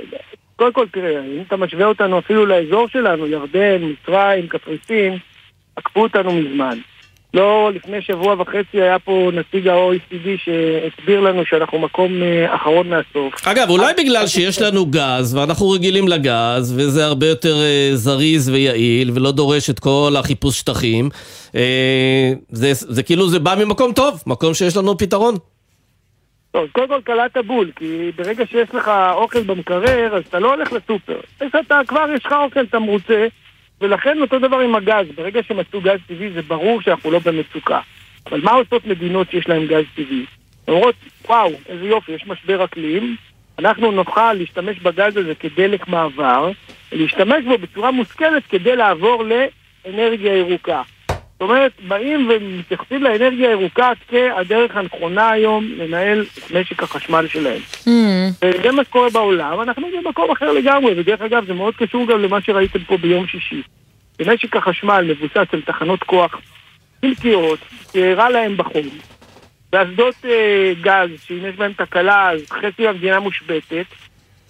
קודם 0.55 0.73
כל, 0.73 0.85
תראה, 0.91 1.19
אם 1.19 1.43
אתה 1.47 1.57
משווה 1.57 1.85
אותנו 1.85 2.19
אפילו 2.19 2.45
לאזור 2.45 2.87
שלנו, 2.87 3.27
ירדן, 3.27 3.77
מצרים, 3.81 4.47
קפריסין, 4.47 5.17
עקפו 5.75 6.01
אותנו 6.01 6.33
מזמן. 6.33 6.77
לא, 7.35 7.71
לפני 7.75 8.01
שבוע 8.01 8.35
וחצי 8.41 8.81
היה 8.81 8.99
פה 8.99 9.31
נציג 9.33 9.67
ה-OECD 9.67 10.27
שהסביר 10.37 11.19
לנו 11.19 11.45
שאנחנו 11.45 11.79
מקום 11.79 12.23
אה, 12.23 12.55
אחרון 12.55 12.89
מהסוף. 12.89 13.47
אגב, 13.47 13.69
אולי 13.69 13.93
בגלל 13.97 14.27
שיש 14.27 14.61
לנו 14.61 14.85
גז, 14.85 15.35
ואנחנו 15.35 15.69
רגילים 15.69 16.07
לגז, 16.07 16.73
וזה 16.77 17.05
הרבה 17.05 17.27
יותר 17.27 17.55
אה, 17.55 17.89
זריז 17.93 18.49
ויעיל, 18.49 19.11
ולא 19.13 19.31
דורש 19.31 19.69
את 19.69 19.79
כל 19.79 20.13
החיפוש 20.19 20.59
שטחים, 20.59 21.09
אה, 21.55 22.31
זה, 22.49 22.69
זה 22.73 23.03
כאילו 23.03 23.29
זה 23.29 23.39
בא 23.39 23.55
ממקום 23.65 23.93
טוב, 23.93 24.23
מקום 24.27 24.53
שיש 24.53 24.77
לנו 24.77 24.97
פתרון. 24.97 25.35
טוב, 26.51 26.67
קודם 26.71 26.87
כל 26.87 27.01
קלעת 27.03 27.37
בול, 27.47 27.71
כי 27.75 28.11
ברגע 28.15 28.45
שיש 28.45 28.75
לך 28.75 28.91
אוכל 29.13 29.43
במקרר, 29.43 30.15
אז 30.17 30.23
אתה 30.29 30.39
לא 30.39 30.53
הולך 30.53 30.73
לסופר. 30.73 31.19
אז 31.39 31.47
אתה 31.65 31.81
כבר 31.87 32.05
יש 32.15 32.25
לך 32.25 32.31
אוכל, 32.31 32.63
אתה 32.63 32.79
מרוצה, 32.79 33.27
ולכן 33.85 34.21
אותו 34.21 34.39
דבר 34.39 34.59
עם 34.59 34.75
הגז. 34.75 35.07
ברגע 35.15 35.43
שמצאו 35.43 35.81
גז 35.81 35.99
טבעי 36.07 36.29
זה 36.31 36.41
ברור 36.41 36.81
שאנחנו 36.81 37.11
לא 37.11 37.19
במצוקה. 37.19 37.79
אבל 38.25 38.41
מה 38.41 38.51
עושות 38.51 38.85
מדינות 38.85 39.31
שיש 39.31 39.49
להן 39.49 39.67
גז 39.67 39.83
טבעי? 39.95 40.25
אומרות, 40.67 40.95
וואו, 41.27 41.51
איזה 41.69 41.85
יופי, 41.85 42.11
יש 42.11 42.27
משבר 42.27 42.63
אקלים, 42.63 43.15
אנחנו 43.59 43.91
נוכל 43.91 44.33
להשתמש 44.33 44.79
בגז 44.79 45.17
הזה 45.17 45.35
כדלק 45.35 45.87
מעבר, 45.87 46.51
ולהשתמש 46.91 47.45
בו 47.45 47.57
בצורה 47.57 47.91
מושכלת 47.91 48.43
כדי 48.49 48.75
לעבור 48.75 49.23
לאנרגיה 49.23 50.37
ירוקה. 50.37 50.81
זאת 51.39 51.41
אומרת, 51.41 51.71
באים 51.87 52.29
ומתייחסים 52.29 53.03
לאנרגיה 53.03 53.49
הירוקה 53.49 53.91
כהדרך 54.07 54.75
הנכונה 54.75 55.29
היום 55.29 55.65
לנהל 55.77 56.25
את 56.37 56.51
משק 56.51 56.83
החשמל 56.83 57.27
שלהם. 57.27 57.61
וזה 58.41 58.71
מה 58.71 58.83
שקורה 58.83 59.09
בעולם, 59.09 59.61
אנחנו 59.61 59.87
במקום 59.97 60.31
אחר 60.31 60.51
לגמרי, 60.51 60.99
ודרך 60.99 61.21
אגב 61.21 61.45
זה 61.45 61.53
מאוד 61.53 61.75
קשור 61.75 62.07
גם 62.07 62.21
למה 62.21 62.41
שראיתם 62.41 62.79
פה 62.79 62.97
ביום 62.97 63.27
שישי. 63.27 63.61
משק 64.27 64.55
החשמל 64.55 65.05
מבוסס 65.09 65.53
על 65.53 65.61
תחנות 65.61 66.03
כוח 66.03 66.41
חלקיות, 67.01 67.59
שרע 67.93 68.29
להם 68.29 68.57
בחום, 68.57 68.89
ואסדות 69.73 70.15
אה, 70.25 70.73
גז, 70.81 71.09
שאם 71.25 71.45
יש 71.45 71.55
בהם 71.55 71.73
תקלה 71.73 72.29
אז 72.29 72.41
חצי 72.49 72.85
מהמדינה 72.85 73.19
מושבתת, 73.19 73.85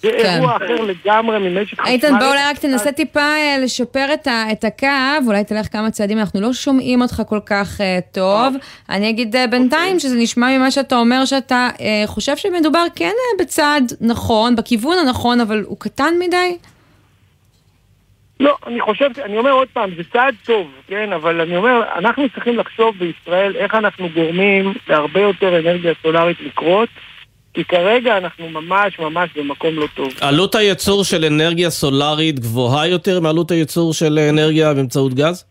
זה 0.05 0.17
כן. 0.23 0.35
אירוע 0.35 0.55
אחר 0.55 0.81
לגמרי 0.81 1.39
ממשק 1.39 1.73
חשמל. 1.73 1.87
איתן, 1.87 2.19
בוא 2.19 2.27
אולי 2.27 2.39
רק 2.49 2.57
תנסה 2.57 2.91
טיפה 2.91 3.19
אה, 3.19 3.57
לשפר 3.63 4.05
את, 4.13 4.27
ה, 4.27 4.51
את 4.51 4.63
הקו, 4.63 5.27
אולי 5.27 5.43
תלך 5.43 5.67
כמה 5.71 5.91
צעדים, 5.91 6.19
אנחנו 6.19 6.41
לא 6.41 6.53
שומעים 6.53 7.01
אותך 7.01 7.21
כל 7.29 7.39
כך 7.45 7.81
אה, 7.81 7.99
טוב. 8.11 8.55
אני 8.89 9.09
אגיד 9.09 9.35
אה, 9.35 9.47
בינתיים 9.47 9.99
שזה 9.99 10.15
נשמע 10.17 10.57
ממה 10.57 10.71
שאתה 10.71 10.95
אומר 10.95 11.25
שאתה 11.25 11.69
אה, 11.81 12.03
חושב 12.05 12.37
שמדובר 12.37 12.85
כן 12.95 13.05
אה, 13.05 13.43
בצעד 13.45 13.91
נכון, 14.01 14.55
בכיוון 14.55 14.97
הנכון, 14.97 15.41
אבל 15.41 15.63
הוא 15.67 15.77
קטן 15.79 16.13
מדי. 16.19 16.57
לא, 18.39 18.57
אני 18.67 18.81
חושב, 18.81 19.09
אני 19.25 19.37
אומר 19.37 19.51
עוד 19.51 19.67
פעם, 19.73 19.89
זה 19.97 20.03
צעד 20.13 20.35
טוב, 20.45 20.67
כן, 20.87 21.13
אבל 21.13 21.41
אני 21.41 21.57
אומר, 21.57 21.83
אנחנו 21.95 22.29
צריכים 22.29 22.57
לחשוב 22.57 22.95
בישראל 22.97 23.55
איך 23.55 23.75
אנחנו 23.75 24.09
גורמים 24.09 24.73
להרבה 24.87 25.19
יותר 25.19 25.59
אנרגיה 25.59 25.93
סולארית 26.01 26.37
לקרות, 26.41 26.89
כי 27.55 27.63
כרגע 27.63 28.17
אנחנו 28.17 28.49
ממש 28.49 28.99
ממש 28.99 29.29
במקום 29.35 29.75
לא 29.75 29.87
טוב. 29.95 30.13
עלות 30.21 30.55
הייצור 30.55 31.03
של 31.03 31.25
אנרגיה 31.25 31.69
סולארית 31.69 32.39
גבוהה 32.39 32.87
יותר 32.87 33.19
מעלות 33.19 33.51
הייצור 33.51 33.93
של 33.93 34.19
אנרגיה 34.19 34.73
באמצעות 34.73 35.13
גז? 35.13 35.45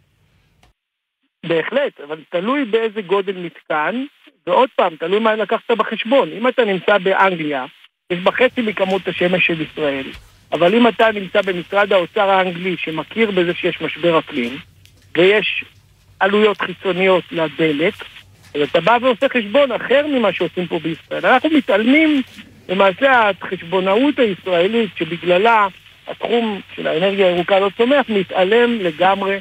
בהחלט, 1.47 2.01
אבל 2.09 2.19
תלוי 2.31 2.65
באיזה 2.65 3.03
גודל 3.03 3.37
מתקן, 3.37 4.05
ועוד 4.47 4.69
פעם, 4.77 4.97
תלוי 4.97 5.19
מה 5.19 5.35
לקחת 5.37 5.71
בחשבון. 5.71 6.29
אם 6.33 6.49
אתה 6.49 6.65
נמצא 6.65 6.99
באנגליה, 6.99 7.65
יש 8.11 8.19
בה 8.19 8.33
חצי 8.33 8.63
מכמות 8.63 9.09
השמש 9.09 9.47
של 9.47 9.61
ישראל, 9.61 10.07
אבל 10.53 10.75
אם 10.75 10.89
אתה 10.89 11.07
נמצא 11.15 11.43
במשרד 11.43 11.93
האוצר 11.93 12.31
האנגלי 12.31 12.77
שמכיר 12.79 13.31
בזה 13.31 13.55
שיש 13.55 13.81
משבר 13.81 14.19
אקלים, 14.19 14.57
ויש 15.17 15.65
עלויות 16.21 16.61
חיצוניות 16.61 17.25
לדלק, 17.33 17.95
אז 18.55 18.61
אתה 18.71 18.81
בא 18.81 18.99
ועושה 19.03 19.29
חשבון 19.29 19.73
אחר 19.73 20.07
ממה 20.07 20.33
שעושים 20.33 20.67
פה 20.67 20.79
בישראל. 20.79 21.27
אנחנו 21.27 21.51
מתעלמים, 21.51 22.23
למעשה 22.69 23.31
החשבונאות 23.31 24.19
הישראלית 24.19 24.91
שבגללה 24.97 25.67
התחום 26.07 26.61
של 26.77 26.87
האנרגיה 26.87 27.27
הירוקה 27.27 27.61
לא 27.61 27.71
צומח, 27.77 28.07
מתעלם 28.09 28.79
לגמרי 28.81 29.39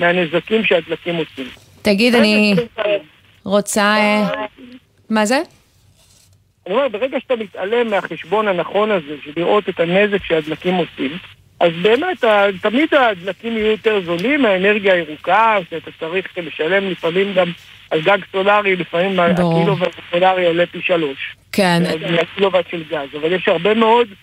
מהנזקים 0.00 0.64
שהדלקים 0.64 1.16
עושים. 1.16 1.46
תגיד, 1.82 2.14
אני 2.14 2.54
רוצה... 3.44 3.82
אה, 3.82 4.46
מה 5.10 5.26
זה? 5.26 5.40
אני 6.66 6.74
אומר, 6.74 6.88
ברגע 6.88 7.20
שאתה 7.20 7.36
מתעלם 7.36 7.90
מהחשבון 7.90 8.48
הנכון 8.48 8.90
הזה, 8.90 9.14
של 9.24 9.32
לראות 9.36 9.68
את 9.68 9.80
הנזק 9.80 10.24
שהדלקים 10.24 10.74
עושים, 10.74 11.18
אז 11.60 11.70
באמת, 11.82 12.24
תמיד 12.62 12.88
הדלקים 12.94 13.56
יהיו 13.56 13.66
יותר 13.66 14.00
זולים 14.04 14.42
מהאנרגיה 14.42 14.94
הירוקה, 14.94 15.58
שאתה 15.70 15.90
צריך 16.00 16.26
לשלם 16.36 16.90
לפעמים 16.90 17.34
גם 17.34 17.52
על 17.90 18.00
גג 18.00 18.18
סולארי, 18.32 18.76
לפעמים. 18.76 19.20
הקילוואט 19.20 19.94
סולארי 20.10 20.46
עולה 20.46 20.66
פי 20.66 20.78
שלוש. 20.82 21.36
כן. 21.52 21.82
מהקילוואט 22.10 22.64
של 22.70 22.82
גז, 22.90 23.08
אבל 23.20 23.32
יש 23.32 23.48
הרבה 23.48 23.74
מאוד, 23.74 24.06
אה, 24.08 24.14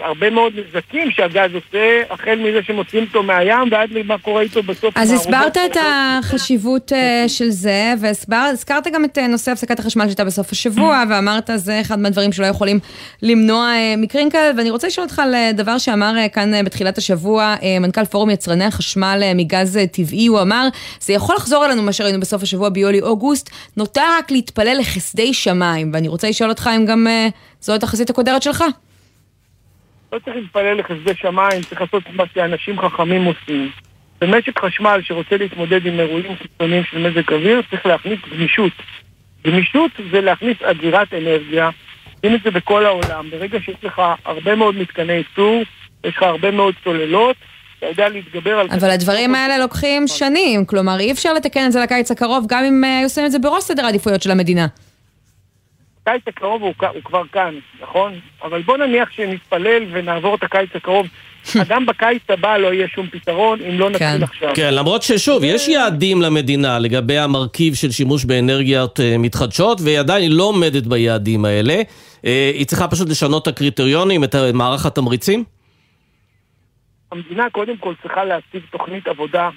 הרבה 0.00 0.30
מאוד 0.30 0.52
נזקים 0.54 1.10
שהגז 1.10 1.54
עושה, 1.54 2.02
החל 2.10 2.34
מזה 2.34 2.62
שמוציאים 2.62 3.04
אותו 3.04 3.22
מהים 3.22 3.68
ועד 3.70 3.90
למה 3.90 4.18
קורה 4.18 4.42
איתו 4.42 4.62
בסוף. 4.62 4.96
אז 4.96 5.12
הסברת. 5.12 5.56
את 5.56 5.76
החשיבות 5.80 6.92
אה, 6.92 7.24
של 7.28 7.50
זה, 7.50 7.94
והזכרת 8.28 8.86
גם 8.92 9.04
את 9.04 9.18
אה, 9.18 9.26
נושא 9.26 9.50
הפסקת 9.50 9.78
החשמל 9.78 10.04
שהייתה 10.04 10.24
בסוף 10.24 10.52
השבוע, 10.52 11.02
ואמרת 11.10 11.50
זה 11.54 11.80
אחד 11.80 11.98
מהדברים 11.98 12.32
שלא 12.32 12.46
יכולים 12.46 12.78
למנוע 13.22 13.66
אה, 13.74 13.94
מקרים 13.96 14.30
כאלה, 14.30 14.52
ואני 14.56 14.70
רוצה 14.70 14.86
לשאול 14.86 15.04
אותך 15.06 15.18
על 15.18 15.34
אה, 15.34 15.50
דבר 15.54 15.78
שאמר 15.78 16.18
אה, 16.18 16.28
כאן 16.28 16.54
אה, 16.54 16.62
בתחילת 16.62 16.98
השבוע 16.98 17.54
אה, 17.62 17.78
מנכ"ל 17.80 18.04
פורום 18.04 18.30
יצרני 18.30 18.64
החשמל 18.64 19.20
אה, 19.22 19.34
מגז 19.34 19.76
אה, 19.76 19.86
טבעי, 19.86 20.26
הוא 20.26 20.40
אמר, 20.40 20.68
זה 21.00 21.12
יכול 21.12 21.34
לחזור 21.34 21.66
אלינו 21.66 21.82
מה 21.82 21.92
שראינו 21.92 22.20
בסוף 22.20 22.42
השבוע 22.42 22.68
ביולי-אוגוסט, 22.68 23.50
נותר 23.76 24.04
רק 24.18 24.30
להתפלל 24.30 24.76
לחסדי 24.80 25.34
שמיים, 25.34 25.90
ואני 25.94 26.08
רוצה 26.08 26.28
לשאול 26.28 26.50
אותך 26.50 26.70
אם 26.76 26.86
גם 26.86 27.06
אה, 27.06 27.28
זו 27.60 27.74
התחזית 27.74 28.10
הקודרת 28.10 28.42
שלך. 28.42 28.64
לא 30.12 30.18
צריך 30.18 30.36
להתפלל 30.36 30.78
לחסדי 30.78 31.14
שמיים, 31.14 31.62
צריך 31.62 31.80
לעשות 31.80 32.02
מה 32.12 32.24
שאנשים 32.34 32.80
חכמים 32.80 33.24
עושים. 33.24 33.70
במשק 34.20 34.58
חשמל 34.58 35.00
שרוצה 35.02 35.36
להתמודד 35.36 35.86
עם 35.86 36.00
אירועים 36.00 36.36
קיצוניים 36.36 36.84
של 36.84 36.98
מזג 36.98 37.32
אוויר, 37.32 37.62
צריך 37.70 37.86
להכניס 37.86 38.18
גמישות. 38.32 38.72
גמישות 39.46 39.90
זה 40.12 40.20
להכניס 40.20 40.56
אגירת 40.62 41.14
אנרגיה 41.14 41.70
רואים 42.22 42.36
את 42.36 42.42
זה 42.44 42.50
בכל 42.50 42.86
העולם. 42.86 43.30
ברגע 43.30 43.58
שיש 43.60 43.76
לך 43.82 44.02
הרבה 44.24 44.54
מאוד 44.54 44.74
מתקני 44.74 45.12
ייצור, 45.12 45.62
יש 46.04 46.16
לך 46.16 46.22
הרבה 46.22 46.50
מאוד 46.50 46.74
צוללות, 46.84 47.36
אתה 47.78 47.86
יודע 47.86 48.08
להתגבר 48.08 48.58
על... 48.58 48.66
אבל 48.70 48.90
הדברים 48.90 49.34
האלה 49.34 49.58
לוקחים 49.58 50.08
שנים, 50.08 50.64
כלומר 50.64 51.00
אי 51.00 51.12
אפשר 51.12 51.34
לתקן 51.34 51.66
את 51.66 51.72
זה 51.72 51.80
לקיץ 51.80 52.10
הקרוב, 52.10 52.46
גם 52.48 52.64
אם 52.64 52.84
אה, 52.84 52.98
היו 52.98 53.06
עושים 53.06 53.24
את 53.24 53.32
זה 53.32 53.38
בראש 53.38 53.64
סדר 53.64 53.84
העדיפויות 53.84 54.22
של 54.22 54.30
המדינה. 54.30 54.66
הקיץ 56.02 56.22
הקרוב 56.26 56.62
הוא, 56.62 56.74
הוא 56.94 57.02
כבר 57.04 57.22
כאן, 57.32 57.54
נכון? 57.82 58.12
אבל 58.42 58.62
בוא 58.62 58.76
נניח 58.76 59.10
שנתפלל 59.10 59.82
ונעבור 59.92 60.34
את 60.34 60.42
הקיץ 60.42 60.70
הקרוב. 60.74 61.06
גם 61.68 61.86
בקיץ 61.86 62.22
הבא 62.28 62.56
לא 62.56 62.72
יהיה 62.72 62.88
שום 62.88 63.06
פתרון 63.06 63.58
אם 63.68 63.78
לא 63.78 63.90
נתחיל 63.90 64.06
כן. 64.06 64.22
עכשיו. 64.22 64.52
כן, 64.54 64.74
למרות 64.74 65.02
ששוב, 65.02 65.44
יש 65.44 65.68
יעדים 65.68 66.22
למדינה 66.22 66.78
לגבי 66.78 67.18
המרכיב 67.18 67.74
של 67.74 67.90
שימוש 67.90 68.24
באנרגיות 68.24 69.00
אה, 69.00 69.18
מתחדשות, 69.18 69.80
והיא 69.80 69.98
עדיין 69.98 70.32
לא 70.32 70.42
עומדת 70.42 70.86
ביעדים 70.86 71.44
האלה. 71.44 71.82
אה, 72.24 72.50
היא 72.54 72.66
צריכה 72.66 72.88
פשוט 72.88 73.08
לשנות 73.08 73.42
את 73.42 73.48
הקריטריונים, 73.48 74.24
את 74.24 74.34
מערך 74.54 74.86
התמריצים? 74.86 75.44
המדינה 77.12 77.50
קודם 77.50 77.76
כל 77.76 77.94
צריכה 78.02 78.24
להציג 78.24 78.62
תוכנית 78.70 79.06
עבודה 79.06 79.50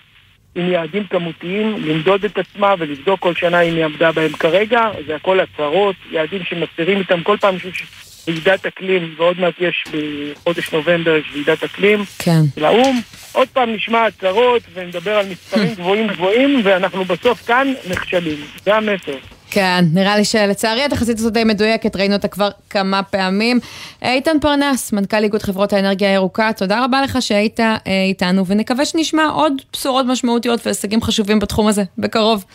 עם 0.55 0.71
יעדים 0.71 1.03
כמותיים, 1.07 1.75
למדוד 1.85 2.25
את 2.25 2.37
עצמה 2.37 2.75
ולבדוק 2.79 3.19
כל 3.19 3.35
שנה 3.35 3.61
אם 3.61 3.75
היא 3.75 3.85
עמדה 3.85 4.11
בהם 4.11 4.31
כרגע, 4.31 4.89
זה 5.07 5.15
הכל 5.15 5.39
הצהרות, 5.39 5.95
יעדים 6.11 6.43
שמסתירים 6.43 6.99
איתם 6.99 7.23
כל 7.23 7.37
פעם 7.37 7.59
שיש 7.59 7.83
ועידת 8.27 8.65
אקלים, 8.65 9.15
ועוד 9.17 9.39
מעט 9.39 9.53
יש 9.59 9.83
בחודש 9.91 10.73
נובמבר 10.73 11.15
יש 11.15 11.25
ועידת 11.33 11.63
אקלים 11.63 12.03
כן. 12.19 12.41
לאו"ם, 12.57 13.01
עוד 13.31 13.47
פעם 13.47 13.73
נשמע 13.73 14.05
הצהרות 14.05 14.61
ונדבר 14.73 15.17
על 15.17 15.25
מספרים 15.29 15.73
גבוהים 15.79 16.07
גבוהים 16.07 16.61
ואנחנו 16.63 17.05
בסוף 17.05 17.45
כאן 17.45 17.73
נכשלים, 17.89 18.37
זה 18.63 18.75
המסר. 18.75 19.17
כן, 19.55 19.85
נראה 19.93 20.17
לי 20.17 20.25
שלצערי 20.25 20.83
התחזית 20.83 21.19
הזאת 21.19 21.33
די 21.33 21.43
מדויקת, 21.43 21.95
ראינו 21.95 22.15
אותה 22.15 22.27
כבר 22.27 22.49
כמה 22.69 23.03
פעמים. 23.03 23.59
איתן 24.01 24.37
פרנס, 24.41 24.93
מנכ"ל 24.93 25.23
איגוד 25.23 25.41
חברות 25.43 25.73
האנרגיה 25.73 26.09
הירוקה, 26.09 26.53
תודה 26.53 26.85
רבה 26.85 27.01
לך 27.01 27.21
שהיית 27.21 27.59
אה, 27.59 27.77
איתנו, 28.07 28.45
ונקווה 28.45 28.85
שנשמע 28.85 29.25
עוד 29.25 29.53
בשורות 29.73 30.05
משמעותיות 30.05 30.65
והישגים 30.65 31.01
חשובים 31.01 31.39
בתחום 31.39 31.67
הזה, 31.67 31.83
בקרוב. 31.97 32.45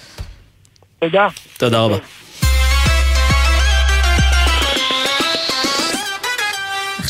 תודה. 0.98 1.28
תודה 1.58 1.80
רבה. 1.80 1.96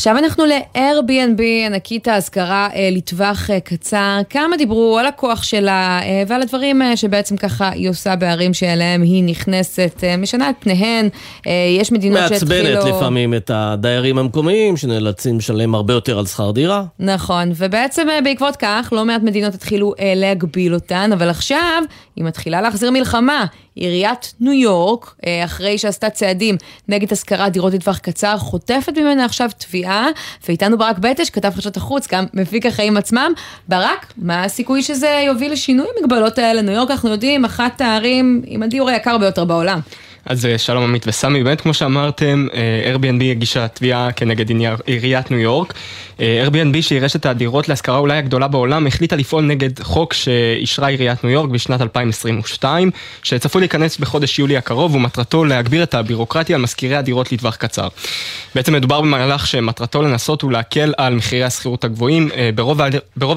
עכשיו 0.01 0.17
אנחנו 0.17 0.45
ל-Airbnb, 0.45 1.41
ענקית 1.65 2.07
ההשכרה 2.07 2.69
אה, 2.75 2.89
לטווח 2.91 3.49
אה, 3.49 3.59
קצר. 3.59 4.19
כמה 4.29 4.57
דיברו 4.57 4.97
על 4.99 5.05
הכוח 5.05 5.43
שלה 5.43 5.99
אה, 6.03 6.23
ועל 6.27 6.41
הדברים 6.41 6.81
אה, 6.81 6.97
שבעצם 6.97 7.37
ככה 7.37 7.69
היא 7.69 7.89
עושה 7.89 8.15
בערים 8.15 8.53
שאליהם 8.53 9.01
היא 9.01 9.23
נכנסת, 9.23 10.03
אה, 10.03 10.17
משנה 10.17 10.49
את 10.49 10.55
פניהן. 10.59 11.09
אה, 11.47 11.51
יש 11.79 11.91
מדינות 11.91 12.19
שהתחילו... 12.29 12.63
מעצבנת 12.63 12.95
לפעמים 12.95 13.33
את 13.33 13.51
הדיירים 13.53 14.17
המקומיים 14.17 14.77
שנאלצים 14.77 15.37
לשלם 15.37 15.75
הרבה 15.75 15.93
יותר 15.93 16.19
על 16.19 16.25
שכר 16.25 16.51
דירה. 16.51 16.83
נכון, 16.99 17.51
ובעצם 17.55 18.09
אה, 18.09 18.21
בעקבות 18.21 18.55
כך, 18.55 18.89
לא 18.91 19.05
מעט 19.05 19.21
מדינות 19.21 19.53
התחילו 19.53 19.93
אה, 19.99 20.13
להגביל 20.15 20.73
אותן, 20.73 21.09
אבל 21.13 21.29
עכשיו 21.29 21.83
היא 22.15 22.25
מתחילה 22.25 22.61
להחזיר 22.61 22.91
מלחמה. 22.91 23.45
עיריית 23.75 24.33
ניו 24.39 24.53
יורק, 24.53 25.15
אה, 25.25 25.45
אחרי 25.45 25.77
שעשתה 25.77 26.09
צעדים 26.09 26.57
נגד 26.87 27.11
השכרת 27.11 27.51
דירות 27.51 27.73
לטווח 27.73 27.97
קצר, 27.97 28.37
חוטפת 28.37 28.97
ממנה 28.97 29.25
עכשיו 29.25 29.49
תביעה, 29.57 30.07
ואיתנו 30.47 30.77
ברק 30.77 30.97
בטש, 30.97 31.29
כתב 31.29 31.49
חדשות 31.55 31.77
החוץ, 31.77 32.07
גם 32.11 32.25
מפיק 32.33 32.65
החיים 32.65 32.97
עצמם. 32.97 33.31
ברק, 33.67 34.13
מה 34.17 34.43
הסיכוי 34.43 34.83
שזה 34.83 35.23
יוביל 35.25 35.51
לשינוי 35.51 35.87
המגבלות 35.97 36.37
האלה? 36.37 36.61
ניו 36.61 36.73
יורק, 36.73 36.91
אנחנו 36.91 37.09
יודעים, 37.09 37.45
אחת 37.45 37.81
הערים 37.81 38.41
עם 38.45 38.63
הדיור 38.63 38.89
היקר 38.89 39.17
ביותר 39.17 39.45
בעולם. 39.45 39.79
אז 40.25 40.45
אה, 40.45 40.57
שלום 40.57 40.83
עמית 40.83 41.03
וסמי, 41.07 41.43
באמת 41.43 41.61
כמו 41.61 41.73
שאמרתם, 41.73 42.47
אה, 42.53 42.93
Airbnb 42.95 43.23
הגישה 43.23 43.67
תביעה 43.67 44.11
כנגד 44.11 44.45
עיריית 44.85 45.31
ניו 45.31 45.39
יורק. 45.39 45.73
אה, 46.19 46.47
Airbnb 46.47 46.81
שהיא 46.81 47.01
רשת 47.01 47.25
הדירות 47.25 47.69
להשכרה 47.69 47.97
אולי 47.97 48.17
הגדולה 48.17 48.47
בעולם, 48.47 48.87
החליטה 48.87 49.15
לפעול 49.15 49.43
נגד 49.43 49.79
חוק 49.79 50.13
שאישרה 50.13 50.87
עיריית 50.87 51.23
ניו 51.23 51.33
יורק 51.33 51.49
בשנת 51.49 51.81
2022, 51.81 52.91
שצפוי 53.23 53.61
להיכנס 53.61 53.97
בחודש 53.97 54.39
יולי 54.39 54.57
הקרוב, 54.57 54.95
ומטרתו 54.95 55.45
להגביר 55.45 55.83
את 55.83 55.93
הבירוקרטיה 55.93 56.55
על 56.55 56.61
משכירי 56.61 56.95
הדירות 56.95 57.31
לטווח 57.31 57.55
קצר. 57.55 57.87
בעצם 58.55 58.73
מדובר 58.73 59.01
במהלך 59.01 59.47
שמטרתו 59.47 60.01
לנסות 60.01 60.43
ולהקל 60.43 60.93
על 60.97 61.15
מחירי 61.15 61.43
השכירות 61.43 61.83
הגבוהים. 61.83 62.29
ברוב, 62.55 62.81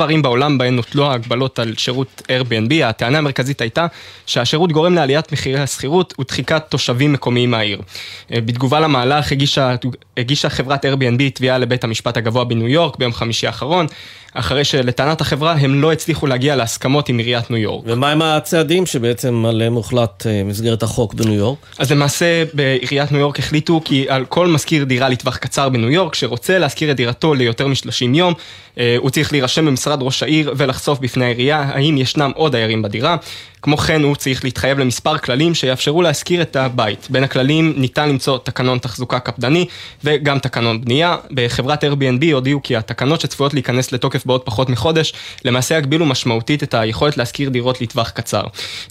הערים 0.03 0.23
בעולם 0.23 0.59
בהן 0.59 0.77
נוטלו 0.77 1.11
ההגבלות 1.11 1.59
על 1.59 1.75
שירות 1.77 2.23
Airbnb, 2.29 2.85
הטענה 2.85 3.19
המרכזית 3.19 3.61
הייתה 3.61 3.87
שהשירות 4.27 4.73
גורם 4.73 4.95
לעליית 4.95 5.33
מחירי 5.33 5.61
השכירות 5.61 6.15
ודחיקת 6.21 6.74
תושבים 6.75 7.13
מקומיים 7.13 7.51
מהעיר. 7.51 7.81
בתגובה 8.31 8.81
למהלך 8.81 9.33
הגישה, 9.33 9.75
הגישה 10.17 10.49
חברת 10.49 10.85
Airbnb 10.85 11.23
תביעה 11.35 11.59
לבית 11.59 11.85
המשפט 11.85 12.17
הגבוה 12.17 12.45
בניו 12.45 12.69
יורק 12.69 12.97
ביום 12.97 13.13
חמישי 13.13 13.47
האחרון, 13.47 13.87
אחרי 14.35 14.65
שלטענת 14.65 15.21
החברה 15.21 15.53
הם 15.53 15.83
לא 15.83 15.93
הצליחו 15.93 16.27
להגיע 16.27 16.57
להסכמות 16.57 17.09
עם 17.09 17.19
עיריית 17.19 17.51
ניו 17.51 17.59
יורק. 17.59 17.85
ומה 17.87 18.13
עם 18.13 18.23
הצעדים 18.23 18.87
שבעצם 18.87 19.45
עליהם 19.49 19.75
הוחלט 19.75 20.27
במסגרת 20.27 20.83
החוק 20.83 21.15
בניו 21.15 21.35
יורק? 21.35 21.59
אז 21.79 21.93
למעשה 21.93 22.45
בעיריית 22.55 23.13
ניו 23.13 23.21
יורק 23.21 23.39
החליטו 23.39 23.81
כי 23.85 24.07
על 24.09 24.25
כל 24.25 24.49
משכיר 24.49 24.85
דירה 24.85 25.09
לטווח 25.09 25.37
קצר 25.37 25.69
בניו 25.69 25.91
יורק, 25.91 26.15
שרוצה 26.15 26.59
להשכיר 26.59 26.91
את 26.91 26.97
דירתו 26.97 27.35
ליותר 27.35 27.67
מ-30 27.67 28.17
יום, 28.17 28.35
הוא 28.99 29.11
צריך 29.11 29.33
להירשם 29.33 29.67
במשרד 29.67 30.03
ראש 30.03 30.23
העיר 30.23 30.55
ולחשוף 30.57 30.99
בפני 30.99 31.25
העירייה 31.25 31.59
האם 31.59 31.99
ישנם 31.99 32.31
עוד 32.35 32.53
דיירים 32.53 32.83
בדירה. 32.83 33.17
כמו 33.63 33.77
כן 33.77 34.03
הוא 34.03 34.17
צריך 34.17 34.45
להתחייב 34.45 34.79
למספר 34.79 35.19
כללים 35.19 35.55
שיאפשרו 35.55 36.03
להשכיר 36.03 36.43
את 36.43 36.57
הבית. 36.57 37.07
בין 37.11 37.25
הכללים 37.25 37.75
ניתן 37.77 38.09
למצוא 38.09 38.39
תקנון 38.39 38.79
תחזוקה 38.79 39.19
קפדני 39.19 39.67
וגם 40.05 40.39
תקנון 40.39 40.81
בנייה. 40.81 41.17
בחברת 41.31 41.85
Airbnb 41.85 42.25
הודיעו 42.33 42.63
כי 42.63 42.77
התקנות 42.77 43.21
שצפויות 43.21 43.55
להיכנס 43.55 43.93
לתוקף 43.93 44.24
בעוד 44.27 44.41
פחות 44.41 44.71
מחודש, 44.71 45.13
למעשה 45.45 45.79
יגבילו 45.79 46.07
משמעותית 46.07 46.63
את 46.63 46.75
היכולת 46.75 47.17
להשכיר 47.17 47.49
דירות 47.49 47.81
לטווח 47.81 48.11
קצר. 48.11 48.43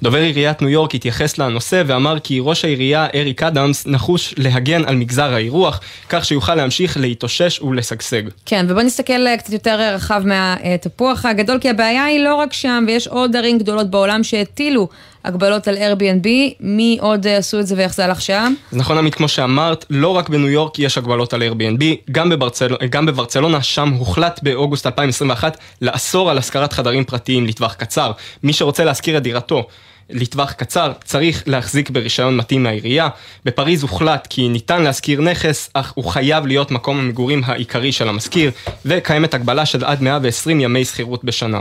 דובר 0.02 0.18
עיריית 0.18 0.62
ניו 0.62 0.70
יורק 0.70 0.96
התייחס 0.96 1.38
לנושא 1.38 1.84
ואמר 1.86 2.20
כי 2.20 2.40
ראש 2.42 2.66
העירייה 2.66 3.08
אריק 3.16 3.44
אדמס 3.44 3.88
נחוש 3.88 4.34
להגן 4.38 4.86
על 4.86 4.96
מגזר 4.96 5.34
האירוח, 5.34 5.80
כך 6.10 6.26
שיוכל 6.26 6.56
להמשיך 6.56 6.98
להתאושש 6.98 7.62
ולשגשג. 7.62 8.24
כן, 8.46 8.66
ובוא 8.70 8.82
נסתכל 8.82 9.38
קצת 9.38 9.54
יותר 9.54 9.94
רחב 9.96 10.22
מהתפוח 10.26 11.26
הגדול, 11.26 11.60
כי 11.60 11.70
הבעיה 11.70 12.06
היא 12.06 12.20
לא 12.20 12.36
רק 12.36 12.54
שם, 12.54 12.84
ויש 12.88 13.08
עוד 13.08 13.36
ערים 13.36 13.58
גדולות 13.58 13.90
בעולם 13.90 14.24
שהטילו 14.24 14.88
הגבלות 15.26 15.68
על 15.68 15.78
Airbnb, 15.78 16.28
מי 16.60 16.98
עוד 17.02 17.28
עשו 17.28 17.60
את 17.60 17.68
זה 17.68 17.76
ואיך 17.78 17.94
זה 17.94 18.06
הלך 18.06 18.22
שם? 18.22 18.54
זה 18.72 18.80
נכון 18.80 18.98
עמית, 18.98 19.16
כמו 19.16 19.28
שאמרת, 19.28 19.86
לא 19.90 20.08
רק 20.08 20.30
בניו 20.30 20.50
יורק 20.50 20.80
יש 20.80 20.98
הגבלות 20.98 21.34
על 21.34 21.44
Airbnb, 21.44 21.84
גם, 22.12 22.30
בברצל... 22.30 22.76
גם 22.90 23.06
בברצלונה, 23.06 23.62
שם 23.62 23.90
הוחלט 23.90 24.40
באוגוסט 24.44 24.86
2021 24.86 25.58
לאסור 25.82 26.30
על 26.32 26.38
השכרת 26.38 26.74
חדרים 26.74 27.04
פרטיים 27.04 27.46
לטווח 27.48 27.74
קצר. 27.74 28.12
מי 28.44 28.54
שרוצה 28.54 28.84
להשכיר 28.84 29.18
את 29.18 29.24
דירתו 29.24 29.68
לטווח 30.10 30.52
קצר 30.52 30.92
צריך 31.04 31.44
להחזיק 31.48 31.90
ברישיון 31.90 32.38
מתאים 32.38 32.64
מהעירייה. 32.64 33.10
בפריז 33.46 33.82
הוחלט 33.82 34.28
כי 34.30 34.48
ניתן 34.50 34.82
להשכיר 34.82 35.22
נכס, 35.22 35.70
אך 35.74 35.92
הוא 35.96 36.06
חייב 36.06 36.46
להיות 36.46 36.72
מקום 36.72 37.00
המגורים 37.00 37.42
העיקרי 37.46 37.92
של 37.92 38.10
המשכיר, 38.10 38.52
וקיימת 38.86 39.34
הגבלה 39.34 39.66
של 39.66 39.86
עד 39.86 40.02
120 40.02 40.62
ימי 40.62 40.86
שכירות 40.86 41.24
בשנה. 41.24 41.60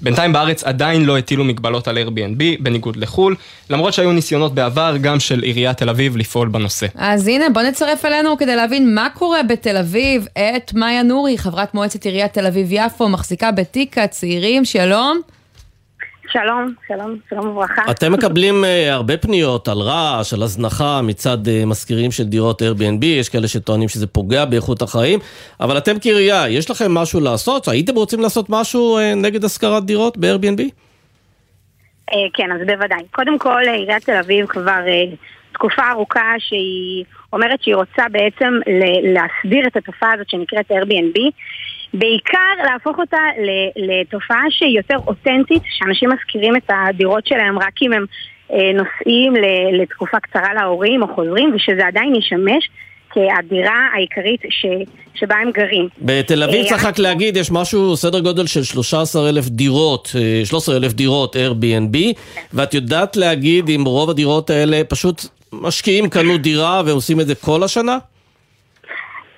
בינתיים 0.00 0.32
בארץ 0.32 0.64
עדיין 0.64 1.04
לא 1.04 1.18
הטילו 1.18 1.44
מגבלות 1.44 1.88
על 1.88 1.98
Airbnb, 1.98 2.42
בניגוד 2.60 2.96
לחו"ל, 2.96 3.36
למרות 3.70 3.94
שהיו 3.94 4.12
ניסיונות 4.12 4.54
בעבר 4.54 4.96
גם 5.00 5.20
של 5.20 5.42
עיריית 5.42 5.78
תל 5.78 5.88
אביב 5.88 6.16
לפעול 6.16 6.48
בנושא. 6.48 6.86
אז 6.94 7.28
הנה, 7.28 7.50
בוא 7.50 7.62
נצרף 7.62 8.04
אלינו 8.04 8.36
כדי 8.38 8.56
להבין 8.56 8.94
מה 8.94 9.08
קורה 9.14 9.42
בתל 9.42 9.76
אביב. 9.76 10.26
את 10.38 10.74
מאיה 10.74 11.02
נורי, 11.02 11.38
חברת 11.38 11.74
מועצת 11.74 12.04
עיריית 12.04 12.32
תל 12.32 12.46
אביב-יפו, 12.46 13.08
מחזיקה 13.08 13.50
בתיק 13.50 13.98
הצעירים, 13.98 14.64
שלום. 14.64 15.20
שלום, 16.32 16.74
שלום, 16.88 17.16
שלום 17.30 17.48
וברכה. 17.48 17.82
אתם 17.90 18.12
מקבלים 18.12 18.64
uh, 18.64 18.92
הרבה 18.92 19.16
פניות 19.16 19.68
על 19.68 19.78
רעש, 19.78 20.32
על 20.32 20.42
הזנחה 20.42 21.00
מצד 21.02 21.46
uh, 21.46 21.66
משכירים 21.66 22.10
של 22.10 22.24
דירות 22.24 22.62
Airbnb, 22.62 23.04
יש 23.04 23.28
כאלה 23.28 23.48
שטוענים 23.48 23.88
שזה 23.88 24.06
פוגע 24.06 24.44
באיכות 24.44 24.82
החיים, 24.82 25.18
אבל 25.60 25.78
אתם 25.78 25.92
כעירייה, 26.00 26.48
יש 26.48 26.70
לכם 26.70 26.94
משהו 26.94 27.20
לעשות? 27.20 27.68
הייתם 27.68 27.94
רוצים 27.94 28.20
לעשות 28.20 28.46
משהו 28.48 28.98
uh, 28.98 29.16
נגד 29.16 29.44
השכרת 29.44 29.84
דירות 29.84 30.16
ב-Airbnb? 30.16 30.62
כן, 32.34 32.52
אז 32.52 32.66
בוודאי. 32.66 33.02
קודם 33.10 33.38
כל, 33.38 33.62
עיריית 33.66 34.04
תל 34.04 34.16
אביב 34.16 34.46
כבר 34.46 34.80
תקופה 35.52 35.82
ארוכה 35.90 36.34
שהיא 36.38 37.04
אומרת 37.32 37.62
שהיא 37.62 37.74
רוצה 37.74 38.02
בעצם 38.12 38.52
להסדיר 39.14 39.66
את 39.66 39.76
התופעה 39.76 40.12
הזאת 40.14 40.30
שנקראת 40.30 40.70
Airbnb. 40.70 41.18
בעיקר 41.94 42.64
להפוך 42.64 42.98
אותה 42.98 43.22
לתופעה 43.76 44.42
שהיא 44.50 44.76
יותר 44.76 44.96
אותנטית, 45.06 45.62
שאנשים 45.78 46.10
משכירים 46.10 46.56
את 46.56 46.70
הדירות 46.70 47.26
שלהם 47.26 47.58
רק 47.58 47.82
אם 47.82 47.92
הם 47.92 48.04
אה, 48.52 48.72
נוסעים 48.74 49.34
לתקופה 49.72 50.20
קצרה 50.20 50.54
להורים 50.54 51.02
או 51.02 51.14
חוזרים, 51.14 51.52
ושזה 51.54 51.86
עדיין 51.86 52.14
ישמש 52.14 52.68
כהדירה 53.10 53.88
העיקרית 53.94 54.40
ש, 54.50 54.66
שבה 55.14 55.34
הם 55.36 55.50
גרים. 55.50 55.88
בתל 55.98 56.42
אביב 56.42 56.66
צריך 56.66 56.84
רק 56.84 56.98
להגיד, 56.98 57.36
יש 57.36 57.50
משהו, 57.50 57.96
סדר 57.96 58.20
גודל 58.20 58.46
של 58.46 58.62
13 58.62 59.28
אלף 59.28 59.48
דירות, 59.48 60.10
13 60.44 60.76
אלף 60.76 60.92
דירות 60.92 61.36
Airbnb, 61.36 61.96
ואת 62.52 62.74
יודעת 62.74 63.16
להגיד 63.16 63.70
אם 63.70 63.84
רוב 63.86 64.10
הדירות 64.10 64.50
האלה 64.50 64.82
פשוט 64.88 65.22
משקיעים 65.52 66.08
קנו 66.08 66.38
דירה 66.38 66.82
והם 66.86 66.94
עושים 66.94 67.20
את 67.20 67.26
זה 67.26 67.34
כל 67.34 67.62
השנה? 67.62 67.98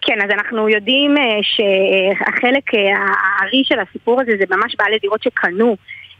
כן, 0.03 0.21
אז 0.25 0.31
אנחנו 0.31 0.69
יודעים 0.69 1.19
אה, 1.19 1.39
שהחלק 1.43 2.75
אה, 2.75 2.81
הארי 2.99 3.63
של 3.65 3.79
הסיפור 3.81 4.21
הזה 4.21 4.33
זה 4.39 4.45
ממש 4.57 4.75
בעלי 4.79 4.99
דירות 4.99 5.23
שקנו 5.23 5.77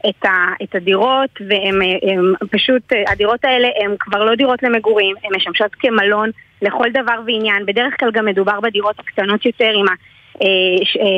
את, 0.09 0.25
ה, 0.25 0.29
את 0.63 0.75
הדירות 0.75 1.29
והם 1.49 1.81
הם, 1.81 2.33
פשוט, 2.51 2.93
אה, 2.93 3.11
הדירות 3.11 3.45
האלה 3.45 3.67
הן 3.83 3.95
כבר 3.99 4.23
לא 4.23 4.35
דירות 4.35 4.63
למגורים, 4.63 5.15
הן 5.23 5.35
משמשות 5.35 5.75
כמלון 5.79 6.29
לכל 6.61 6.89
דבר 6.93 7.19
ועניין. 7.25 7.65
בדרך 7.65 7.93
כלל 7.99 8.11
גם 8.11 8.25
מדובר 8.25 8.59
בדירות 8.59 8.99
הקטנות 8.99 9.45
יותר 9.45 9.73
עם 9.75 9.85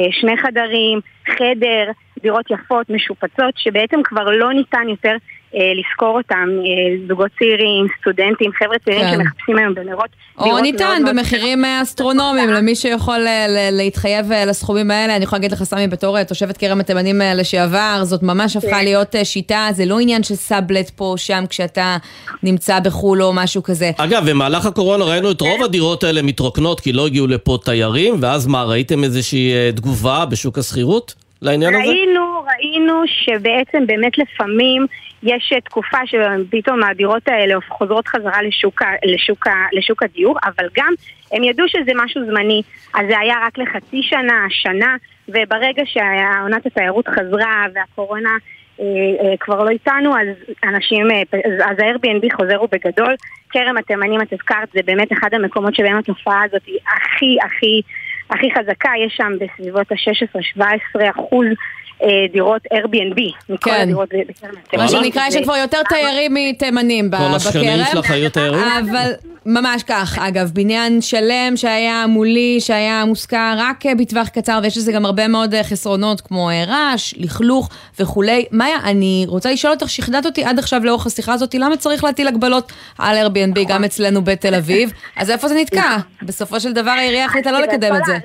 השני 0.09 0.37
חדרים, 0.37 0.99
חדר, 1.27 1.91
דירות 2.21 2.51
יפות, 2.51 2.89
משופצות, 2.89 3.53
שבעצם 3.57 4.03
כבר 4.03 4.25
לא 4.25 4.53
ניתן 4.53 4.89
יותר 4.89 5.09
אה, 5.09 5.15
לשכור 5.79 6.17
אותם, 6.17 6.49
אה, 6.49 7.07
זוגות 7.07 7.31
צעירים, 7.39 7.87
סטודנטים, 8.01 8.51
חבר'ה 8.59 8.77
צעירים 8.85 9.03
כן. 9.05 9.13
שמחפשים 9.13 9.57
היום 9.57 9.73
בנרות. 9.73 10.09
או 10.37 10.59
ניתן 10.59 11.01
במחירים 11.09 11.61
מאוד 11.61 11.81
אסטרונומיים 11.81 12.49
למי 12.49 12.75
שיכול 12.75 13.25
להתחייב 13.71 14.31
לסכומים 14.47 14.91
האלה. 14.91 15.15
אני 15.15 15.23
יכולה 15.23 15.39
להגיד 15.39 15.51
לך, 15.51 15.63
סמי, 15.63 15.87
בתור 15.87 16.23
תושבת 16.23 16.57
כרם 16.57 16.79
התימנים 16.79 17.21
לשעבר, 17.35 17.99
זאת 18.03 18.23
ממש 18.23 18.57
הפכה 18.57 18.69
כן. 18.69 18.83
להיות 18.83 19.15
שיטה, 19.23 19.67
זה 19.71 19.85
לא 19.85 19.99
עניין 19.99 20.23
של 20.23 20.35
סאבלט 20.35 20.89
פה 20.89 21.05
או 21.05 21.17
שם 21.17 21.43
כשאתה 21.49 21.97
נמצא 22.43 22.79
בחו"ל 22.79 23.23
או 23.23 23.33
משהו 23.33 23.63
כזה. 23.63 23.91
אגב, 23.97 24.29
במהלך 24.29 24.65
הקורונה 24.65 25.05
ראינו 25.05 25.31
את 25.31 25.41
רוב 25.41 25.63
הדירות 25.63 26.03
האלה 26.03 26.21
מתרוקנות 26.21 26.79
כי 26.79 26.93
לא 26.93 27.05
הגיעו 27.05 27.27
לפה 27.27 27.57
תיירים, 27.65 28.15
ואז 28.21 28.47
מה, 28.47 28.63
ראיתם 28.63 29.03
איזושהי 29.03 29.51
תגובה 29.75 30.25
בשוק 30.25 30.57
השכירות? 30.57 31.24
לעניין 31.41 31.75
ראינו, 31.75 31.83
הזה? 31.83 31.91
ראינו, 31.91 32.43
ראינו 32.57 33.03
שבעצם 33.07 33.87
באמת 33.87 34.17
לפעמים 34.17 34.85
יש 35.23 35.53
תקופה 35.65 35.97
שפתאום 36.05 36.83
הדירות 36.83 37.27
האלה 37.27 37.55
חוזרות 37.67 38.07
חזרה 38.07 38.41
לשוק, 38.41 38.81
לשוק, 39.05 39.47
לשוק 39.73 40.03
הדיור, 40.03 40.37
אבל 40.45 40.67
גם 40.77 40.93
הם 41.31 41.43
ידעו 41.43 41.67
שזה 41.67 41.91
משהו 41.95 42.21
זמני, 42.25 42.61
אז 42.93 43.05
זה 43.09 43.19
היה 43.19 43.35
רק 43.45 43.57
לחצי 43.57 44.03
שנה, 44.03 44.45
שנה, 44.49 44.95
וברגע 45.27 45.83
שעונת 45.85 46.65
התיירות 46.65 47.07
חזרה 47.07 47.65
והקורונה 47.73 48.37
אה, 48.79 48.85
אה, 48.85 49.37
כבר 49.39 49.63
לא 49.63 49.69
איתנו, 49.69 50.13
אז 50.17 50.27
אנשים, 50.63 51.11
אה, 51.11 51.21
אז 51.71 51.79
ה-Airbnb 51.79 52.35
חוזר 52.35 52.63
ובגדול. 52.63 53.15
כרם 53.49 53.77
התימנים, 53.77 54.21
את 54.21 54.33
הזכרת, 54.33 54.69
זה 54.73 54.79
באמת 54.85 55.13
אחד 55.13 55.33
המקומות 55.33 55.75
שבהם 55.75 55.97
התופעה 55.97 56.43
הזאת 56.43 56.61
היא 56.65 56.79
הכי 56.87 57.37
הכי 57.45 57.81
הכי 58.29 58.47
חזקה, 58.57 58.89
יש 59.05 59.13
שם 59.15 59.31
בסביבות 59.39 59.91
ה-16-17 59.91 61.09
אחוז 61.15 61.45
דירות 62.33 62.61
Airbnb, 62.73 63.21
מכל 63.49 63.69
כן. 63.69 63.81
הדירות 63.81 64.09
בקרן 64.09 64.51
מה 64.77 64.87
שנקרא, 64.87 65.27
יש 65.27 65.37
כבר 65.37 65.55
יותר 65.55 65.83
תיירים 65.89 66.33
מתימנים 66.33 67.11
בכרם. 67.11 67.29
כל 67.29 67.35
השכנים 67.35 67.85
שלך 67.91 68.11
היו 68.11 68.29
תיירים? 68.29 68.63
אבל 68.89 69.11
ממש 69.45 69.83
כך, 69.83 70.17
אגב, 70.19 70.51
בניין 70.53 71.01
שלם 71.01 71.53
שהיה 71.55 72.07
מולי, 72.07 72.57
שהיה 72.59 73.05
מושכר 73.05 73.53
רק 73.57 73.85
אה, 73.85 73.95
בטווח 73.95 74.27
קצר, 74.27 74.59
ויש 74.63 74.77
לזה 74.77 74.91
גם 74.91 75.05
הרבה 75.05 75.27
מאוד 75.27 75.53
אה, 75.53 75.63
חסרונות, 75.63 76.21
כמו 76.21 76.49
רעש, 76.67 77.13
לכלוך 77.17 77.69
וכולי. 77.99 78.45
מאיה, 78.51 78.77
אני 78.83 79.25
רוצה 79.27 79.51
לשאול 79.51 79.73
אותך, 79.73 79.89
שכנעת 79.89 80.25
אותי 80.25 80.43
עד 80.43 80.59
עכשיו 80.59 80.85
לאורך 80.85 81.05
השיחה 81.05 81.33
הזאת, 81.33 81.53
למה 81.53 81.77
צריך 81.77 82.03
להטיל 82.03 82.27
הגבלות 82.27 82.71
על 82.97 83.27
Airbnb 83.27 83.59
גם 83.67 83.83
אצלנו 83.83 84.21
בתל 84.21 84.55
אביב? 84.55 84.91
אז 85.17 85.29
איפה 85.31 85.47
זה 85.47 85.55
נתקע? 85.55 85.97
בסופו 86.21 86.59
של 86.59 86.73
דבר 86.73 86.91
העירייה 86.91 87.25
החליטה 87.25 87.51
לא 87.51 87.61
לקדם 87.61 87.95
את 87.95 88.05
זה. 88.05 88.17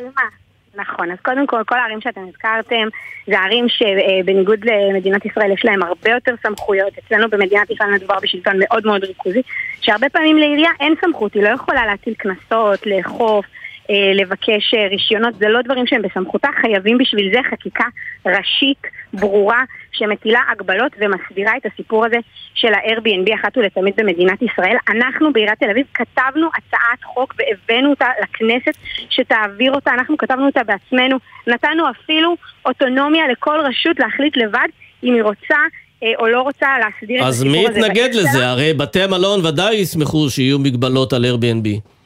נכון, 0.74 1.10
אז 1.10 1.18
קודם 1.22 1.46
כל, 1.46 1.62
כל 1.66 1.78
הערים 1.78 2.00
שאתם 2.00 2.20
הזכרתם, 2.28 2.88
זה 3.26 3.38
ערים 3.38 3.66
שבניגוד 3.68 4.58
למדינת 4.64 5.24
ישראל 5.26 5.52
יש 5.52 5.64
להם 5.64 5.82
הרבה 5.82 6.10
יותר 6.10 6.34
סמכויות. 6.42 6.92
אצלנו 6.98 7.30
במדינת 7.30 7.70
ישראל 7.70 7.90
מדובר 7.90 8.16
בשלטון 8.22 8.52
מאוד 8.58 8.86
מאוד 8.86 9.04
ריכוזי, 9.04 9.42
שהרבה 9.80 10.08
פעמים 10.08 10.38
לעירייה 10.38 10.70
אין 10.80 10.94
סמכות, 11.00 11.34
היא 11.34 11.42
לא 11.42 11.48
יכולה 11.48 11.86
להטיל 11.86 12.14
קנסות, 12.14 12.86
לאכוף. 12.86 13.46
אה, 13.90 14.12
לבקש 14.14 14.74
אה, 14.74 14.88
רישיונות, 14.88 15.34
זה 15.38 15.48
לא 15.48 15.62
דברים 15.62 15.86
שהם 15.86 16.02
בסמכותה, 16.02 16.48
חייבים 16.60 16.98
בשביל 16.98 17.32
זה 17.34 17.40
חקיקה 17.50 17.84
ראשית, 18.26 18.82
ברורה, 19.12 19.62
שמטילה 19.92 20.40
הגבלות 20.52 20.92
ומסבירה 20.98 21.52
את 21.56 21.66
הסיפור 21.66 22.06
הזה 22.06 22.16
של 22.54 22.74
ה-Airbnb 22.74 23.34
אחת 23.34 23.56
ולתמיד 23.56 23.94
במדינת 23.96 24.42
ישראל. 24.42 24.76
אנחנו 24.88 25.32
בעיריית 25.32 25.58
תל 25.58 25.70
אביב 25.70 25.86
כתבנו 25.94 26.48
הצעת 26.56 27.04
חוק 27.04 27.34
והבאנו 27.38 27.90
אותה 27.90 28.06
לכנסת 28.22 28.72
שתעביר 29.10 29.72
אותה, 29.72 29.90
אנחנו 29.90 30.16
כתבנו 30.16 30.46
אותה 30.46 30.60
בעצמנו, 30.64 31.16
נתנו 31.46 31.90
אפילו 31.90 32.36
אוטונומיה 32.66 33.28
לכל 33.28 33.58
רשות 33.64 34.00
להחליט 34.00 34.36
לבד 34.36 34.68
אם 35.04 35.14
היא 35.14 35.22
רוצה 35.22 35.56
אה, 36.02 36.12
או 36.18 36.26
לא 36.26 36.42
רוצה 36.42 36.66
להסדיר 36.78 37.22
את 37.22 37.28
הסיפור 37.28 37.68
הזה. 37.68 37.70
אז 37.70 37.76
מי 37.76 37.84
יתנגד 37.84 38.14
לזה? 38.14 38.48
הרי 38.48 38.74
בתי 38.74 39.02
המלון 39.02 39.46
ודאי 39.46 39.74
ישמחו 39.74 40.30
שיהיו 40.30 40.58
מגבלות 40.58 41.12
על 41.12 41.24
Airbnb. 41.24 41.99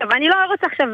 טוב, 0.00 0.10
אני 0.12 0.28
לא 0.28 0.34
רוצה 0.50 0.66
עכשיו 0.66 0.86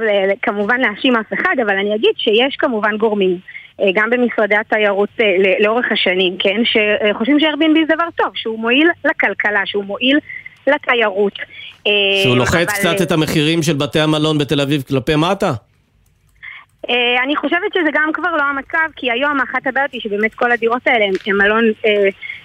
כמובן 0.43 0.81
להאשים 0.81 1.17
אף 1.17 1.33
אחד, 1.33 1.55
אבל 1.63 1.79
אני 1.79 1.95
אגיד 1.95 2.13
שיש 2.17 2.57
כמובן 2.57 2.97
גורמים, 2.97 3.39
אה, 3.81 3.87
גם 3.95 4.11
במשרדי 4.11 4.57
התיירות 4.57 5.09
אה, 5.21 5.27
לאורך 5.61 5.87
השנים, 5.93 6.37
כן, 6.39 6.63
שחושבים 6.65 7.41
ש-Airbnb 7.41 7.79
זה 7.89 7.95
דבר 7.95 8.09
טוב, 8.17 8.29
שהוא 8.35 8.59
מועיל 8.59 8.89
לכלכלה, 9.05 9.61
שהוא 9.65 9.85
מועיל 9.85 10.19
לתיירות. 10.67 11.39
אה, 11.87 11.93
שהוא 12.23 12.37
לוחץ 12.37 12.55
אבל... 12.55 12.95
קצת 12.95 13.03
את 13.03 13.13
המחירים 13.13 13.63
של 13.63 13.75
בתי 13.77 14.01
המלון 14.01 14.39
בתל 14.39 14.61
אביב 14.61 14.83
כלפי 14.83 15.17
מטה? 15.17 15.53
אני 17.25 17.37
חושבת 17.37 17.75
שזה 17.75 17.91
גם 17.93 18.11
כבר 18.13 18.37
לא 18.37 18.43
המצב, 18.43 18.93
כי 18.97 19.11
היום 19.11 19.41
אחת 19.41 19.67
הבעיות 19.67 19.93
היא 19.93 20.01
שבאמת 20.01 20.35
כל 20.35 20.53
הדירות 20.53 20.87
האלה 20.87 21.05
הם 21.05 21.39
מלון, 21.39 21.65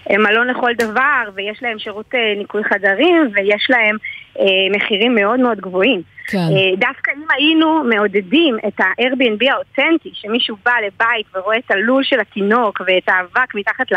הם 0.10 0.24
מלון 0.24 0.48
לכל 0.48 0.72
דבר, 0.78 1.30
ויש 1.36 1.58
להם 1.62 1.80
שירות 1.80 2.14
ניקוי 2.38 2.64
חדרים, 2.64 3.30
ויש 3.34 3.68
להם 3.70 3.98
מחירים 4.76 5.16
מאוד 5.16 5.40
מאוד 5.40 5.58
גבוהים. 5.58 6.02
כן. 6.28 6.38
אה, 6.38 6.76
דווקא 6.78 7.12
אם 7.18 7.26
היינו 7.38 7.84
מעודדים 7.84 8.58
את 8.68 8.80
ה-Airbnb 8.80 9.52
האותנטי, 9.52 10.10
שמישהו 10.14 10.56
בא 10.66 10.72
לבית 10.88 11.26
ורואה 11.36 11.58
את 11.58 11.72
הלול 11.72 12.04
של 12.04 12.20
התינוק 12.20 12.82
ואת 12.88 13.10
האבק 13.10 13.56
מתחת 13.56 13.92
ל... 13.92 13.96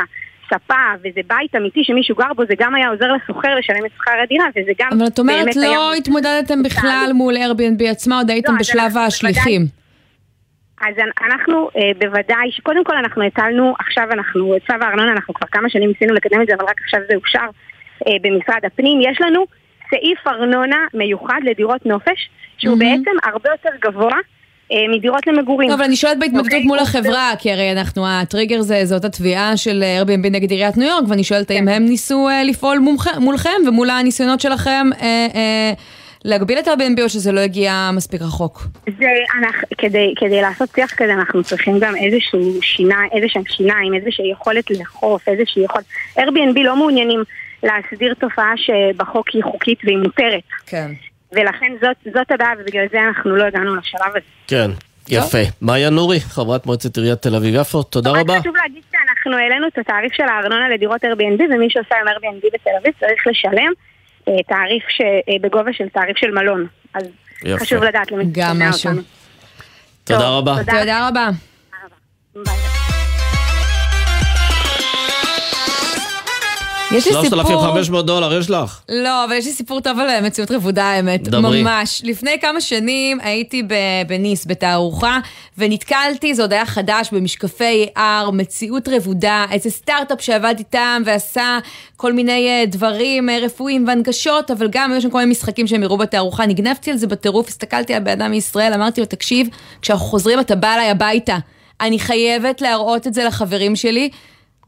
ספה, 0.55 0.85
וזה 0.99 1.21
בית 1.27 1.55
אמיתי 1.57 1.85
שמישהו 1.85 2.17
גר 2.17 2.33
בו, 2.37 2.43
זה 2.49 2.55
גם 2.59 2.75
היה 2.75 2.89
עוזר 2.89 3.13
לשוכר 3.13 3.55
לשלם 3.55 3.87
את 3.87 3.91
שכר 3.97 4.13
הדירה, 4.23 4.47
וזה 4.57 4.73
גם... 4.79 4.89
אבל 4.93 5.07
את 5.07 5.19
אומרת, 5.19 5.57
לא 5.57 5.63
היה... 5.63 5.99
התמודדתם 5.99 6.63
בכלל 6.63 7.11
מול 7.15 7.37
Airbnb 7.37 7.85
עצמה, 7.91 8.17
עוד 8.17 8.31
הייתם 8.31 8.53
לא, 8.53 8.59
בשלב 8.59 8.97
השליחים. 8.97 9.63
אז 10.81 10.95
אנחנו 11.31 11.71
אה, 11.77 11.91
בוודאי, 11.99 12.51
שקודם 12.51 12.85
כל 12.85 12.97
אנחנו 12.97 13.23
הטלנו, 13.23 13.75
עכשיו 13.79 14.05
אנחנו, 14.13 14.55
צו 14.67 14.75
הארנונה, 14.81 15.13
אנחנו 15.13 15.35
כבר 15.35 15.47
כמה 15.53 15.71
שנים 15.71 15.89
ניסינו 15.89 16.15
לקדם 16.15 16.43
את 16.43 16.47
זה, 16.47 16.55
אבל 16.55 16.65
רק 16.65 16.81
עכשיו 16.85 17.01
זה 17.09 17.17
אושר 17.17 17.49
אה, 18.07 18.13
במשרד 18.23 18.65
הפנים. 18.65 19.01
יש 19.01 19.21
לנו 19.21 19.45
סעיף 19.91 20.27
ארנונה 20.27 20.87
מיוחד 20.95 21.41
לדירות 21.45 21.87
נופש, 21.87 22.29
שהוא 22.59 22.77
mm-hmm. 22.77 22.79
בעצם 22.79 23.11
הרבה 23.25 23.51
יותר 23.51 23.89
גבוה. 23.89 24.17
אה, 24.73 24.97
מדירות 24.97 25.27
למגורים. 25.27 25.69
טוב, 25.69 25.79
אבל 25.79 25.85
אני 25.85 25.97
שואלת 25.97 26.19
בהתמקדות. 26.19 26.45
אוקיי. 26.45 26.63
מול 26.63 26.79
החברה, 26.79 27.33
כי 27.39 27.53
הרי 27.53 27.73
אנחנו, 27.73 28.07
הטריגר 28.07 28.61
זה, 28.61 28.85
זאת 28.85 29.05
התביעה 29.05 29.57
של 29.57 29.85
Airbnb 30.03 30.31
נגד 30.31 30.51
עיריית 30.51 30.77
ניו 30.77 30.89
יורק, 30.89 31.05
ואני 31.09 31.25
שואלת 31.25 31.51
האם 31.51 31.65
כן. 31.67 31.69
הם 31.69 31.85
ניסו 31.85 32.29
uh, 32.29 32.49
לפעול 32.49 32.79
מולכם 33.19 33.51
ומול 33.69 33.91
הניסיונות 33.91 34.41
שלכם 34.41 34.87
uh, 34.93 35.03
להגביל 36.25 36.59
את 36.59 36.69
Airbnb 36.69 37.03
או 37.03 37.09
שזה 37.09 37.33
לא 37.33 37.41
הגיע 37.41 37.91
מספיק 37.93 38.23
רחוק? 38.23 38.63
זה, 38.99 39.07
אנחנו, 39.39 39.69
כדי, 39.79 40.15
כדי 40.17 40.41
לעשות 40.43 40.69
שיח 40.75 40.95
כזה 40.95 41.13
אנחנו 41.15 41.43
צריכים 41.43 41.79
גם 41.81 41.97
איזשהו 41.97 42.63
שיניים, 42.63 43.11
איזשהם 43.13 43.43
שיניים, 43.49 43.95
איזושהי 43.95 44.31
יכולת 44.31 44.71
לאכוף, 44.71 45.29
איזושהי 45.29 45.63
יכולת... 45.65 45.85
Airbnb 46.19 46.61
לא 46.61 46.77
מעוניינים 46.77 47.23
להסדיר 47.63 48.15
תופעה 48.15 48.53
שבחוק 48.57 49.29
היא 49.29 49.43
חוקית 49.43 49.79
והיא 49.85 49.99
מותרת. 49.99 50.43
כן. 50.67 50.91
ולכן 51.33 51.73
זאת, 51.81 52.15
זאת 52.15 52.31
הבעיה, 52.31 52.53
ובגלל 52.59 52.87
זה 52.93 52.99
אנחנו 53.09 53.37
לא 53.37 53.45
הגענו 53.45 53.77
לשלב 53.77 54.11
הזה. 54.11 54.21
כן. 54.47 54.71
יפה. 55.09 55.39
מאיה 55.63 55.91
נורי, 55.91 56.21
חברת 56.21 56.67
מועצת 56.67 56.97
עיריית 56.97 57.23
תל 57.23 57.37
אביב-יפו, 57.37 57.83
תודה 57.83 58.11
רבה. 58.11 58.35
רק 58.35 58.41
חשוב 58.41 58.57
להגיד 58.57 58.83
שאנחנו 58.91 59.37
העלינו 59.37 59.67
את 59.67 59.79
התעריף 59.79 60.13
של 60.13 60.23
הארנונה 60.23 60.69
לדירות 60.69 61.05
Airbnb, 61.05 61.43
ומי 61.55 61.71
שעושה 61.71 61.95
עם 62.01 62.09
Airbnb 62.09 62.47
בתל 62.55 62.71
אביב 62.81 62.93
צריך 63.01 63.27
לשלם 63.27 63.73
אה, 64.29 64.43
תעריף 64.49 64.89
ש... 64.89 65.01
אה, 65.01 65.35
בגובה 65.41 65.73
של 65.73 65.89
תעריף 65.89 66.17
של 66.17 66.31
מלון. 66.31 66.67
אז 66.95 67.03
יפה. 67.45 67.59
חשוב 67.59 67.83
לדעת 67.83 68.13
למי 68.13 68.25
גם 68.33 68.59
משהו. 68.59 68.91
תודה 70.05 70.29
רבה. 70.29 70.55
תודה 70.65 71.09
רבה. 71.09 71.29
ביי. 72.35 72.80
יש 76.93 77.07
לי 77.07 77.13
סיפור... 77.13 77.43
3,500 77.43 78.07
דולר 78.07 78.39
יש 78.39 78.51
לך? 78.51 78.81
לא, 78.89 79.25
אבל 79.25 79.35
יש 79.35 79.47
לי 79.47 79.53
סיפור 79.53 79.81
טוב 79.81 79.99
על 79.99 80.21
מציאות 80.21 80.51
רבודה, 80.51 80.85
האמת. 80.85 81.23
דברי. 81.23 81.63
ממש. 81.63 82.03
לפני 82.05 82.41
כמה 82.41 82.61
שנים 82.61 83.21
הייתי 83.21 83.63
בניס, 84.07 84.47
בתערוכה, 84.47 85.19
ונתקלתי, 85.59 86.35
זה 86.35 86.43
עוד 86.43 86.53
היה 86.53 86.67
חדש, 86.67 87.09
במשקפי 87.13 87.87
AR, 87.97 88.31
מציאות 88.33 88.89
רבודה, 88.89 89.47
איזה 89.51 89.71
סטארט-אפ 89.71 90.21
שעבד 90.21 90.55
איתם 90.59 91.03
ועשה 91.05 91.59
כל 91.97 92.13
מיני 92.13 92.49
אה, 92.49 92.67
דברים 92.67 93.29
אה, 93.29 93.39
רפואיים 93.39 93.87
והנגשות, 93.87 94.51
אבל 94.51 94.69
גם 94.71 94.93
היו 94.93 95.01
שם 95.01 95.11
כל 95.11 95.19
מיני 95.19 95.31
משחקים 95.31 95.67
שהם 95.67 95.83
הראו 95.83 95.99
בתערוכה. 95.99 96.47
נגנבתי 96.47 96.91
על 96.91 96.97
זה 96.97 97.07
בטירוף, 97.07 97.49
הסתכלתי 97.49 97.95
על 97.95 98.03
בן 98.03 98.11
אדם 98.11 98.31
מישראל, 98.31 98.73
אמרתי 98.75 99.01
לו, 99.01 99.07
תקשיב, 99.07 99.49
כשאנחנו 99.83 100.07
חוזרים 100.07 100.41
אתה 100.41 100.55
בא 100.55 100.75
אליי 100.75 100.91
הביתה. 100.91 101.39
אני 101.81 101.99
חייבת 101.99 102.61
להראות 102.61 103.07
את 103.07 103.15
זה 103.15 103.25
לחברים 103.25 103.77
שלי. 103.77 104.11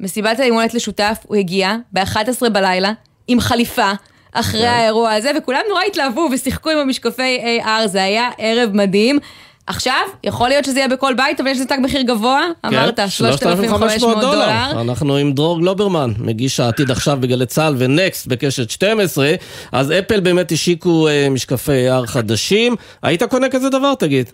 מסיבת 0.00 0.40
היום 0.40 0.56
הולדת 0.56 0.74
לשותף, 0.74 1.18
הוא 1.26 1.36
הגיע 1.36 1.76
ב-11 1.92 2.48
בלילה, 2.52 2.92
עם 3.28 3.40
חליפה, 3.40 3.92
אחרי 4.32 4.66
האירוע 4.66 5.12
הזה, 5.12 5.30
וכולם 5.38 5.60
נורא 5.68 5.82
התלהבו 5.86 6.28
ושיחקו 6.32 6.70
עם 6.70 6.78
המשקפי 6.78 7.60
AR, 7.64 7.86
זה 7.86 8.02
היה 8.02 8.30
ערב 8.38 8.70
מדהים. 8.72 9.18
עכשיו, 9.66 10.02
יכול 10.24 10.48
להיות 10.48 10.64
שזה 10.64 10.78
יהיה 10.78 10.88
בכל 10.88 11.14
בית, 11.14 11.40
אבל 11.40 11.48
יש 11.48 11.56
לזה 11.56 11.66
תג 11.66 11.78
מחיר 11.82 12.02
גבוה, 12.02 12.46
אמרת, 12.66 13.00
3,500 13.08 14.20
דולר. 14.20 14.80
אנחנו 14.80 15.16
עם 15.16 15.32
דרור 15.32 15.60
גלוברמן, 15.60 16.10
מגיש 16.18 16.60
העתיד 16.60 16.90
עכשיו 16.90 17.18
בגלי 17.20 17.46
צה"ל 17.46 17.74
ונקסט 17.78 18.26
בקשת 18.26 18.70
12, 18.70 19.30
אז 19.72 19.92
אפל 19.92 20.20
באמת 20.20 20.52
השיקו 20.52 21.08
אה, 21.08 21.26
משקפי 21.30 21.88
AR 21.90 22.06
חדשים. 22.06 22.76
היית 23.02 23.22
קונה 23.22 23.48
כזה 23.48 23.70
דבר, 23.70 23.94
תגיד? 23.94 24.30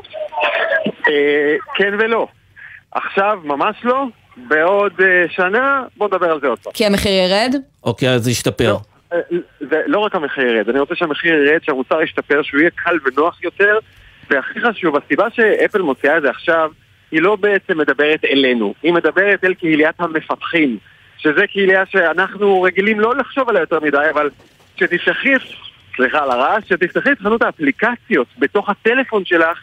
אה, 1.08 1.56
כן 1.76 1.94
ולא. 1.98 2.26
עכשיו 2.92 3.38
ממש 3.44 3.76
לא, 3.84 4.04
בעוד 4.48 4.92
אה, 5.00 5.24
שנה 5.30 5.84
בוא 5.96 6.08
נדבר 6.08 6.30
על 6.30 6.40
זה 6.40 6.46
עוד 6.46 6.58
פעם. 6.58 6.72
כי 6.72 6.86
המחיר 6.86 7.12
ירד? 7.12 7.54
אוקיי, 7.84 8.10
אז 8.10 8.24
זה 8.24 8.30
ישתפר. 8.30 8.76
אה, 9.12 9.18
זה 9.60 9.82
לא 9.86 9.98
רק 9.98 10.14
המחיר 10.14 10.44
ירד, 10.44 10.68
אני 10.68 10.80
רוצה 10.80 10.94
שהמחיר 10.94 11.34
ירד, 11.34 11.58
שהמוצר 11.62 12.02
ישתפר, 12.02 12.42
שהוא 12.42 12.60
יהיה 12.60 12.70
קל 12.70 12.98
ונוח 13.04 13.42
יותר, 13.42 13.78
והכי 14.30 14.60
חשוב, 14.60 14.96
הסיבה 14.96 15.30
שאפל 15.30 15.82
מוציאה 15.82 16.16
את 16.16 16.22
זה 16.22 16.30
עכשיו, 16.30 16.70
היא 17.10 17.22
לא 17.22 17.36
בעצם 17.36 17.78
מדברת 17.78 18.24
אלינו, 18.24 18.74
היא 18.82 18.92
מדברת 18.92 19.44
אל 19.44 19.54
קהיליית 19.54 19.94
המפתחים, 19.98 20.78
שזה 21.18 21.46
קהילייה 21.46 21.86
שאנחנו 21.86 22.62
רגילים 22.62 23.00
לא 23.00 23.16
לחשוב 23.16 23.48
עליה 23.48 23.60
יותר 23.60 23.80
מדי, 23.80 24.06
אבל 24.12 24.30
כשתפתחי, 24.76 25.34
סליחה 25.96 26.22
על 26.22 26.30
הרעש, 26.30 26.64
כשתפתחי 26.64 27.12
את 27.12 27.18
חנות 27.18 27.42
האפליקציות 27.42 28.26
בתוך 28.38 28.68
הטלפון 28.68 29.24
שלך, 29.24 29.62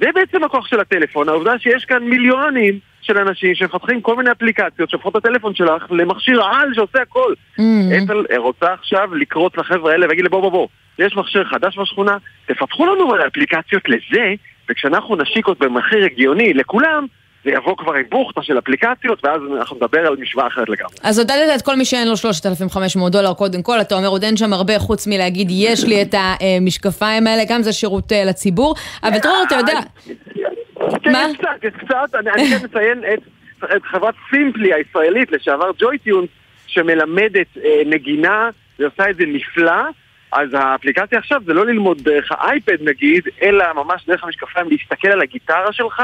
זה 0.00 0.06
בעצם 0.14 0.44
הכוח 0.44 0.66
של 0.66 0.80
הטלפון, 0.80 1.28
העובדה 1.28 1.58
שיש 1.58 1.84
כאן 1.84 2.02
מיליונים 2.02 2.78
של 3.06 3.18
אנשים 3.18 3.54
שמפתחים 3.54 4.00
כל 4.00 4.16
מיני 4.16 4.30
אפליקציות 4.30 4.90
שהופכות 4.90 5.16
את 5.16 5.26
הטלפון 5.26 5.54
שלך 5.54 5.86
למכשיר 5.90 6.44
על 6.44 6.74
שעושה 6.74 7.02
הכל. 7.02 7.34
Mm. 7.58 7.62
אפל 8.04 8.36
רוצה 8.36 8.72
עכשיו 8.72 9.14
לקרוץ 9.14 9.56
לחבר'ה 9.56 9.92
האלה 9.92 10.06
ולהגיד 10.06 10.24
להם 10.24 10.30
בוא 10.30 10.40
בוא 10.40 10.50
בוא, 10.50 10.68
יש 10.98 11.16
מכשיר 11.16 11.44
חדש 11.44 11.78
בשכונה, 11.78 12.16
תפתחו 12.46 12.86
לנו 12.86 13.26
אפליקציות 13.26 13.82
לזה, 13.88 14.34
וכשאנחנו 14.70 15.16
נשיק 15.16 15.46
עוד 15.46 15.58
במחיר 15.58 16.04
הגיוני 16.04 16.54
לכולם, 16.54 17.06
זה 17.44 17.52
יבוא 17.52 17.76
כבר 17.76 17.92
עם 17.94 18.02
בוכטה 18.10 18.42
של 18.42 18.58
אפליקציות, 18.58 19.24
ואז 19.24 19.40
אנחנו 19.58 19.76
נדבר 19.76 19.98
על 19.98 20.16
משוואה 20.20 20.46
אחרת 20.46 20.68
לגמרי. 20.68 20.94
אז 21.02 21.18
עודדת 21.18 21.56
את 21.56 21.62
כל 21.62 21.76
מי 21.76 21.84
שאין 21.84 22.08
לו 22.08 22.16
3,500 22.16 23.12
דולר 23.12 23.34
קודם 23.34 23.62
כל, 23.62 23.80
אתה 23.80 23.94
אומר 23.94 24.08
עוד 24.08 24.24
אין 24.24 24.36
שם 24.36 24.52
הרבה 24.52 24.78
חוץ 24.78 25.06
מלהגיד 25.06 25.48
יש 25.50 25.84
לי 25.84 26.02
את 26.02 26.14
המשקפיים 26.14 27.26
האלה, 27.26 27.42
גם 27.48 27.62
זה 27.62 27.72
שירות 27.72 28.12
אה, 28.12 28.24
לציבור, 28.24 28.74
אבל 29.02 29.18
דרור, 29.18 29.42
אתה 29.46 29.54
יודע... 29.54 29.80
כן, 31.02 31.12
מה? 31.12 31.26
קצת, 31.38 31.66
קצת, 31.84 32.14
אני, 32.14 32.30
כן 32.50 32.64
מציין 32.64 33.02
את, 33.14 33.20
את 33.76 33.82
חברת 33.84 34.14
סימפלי 34.30 34.74
הישראלית, 34.74 35.32
לשעבר 35.32 35.70
ג'וי-טיונס, 35.78 36.28
שמלמדת 36.66 37.46
אה, 37.64 37.82
נגינה, 37.86 38.50
ועושה 38.78 39.10
את 39.10 39.16
זה 39.16 39.24
נפלא. 39.26 39.82
אז 40.32 40.48
האפליקציה 40.52 41.18
עכשיו 41.18 41.42
זה 41.46 41.54
לא 41.54 41.66
ללמוד 41.66 42.02
דרך 42.02 42.32
האייפד 42.32 42.76
נגיד, 42.80 43.28
אלא 43.42 43.64
ממש 43.74 44.06
דרך 44.06 44.24
המשקפיים 44.24 44.68
להסתכל 44.70 45.08
על 45.08 45.22
הגיטרה 45.22 45.72
שלך, 45.72 46.02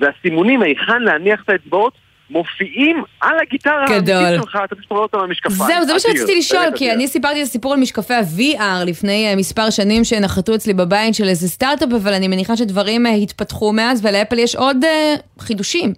והסימונים 0.00 0.62
היכן 0.62 1.02
להניח 1.02 1.42
את 1.42 1.48
האצבעות 1.48 1.94
מופיעים 2.30 3.02
על 3.20 3.36
הגיטרה 3.42 3.84
האמיתית 3.88 4.14
שלך, 4.42 4.58
אתה 4.64 4.74
פשוט 4.74 4.90
רואה 4.90 5.02
אותם 5.02 5.18
במשקפיים. 5.18 5.56
זהו, 5.56 5.84
זה 5.84 5.92
מה 5.92 6.00
שרציתי 6.00 6.38
לשאול, 6.38 6.66
כי 6.76 6.92
אני 6.92 7.08
סיפרתי 7.08 7.42
את 7.42 7.46
הסיפור 7.46 7.72
על 7.72 7.80
משקפי 7.80 8.14
ה-VR 8.14 8.84
לפני 8.86 9.30
אה, 9.30 9.36
מספר 9.36 9.70
שנים 9.70 10.04
שנחתו 10.04 10.54
אצלי 10.54 10.74
בבית 10.74 11.14
של 11.14 11.28
איזה 11.28 11.48
סטארט-אפ, 11.48 11.88
אבל 12.02 12.12
אני 12.12 12.28
מניחה 12.28 12.56
שדברים 12.56 13.06
אה, 13.06 13.12
התפתחו 13.12 13.72
מאז, 13.72 14.06
ולאפל 14.06 14.38
יש 14.38 14.56
עוד 14.56 14.76
uh, 14.84 15.42
חידושים. 15.42 15.92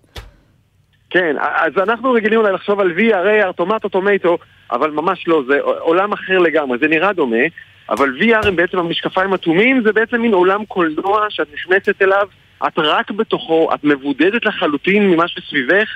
כן, 1.10 1.36
אז 1.38 1.72
אנחנו 1.82 2.12
רגילים 2.12 2.40
אולי 2.40 2.52
לחשוב 2.52 2.80
על 2.80 2.92
VR, 2.98 3.48
AR, 3.48 3.52
טומטו, 3.52 3.88
טומטו, 3.88 4.38
אבל 4.72 4.90
ממש 4.90 5.28
לא, 5.28 5.42
זה 5.48 5.58
עולם 5.60 6.12
אחר 6.12 6.38
לגמרי, 6.38 6.78
זה 6.78 6.88
נראה 6.88 7.12
דומה, 7.12 7.44
אבל 7.90 8.18
VR 8.20 8.46
הם 8.46 8.56
בעצם 8.56 8.78
המשקפיים 8.78 9.34
אטומים, 9.34 9.82
זה 9.82 9.92
בעצם 9.92 10.20
מין 10.20 10.34
עולם 10.34 10.64
קולנוע 10.64 11.26
שאת 11.28 11.48
נכנסת 11.54 12.02
אליו, 12.02 12.28
את 12.66 12.78
רק 12.78 13.10
בתוכו, 13.10 13.68
את 13.74 13.84
מבודדת 13.84 14.44
לחלוטין 14.44 15.10
ממה 15.10 15.28
שסביבך, 15.28 15.88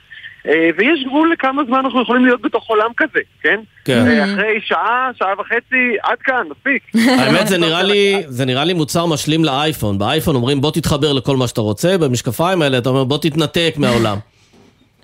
אה, 0.47 0.71
ויש 0.77 1.05
גבול 1.07 1.33
לכמה 1.33 1.63
זמן 1.65 1.79
אנחנו 1.79 2.03
יכולים 2.03 2.25
להיות 2.25 2.43
בתוך 2.43 2.69
עולם 2.69 2.91
כזה, 2.97 3.21
כן? 3.43 3.61
כן. 3.85 4.21
אחרי 4.25 4.61
שעה, 4.61 5.11
שעה 5.19 5.33
וחצי, 5.41 5.97
עד 6.03 6.19
כאן, 6.19 6.43
מספיק. 6.51 6.83
האמת, 7.19 7.47
זה 7.47 7.59
נראה 7.59 7.83
לי, 7.83 8.23
זה 8.27 8.45
נראה 8.45 8.65
לי 8.65 8.75
מוצר 8.75 9.07
משלים 9.07 9.45
לאייפון. 9.45 9.99
באייפון 9.99 10.35
אומרים 10.35 10.61
בוא 10.61 10.71
תתחבר 10.71 11.13
לכל 11.13 11.37
מה 11.37 11.47
שאתה 11.47 11.61
רוצה, 11.61 11.99
במשקפיים 11.99 12.63
האלה 12.63 12.79
אתה 12.79 12.89
אומר 12.89 13.05
בוא 13.05 13.19
תתנתק 13.19 13.75
מהעולם. 13.77 14.17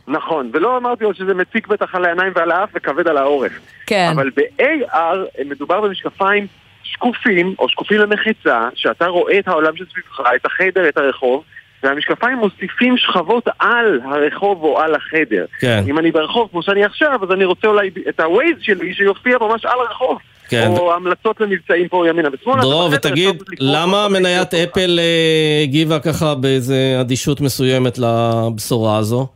נכון, 0.09 0.51
ולא 0.53 0.77
אמרתי 0.77 1.05
עוד 1.05 1.17
שזה 1.17 1.35
מציק 1.35 1.67
בטח 1.67 1.95
על 1.95 2.05
העיניים 2.05 2.33
ועל 2.37 2.51
האף 2.51 2.69
וכבד 2.75 3.09
על 3.09 3.17
העורף. 3.17 3.53
כן. 3.87 4.11
אבל 4.13 4.31
ב-AR 4.37 5.45
מדובר 5.45 5.81
במשקפיים 5.81 6.47
שקופים, 6.95 7.55
או 7.59 7.69
שקופים 7.69 7.99
למחיצה, 7.99 8.69
שאתה 8.75 9.07
רואה 9.07 9.39
את 9.39 9.49
העולם 9.49 9.77
שסביבך, 9.77 10.21
את 10.37 10.47
החדר, 10.47 10.89
את 10.89 10.97
הרחוב, 10.97 11.45
והמשקפיים 11.83 12.39
מוסיפים 12.39 12.97
שכבות 12.99 13.49
על 13.59 14.01
הרחוב 14.05 14.63
או 14.63 14.81
על 14.81 14.95
החדר. 14.95 15.45
כן. 15.61 15.85
אם 15.89 15.99
אני 15.99 16.11
ברחוב 16.11 16.49
כמו 16.51 16.63
שאני 16.63 16.85
עכשיו, 16.85 17.19
אז 17.23 17.33
אני 17.33 17.45
רוצה 17.45 17.69
אולי 17.69 17.91
את 18.09 18.21
ה-Waze 18.21 18.63
שלי 18.63 18.95
שיופיע 18.95 19.39
ממש 19.41 19.65
על 19.65 19.81
הרחוב. 19.81 20.19
כן. 20.49 20.67
או 20.69 20.95
המלצות 20.95 21.41
למבצעים 21.41 21.89
פה 21.89 22.09
ימינה 22.09 22.29
ושמאלה. 22.33 22.63
דרור, 22.63 22.91
ותגיד, 22.93 23.43
למה 23.59 24.09
מניית 24.09 24.55
אפל 24.55 24.99
אה, 24.99 25.63
הגיבה 25.63 25.99
ככה 25.99 26.35
באיזה 26.35 26.97
אדישות 27.01 27.41
מסוימת 27.41 27.99
לבשורה 27.99 28.99
הזו? 28.99 29.27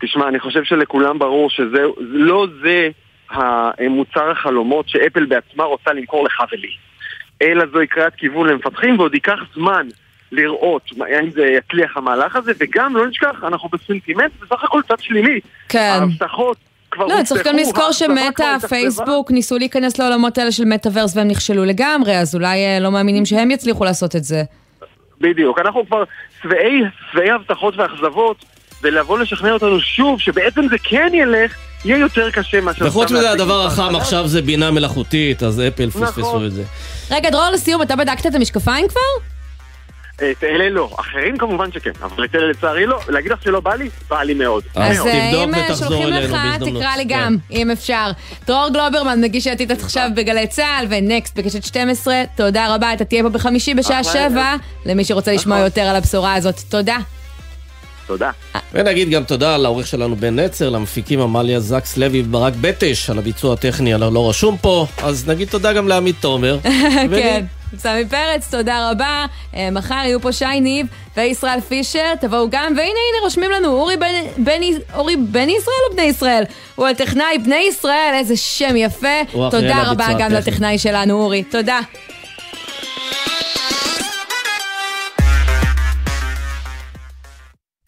תשמע, 0.00 0.28
אני 0.28 0.40
חושב 0.40 0.64
שלכולם 0.64 1.18
ברור 1.18 1.50
שזה 1.50 1.82
לא 1.98 2.46
זה 2.62 2.88
המוצר 3.34 4.30
החלומות 4.30 4.88
שאפל 4.88 5.26
בעצמה 5.26 5.64
רוצה 5.64 5.92
למכור 5.92 6.24
לך 6.24 6.42
ולי. 6.52 6.76
אלא 7.42 7.64
זוהי 7.72 7.86
קריאת 7.86 8.14
כיוון 8.14 8.48
למפתחים 8.48 8.98
ועוד 8.98 9.14
ייקח 9.14 9.38
זמן 9.54 9.88
לראות 10.32 10.90
האם 11.00 11.30
זה 11.30 11.46
יצליח 11.46 11.96
המהלך 11.96 12.36
הזה, 12.36 12.52
וגם 12.58 12.96
לא 12.96 13.06
נשכח, 13.06 13.36
אנחנו 13.42 13.68
בסנטימנט 13.68 14.32
בסך 14.42 14.64
הכל 14.64 14.80
צד 14.88 15.00
שלילי. 15.00 15.40
כן. 15.68 15.98
ההבטחות 16.00 16.56
כבר 16.90 17.06
לא, 17.06 17.22
צריך 17.24 17.46
גם 17.46 17.56
לזכור 17.56 17.92
שמטה, 17.92 18.56
פייסבוק, 18.68 19.30
ניסו 19.30 19.58
להיכנס 19.58 19.98
לעולמות 19.98 20.38
האלה 20.38 20.52
של 20.52 20.64
מטאוורס 20.64 21.16
והם 21.16 21.28
נכשלו 21.28 21.64
לגמרי, 21.64 22.18
אז 22.18 22.34
אולי 22.34 22.64
אה, 22.64 22.78
לא 22.80 22.90
מאמינים 22.90 23.26
שהם 23.26 23.50
יצליחו 23.50 23.84
לעשות 23.84 24.16
את 24.16 24.24
זה. 24.24 24.42
בדיוק, 25.20 25.58
אנחנו 25.58 25.86
כבר 25.86 26.04
שבעי 26.42 27.30
הבטחות 27.30 27.76
ואכזבות, 27.76 28.44
ולבוא 28.82 29.18
לשכנע 29.18 29.52
אותנו 29.52 29.80
שוב 29.80 30.20
שבעצם 30.20 30.68
זה 30.68 30.76
כן 30.84 31.10
ילך, 31.14 31.56
יהיה 31.84 31.98
יותר 31.98 32.30
קשה 32.30 32.60
מאשר... 32.60 32.86
וחוץ 32.86 33.10
מזה 33.10 33.30
הדבר 33.30 33.66
החם 33.66 33.96
עכשיו 33.96 34.28
זה 34.28 34.42
בינה 34.42 34.70
מלאכותית, 34.70 35.42
אז 35.42 35.60
אפל 35.60 35.90
פספסו 35.90 36.20
נכון. 36.20 36.46
את 36.46 36.52
זה. 36.52 36.62
רגע, 37.10 37.30
דרור, 37.30 37.50
לסיום, 37.54 37.82
אתה 37.82 37.96
בדקת 37.96 38.26
את 38.26 38.34
המשקפיים 38.34 38.88
כבר? 38.88 39.34
את 40.14 40.44
אלה 40.44 40.70
לא, 40.70 40.90
אחרים 41.00 41.38
כמובן 41.38 41.72
שכן, 41.72 41.90
אבל 42.02 42.24
את 42.24 42.34
אלה 42.34 42.50
לצערי 42.50 42.86
לא, 42.86 43.00
להגיד 43.08 43.32
לך 43.32 43.42
שלא 43.42 43.60
בא 43.60 43.74
לי? 43.74 43.88
בא 44.10 44.22
לי 44.22 44.34
מאוד. 44.34 44.62
אז 44.74 44.96
מאוד. 44.96 45.08
אה, 45.08 45.44
אם 45.44 45.54
אה, 45.54 45.76
שולחים 45.76 46.08
לך, 46.08 46.36
תקרא 46.60 46.96
לי 46.96 47.04
גם, 47.04 47.36
אם 47.50 47.70
אפשר. 47.70 48.10
דרור 48.46 48.68
גלוברמן, 48.68 49.20
מגיש 49.20 49.46
העתיד 49.46 49.72
עכשיו 49.72 50.08
בגלי 50.16 50.46
צה"ל, 50.46 50.86
ונקסט 50.90 51.38
בקשת 51.38 51.64
12, 51.64 52.22
תודה 52.36 52.74
רבה, 52.74 52.92
אתה 52.92 53.04
תהיה 53.04 53.22
פה 53.22 53.28
בחמישי 53.28 53.74
בשעה 53.74 54.04
7, 54.04 54.54
למי 54.86 55.04
שרוצה 55.04 55.32
לשמוע 55.32 55.58
יותר 55.58 55.82
על 55.82 55.96
הבשורה 55.96 56.34
הזאת. 56.34 56.60
תודה. 56.68 56.96
תודה. 58.06 58.30
ונגיד 58.72 59.10
גם 59.10 59.24
תודה 59.24 59.56
לעורך 59.56 59.86
שלנו 59.86 60.16
בן 60.16 60.38
נצר, 60.40 60.70
למפיקים 60.70 61.20
עמליה 61.20 61.60
זקס 61.60 61.96
לוי 61.96 62.20
וברק 62.20 62.54
בטש 62.60 63.10
על 63.10 63.18
הביצוע 63.18 63.54
הטכני 63.54 63.94
הלא 63.94 64.30
רשום 64.30 64.56
פה, 64.60 64.86
אז 65.02 65.28
נגיד 65.28 65.48
תודה 65.48 65.72
גם 65.72 65.88
לעמית 65.88 66.16
תומר. 66.20 66.58
כן. 67.10 67.44
סמי 67.78 68.08
פרץ, 68.08 68.50
תודה 68.50 68.90
רבה. 68.90 69.26
אה, 69.56 69.70
מחר 69.70 69.94
יהיו 69.94 70.20
פה 70.20 70.32
שי 70.32 70.60
ניב 70.60 70.86
וישראל 71.16 71.60
פישר, 71.60 72.14
תבואו 72.20 72.50
גם, 72.50 72.72
והנה 72.76 72.82
הנה 72.82 73.22
רושמים 73.22 73.50
לנו, 73.50 73.68
אורי 73.68 73.96
בן, 73.96 74.14
בן, 74.36 74.60
אורי 74.94 75.16
בן 75.16 75.48
ישראל 75.48 75.82
או 75.90 75.96
בני 75.96 76.02
ישראל? 76.02 76.44
הוא 76.74 76.86
הטכנאי 76.86 77.38
בני 77.38 77.64
ישראל, 77.68 78.12
איזה 78.14 78.36
שם 78.36 78.76
יפה. 78.76 79.08
תודה 79.32 79.82
רבה 79.90 80.06
גם 80.18 80.32
לטכנאי 80.32 80.78
שלנו, 80.78 81.14
אורי. 81.14 81.42
תודה. 81.42 81.80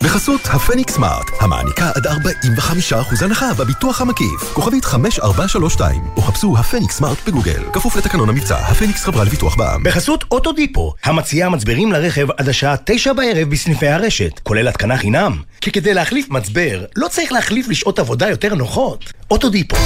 בחסות 0.07 0.41
הפניקס 0.45 0.95
סמארט, 0.95 1.31
המעניקה 1.41 1.91
עד 1.95 2.07
45% 2.07 3.25
הנחה 3.25 3.55
בביטוח 3.55 4.01
המקיף. 4.01 4.53
כוכבית 4.53 4.85
5432, 4.85 6.03
או 6.17 6.23
חפשו 6.23 6.59
הפניקס 6.59 6.97
סמארט 6.97 7.19
בגוגל. 7.27 7.63
כפוף 7.73 7.97
לתקנון 7.97 8.29
המבצע, 8.29 8.57
הפניקס 8.57 9.05
חברה 9.05 9.25
לביטוח 9.25 9.57
בע"מ. 9.57 9.83
בחסות 9.83 10.25
אוטודיפו, 10.31 10.93
המציעה 11.05 11.49
מצברים 11.49 11.93
לרכב 11.93 12.31
עד 12.37 12.49
השעה 12.49 12.75
9 12.85 13.13
בערב 13.13 13.51
בסניפי 13.51 13.89
הרשת, 13.89 14.41
כולל 14.43 14.69
התקנה 14.69 14.97
חינם. 14.97 15.43
כי 15.61 15.73
כדי 15.73 15.95
להחליף 15.95 16.31
מצבר, 16.31 16.85
לא 16.97 17.09
צריך 17.09 17.33
להחליף 17.33 17.69
לשעות 17.69 17.99
עבודה 17.99 18.29
יותר 18.29 18.55
נוחות. 18.55 19.13
אוטודיפו. 19.31 19.77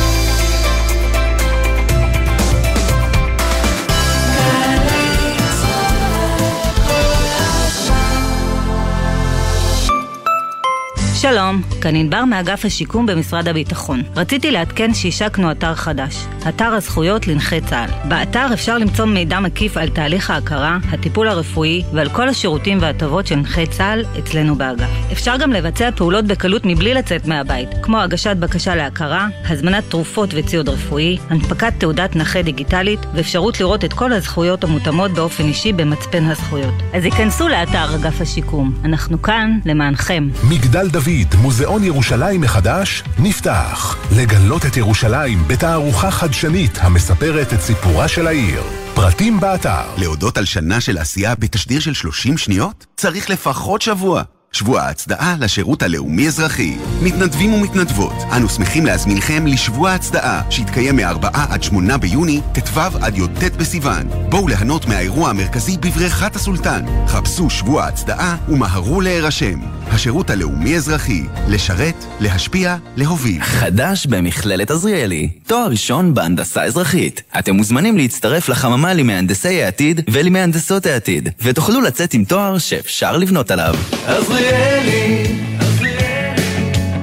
שלום 11.21 11.63
כאן 11.81 11.97
ענבר 11.97 12.25
מאגף 12.25 12.65
השיקום 12.65 13.07
במשרד 13.07 13.49
הביטחון. 13.49 14.03
רציתי 14.17 14.51
לעדכן 14.51 14.95
שהשקנו 14.95 15.51
אתר 15.51 15.75
חדש, 15.75 16.17
אתר 16.49 16.65
הזכויות 16.65 17.27
לנכי 17.27 17.61
צה"ל. 17.61 18.09
באתר 18.09 18.47
אפשר 18.53 18.79
למצוא 18.79 19.05
מידע 19.05 19.41
מקיף 19.41 19.77
על 19.77 19.89
תהליך 19.89 20.31
ההכרה, 20.31 20.79
הטיפול 20.91 21.29
הרפואי 21.29 21.83
ועל 21.93 22.09
כל 22.09 22.29
השירותים 22.29 22.79
וההטבות 22.81 23.27
של 23.27 23.37
נכי 23.37 23.67
צה"ל 23.67 24.05
אצלנו 24.19 24.55
באגף. 24.55 24.89
אפשר 25.13 25.37
גם 25.37 25.53
לבצע 25.53 25.91
פעולות 25.97 26.25
בקלות 26.25 26.63
מבלי 26.65 26.95
לצאת 26.95 27.27
מהבית, 27.27 27.69
כמו 27.83 27.99
הגשת 28.01 28.37
בקשה 28.37 28.75
להכרה, 28.75 29.29
הזמנת 29.49 29.85
תרופות 29.89 30.31
וציוד 30.35 30.69
רפואי, 30.69 31.19
הנפקת 31.31 31.73
תעודת 31.79 32.17
נכה 32.17 32.43
דיגיטלית 32.43 33.01
ואפשרות 33.15 33.61
לראות 33.61 33.85
את 33.85 33.93
כל 33.93 34.13
הזכויות 34.13 34.65
המותאמות 34.65 35.11
באופן 35.11 35.45
אישי 35.45 35.73
במצפן 35.73 36.25
הזכויות. 36.25 36.75
אז 36.95 37.05
היכנסו 37.05 37.49
לאתר 37.49 37.95
אגף 37.95 38.21
השיקום, 38.21 38.73
אנחנו 38.85 39.23
כאן 39.23 39.59
למענכם. 39.65 40.29
מגדל 40.49 40.89
דוד, 40.89 41.10
מוזיאון 41.39 41.85
ירושלים 41.85 42.41
מחדש, 42.41 43.03
נפתח. 43.19 43.97
לגלות 44.17 44.67
את 44.67 44.77
ירושלים 44.77 45.49
בתערוכה 45.49 46.11
חדשנית 46.11 46.79
המספרת 46.81 47.53
את 47.53 47.61
סיפורה 47.61 48.09
של 48.09 48.27
העיר. 48.27 48.63
פרטים 48.95 49.41
באתר. 49.41 49.83
להודות 49.97 50.39
על 50.39 50.45
שנה 50.45 50.81
של 50.81 50.99
עשייה 50.99 51.35
בתשדיר 51.35 51.81
של 51.81 51.95
30 51.95 52.39
שניות? 52.39 52.87
צריך 52.97 53.31
לפחות 53.31 53.83
שבוע. 53.83 54.23
שבוע 54.53 54.81
ההצדעה 54.81 55.37
לשירות 55.41 55.83
הלאומי-אזרחי. 55.83 56.77
מתנדבים 57.03 57.55
ומתנדבות, 57.55 58.15
אנו 58.37 58.49
שמחים 58.49 58.87
להזמינכם 58.87 59.47
לשבוע 59.47 59.91
ההצדעה, 59.91 60.43
שיתקיים 60.51 60.97
מ-4 60.97 61.27
עד 61.33 61.63
8 61.63 61.99
ביוני, 61.99 62.41
ט"ו 62.53 62.81
עד 62.81 63.19
י"ט 63.19 63.57
בסיוון. 63.57 64.09
בואו 64.29 64.49
ליהנות 64.49 64.87
מהאירוע 64.87 65.31
המרכזי 65.31 65.77
בבריכת 65.77 66.37
הסולטן. 66.37 66.85
חפשו 67.07 67.51
שבוע 67.51 67.85
ההצדעה 67.85 68.37
ומהרו 68.49 69.01
להירשם. 69.01 69.61
השירות 69.93 70.31
הלאומי-אזרחי, 70.31 71.23
לשרת, 71.49 72.05
להשפיע, 72.21 72.77
להוביל. 72.97 73.43
חדש 73.43 74.07
במכללת 74.07 74.71
עזריאלי, 74.71 75.29
תואר 75.47 75.67
ראשון 75.67 76.15
בהנדסה 76.15 76.63
אזרחית. 76.63 77.23
אתם 77.39 77.55
מוזמנים 77.55 77.97
להצטרף 77.97 78.49
לחממה 78.49 78.95
למהנדסי 78.95 79.63
העתיד 79.63 80.01
ולמהנדסות 80.11 80.87
העתיד, 80.87 81.29
ותוכלו 81.43 81.81
לצאת 81.81 82.15
עם 82.15 82.25
תואר 82.25 82.59
שאפשר 82.59 83.17
לבנות 83.17 83.51
עליו. 83.51 83.75
עזריאלי, 84.07 85.37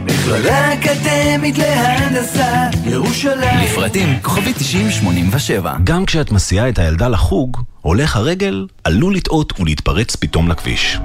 מכללה 0.06 0.74
אקדמית 0.74 1.58
להנדסה, 1.58 2.68
ירושלים. 2.86 3.64
לפרטים 3.64 4.20
כוכבי 4.22 4.54
9087. 4.54 5.78
גם 5.84 6.06
כשאת 6.06 6.32
מסיעה 6.32 6.70
את 6.70 6.80
הילדה 6.80 7.08
לחוג, 7.08 7.58
הולך 7.82 8.16
הרגל 8.16 8.68
עלול 8.84 9.16
לטעות 9.16 9.60
ולהתפרץ 9.60 10.16
פתאום 10.16 10.50
לכביש. 10.50 10.98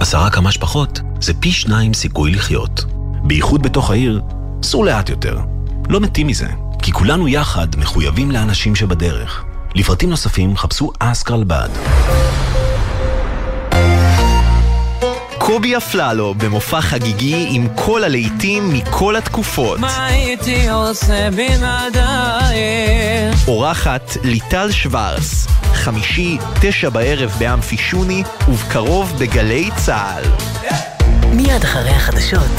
עשרה 0.00 0.30
כמה 0.30 0.52
שפחות 0.52 1.00
זה 1.20 1.34
פי 1.34 1.52
שניים 1.52 1.94
סיכוי 1.94 2.32
לחיות. 2.32 2.84
בייחוד 3.22 3.62
בתוך 3.62 3.90
העיר, 3.90 4.20
סעו 4.62 4.84
לאט 4.84 5.08
יותר. 5.08 5.38
לא 5.88 6.00
מתים 6.00 6.26
מזה, 6.26 6.48
כי 6.82 6.92
כולנו 6.92 7.28
יחד 7.28 7.66
מחויבים 7.78 8.30
לאנשים 8.30 8.74
שבדרך. 8.74 9.44
לפרטים 9.74 10.10
נוספים 10.10 10.56
חפשו 10.56 10.92
אסקרלבד. 10.98 11.68
קובי 15.46 15.76
אפללו 15.76 16.34
במופע 16.34 16.80
חגיגי 16.80 17.46
עם 17.50 17.68
כל 17.74 18.04
הלהיטים 18.04 18.72
מכל 18.72 19.16
התקופות. 19.16 19.78
מה 19.78 20.06
הייתי 20.06 20.68
עושה 20.68 21.30
בלעדייך? 21.30 22.68
אורחת 23.48 24.16
ליטל 24.24 24.70
שוורס, 24.70 25.46
חמישי, 25.74 26.38
תשע 26.60 26.88
בערב 26.88 27.30
באמפי 27.38 27.76
שוני, 27.76 28.22
ובקרוב 28.48 29.12
בגלי 29.18 29.70
צה"ל. 29.76 30.24
מיד 31.32 31.64
אחרי 31.64 31.90
החדשות. 31.90 32.50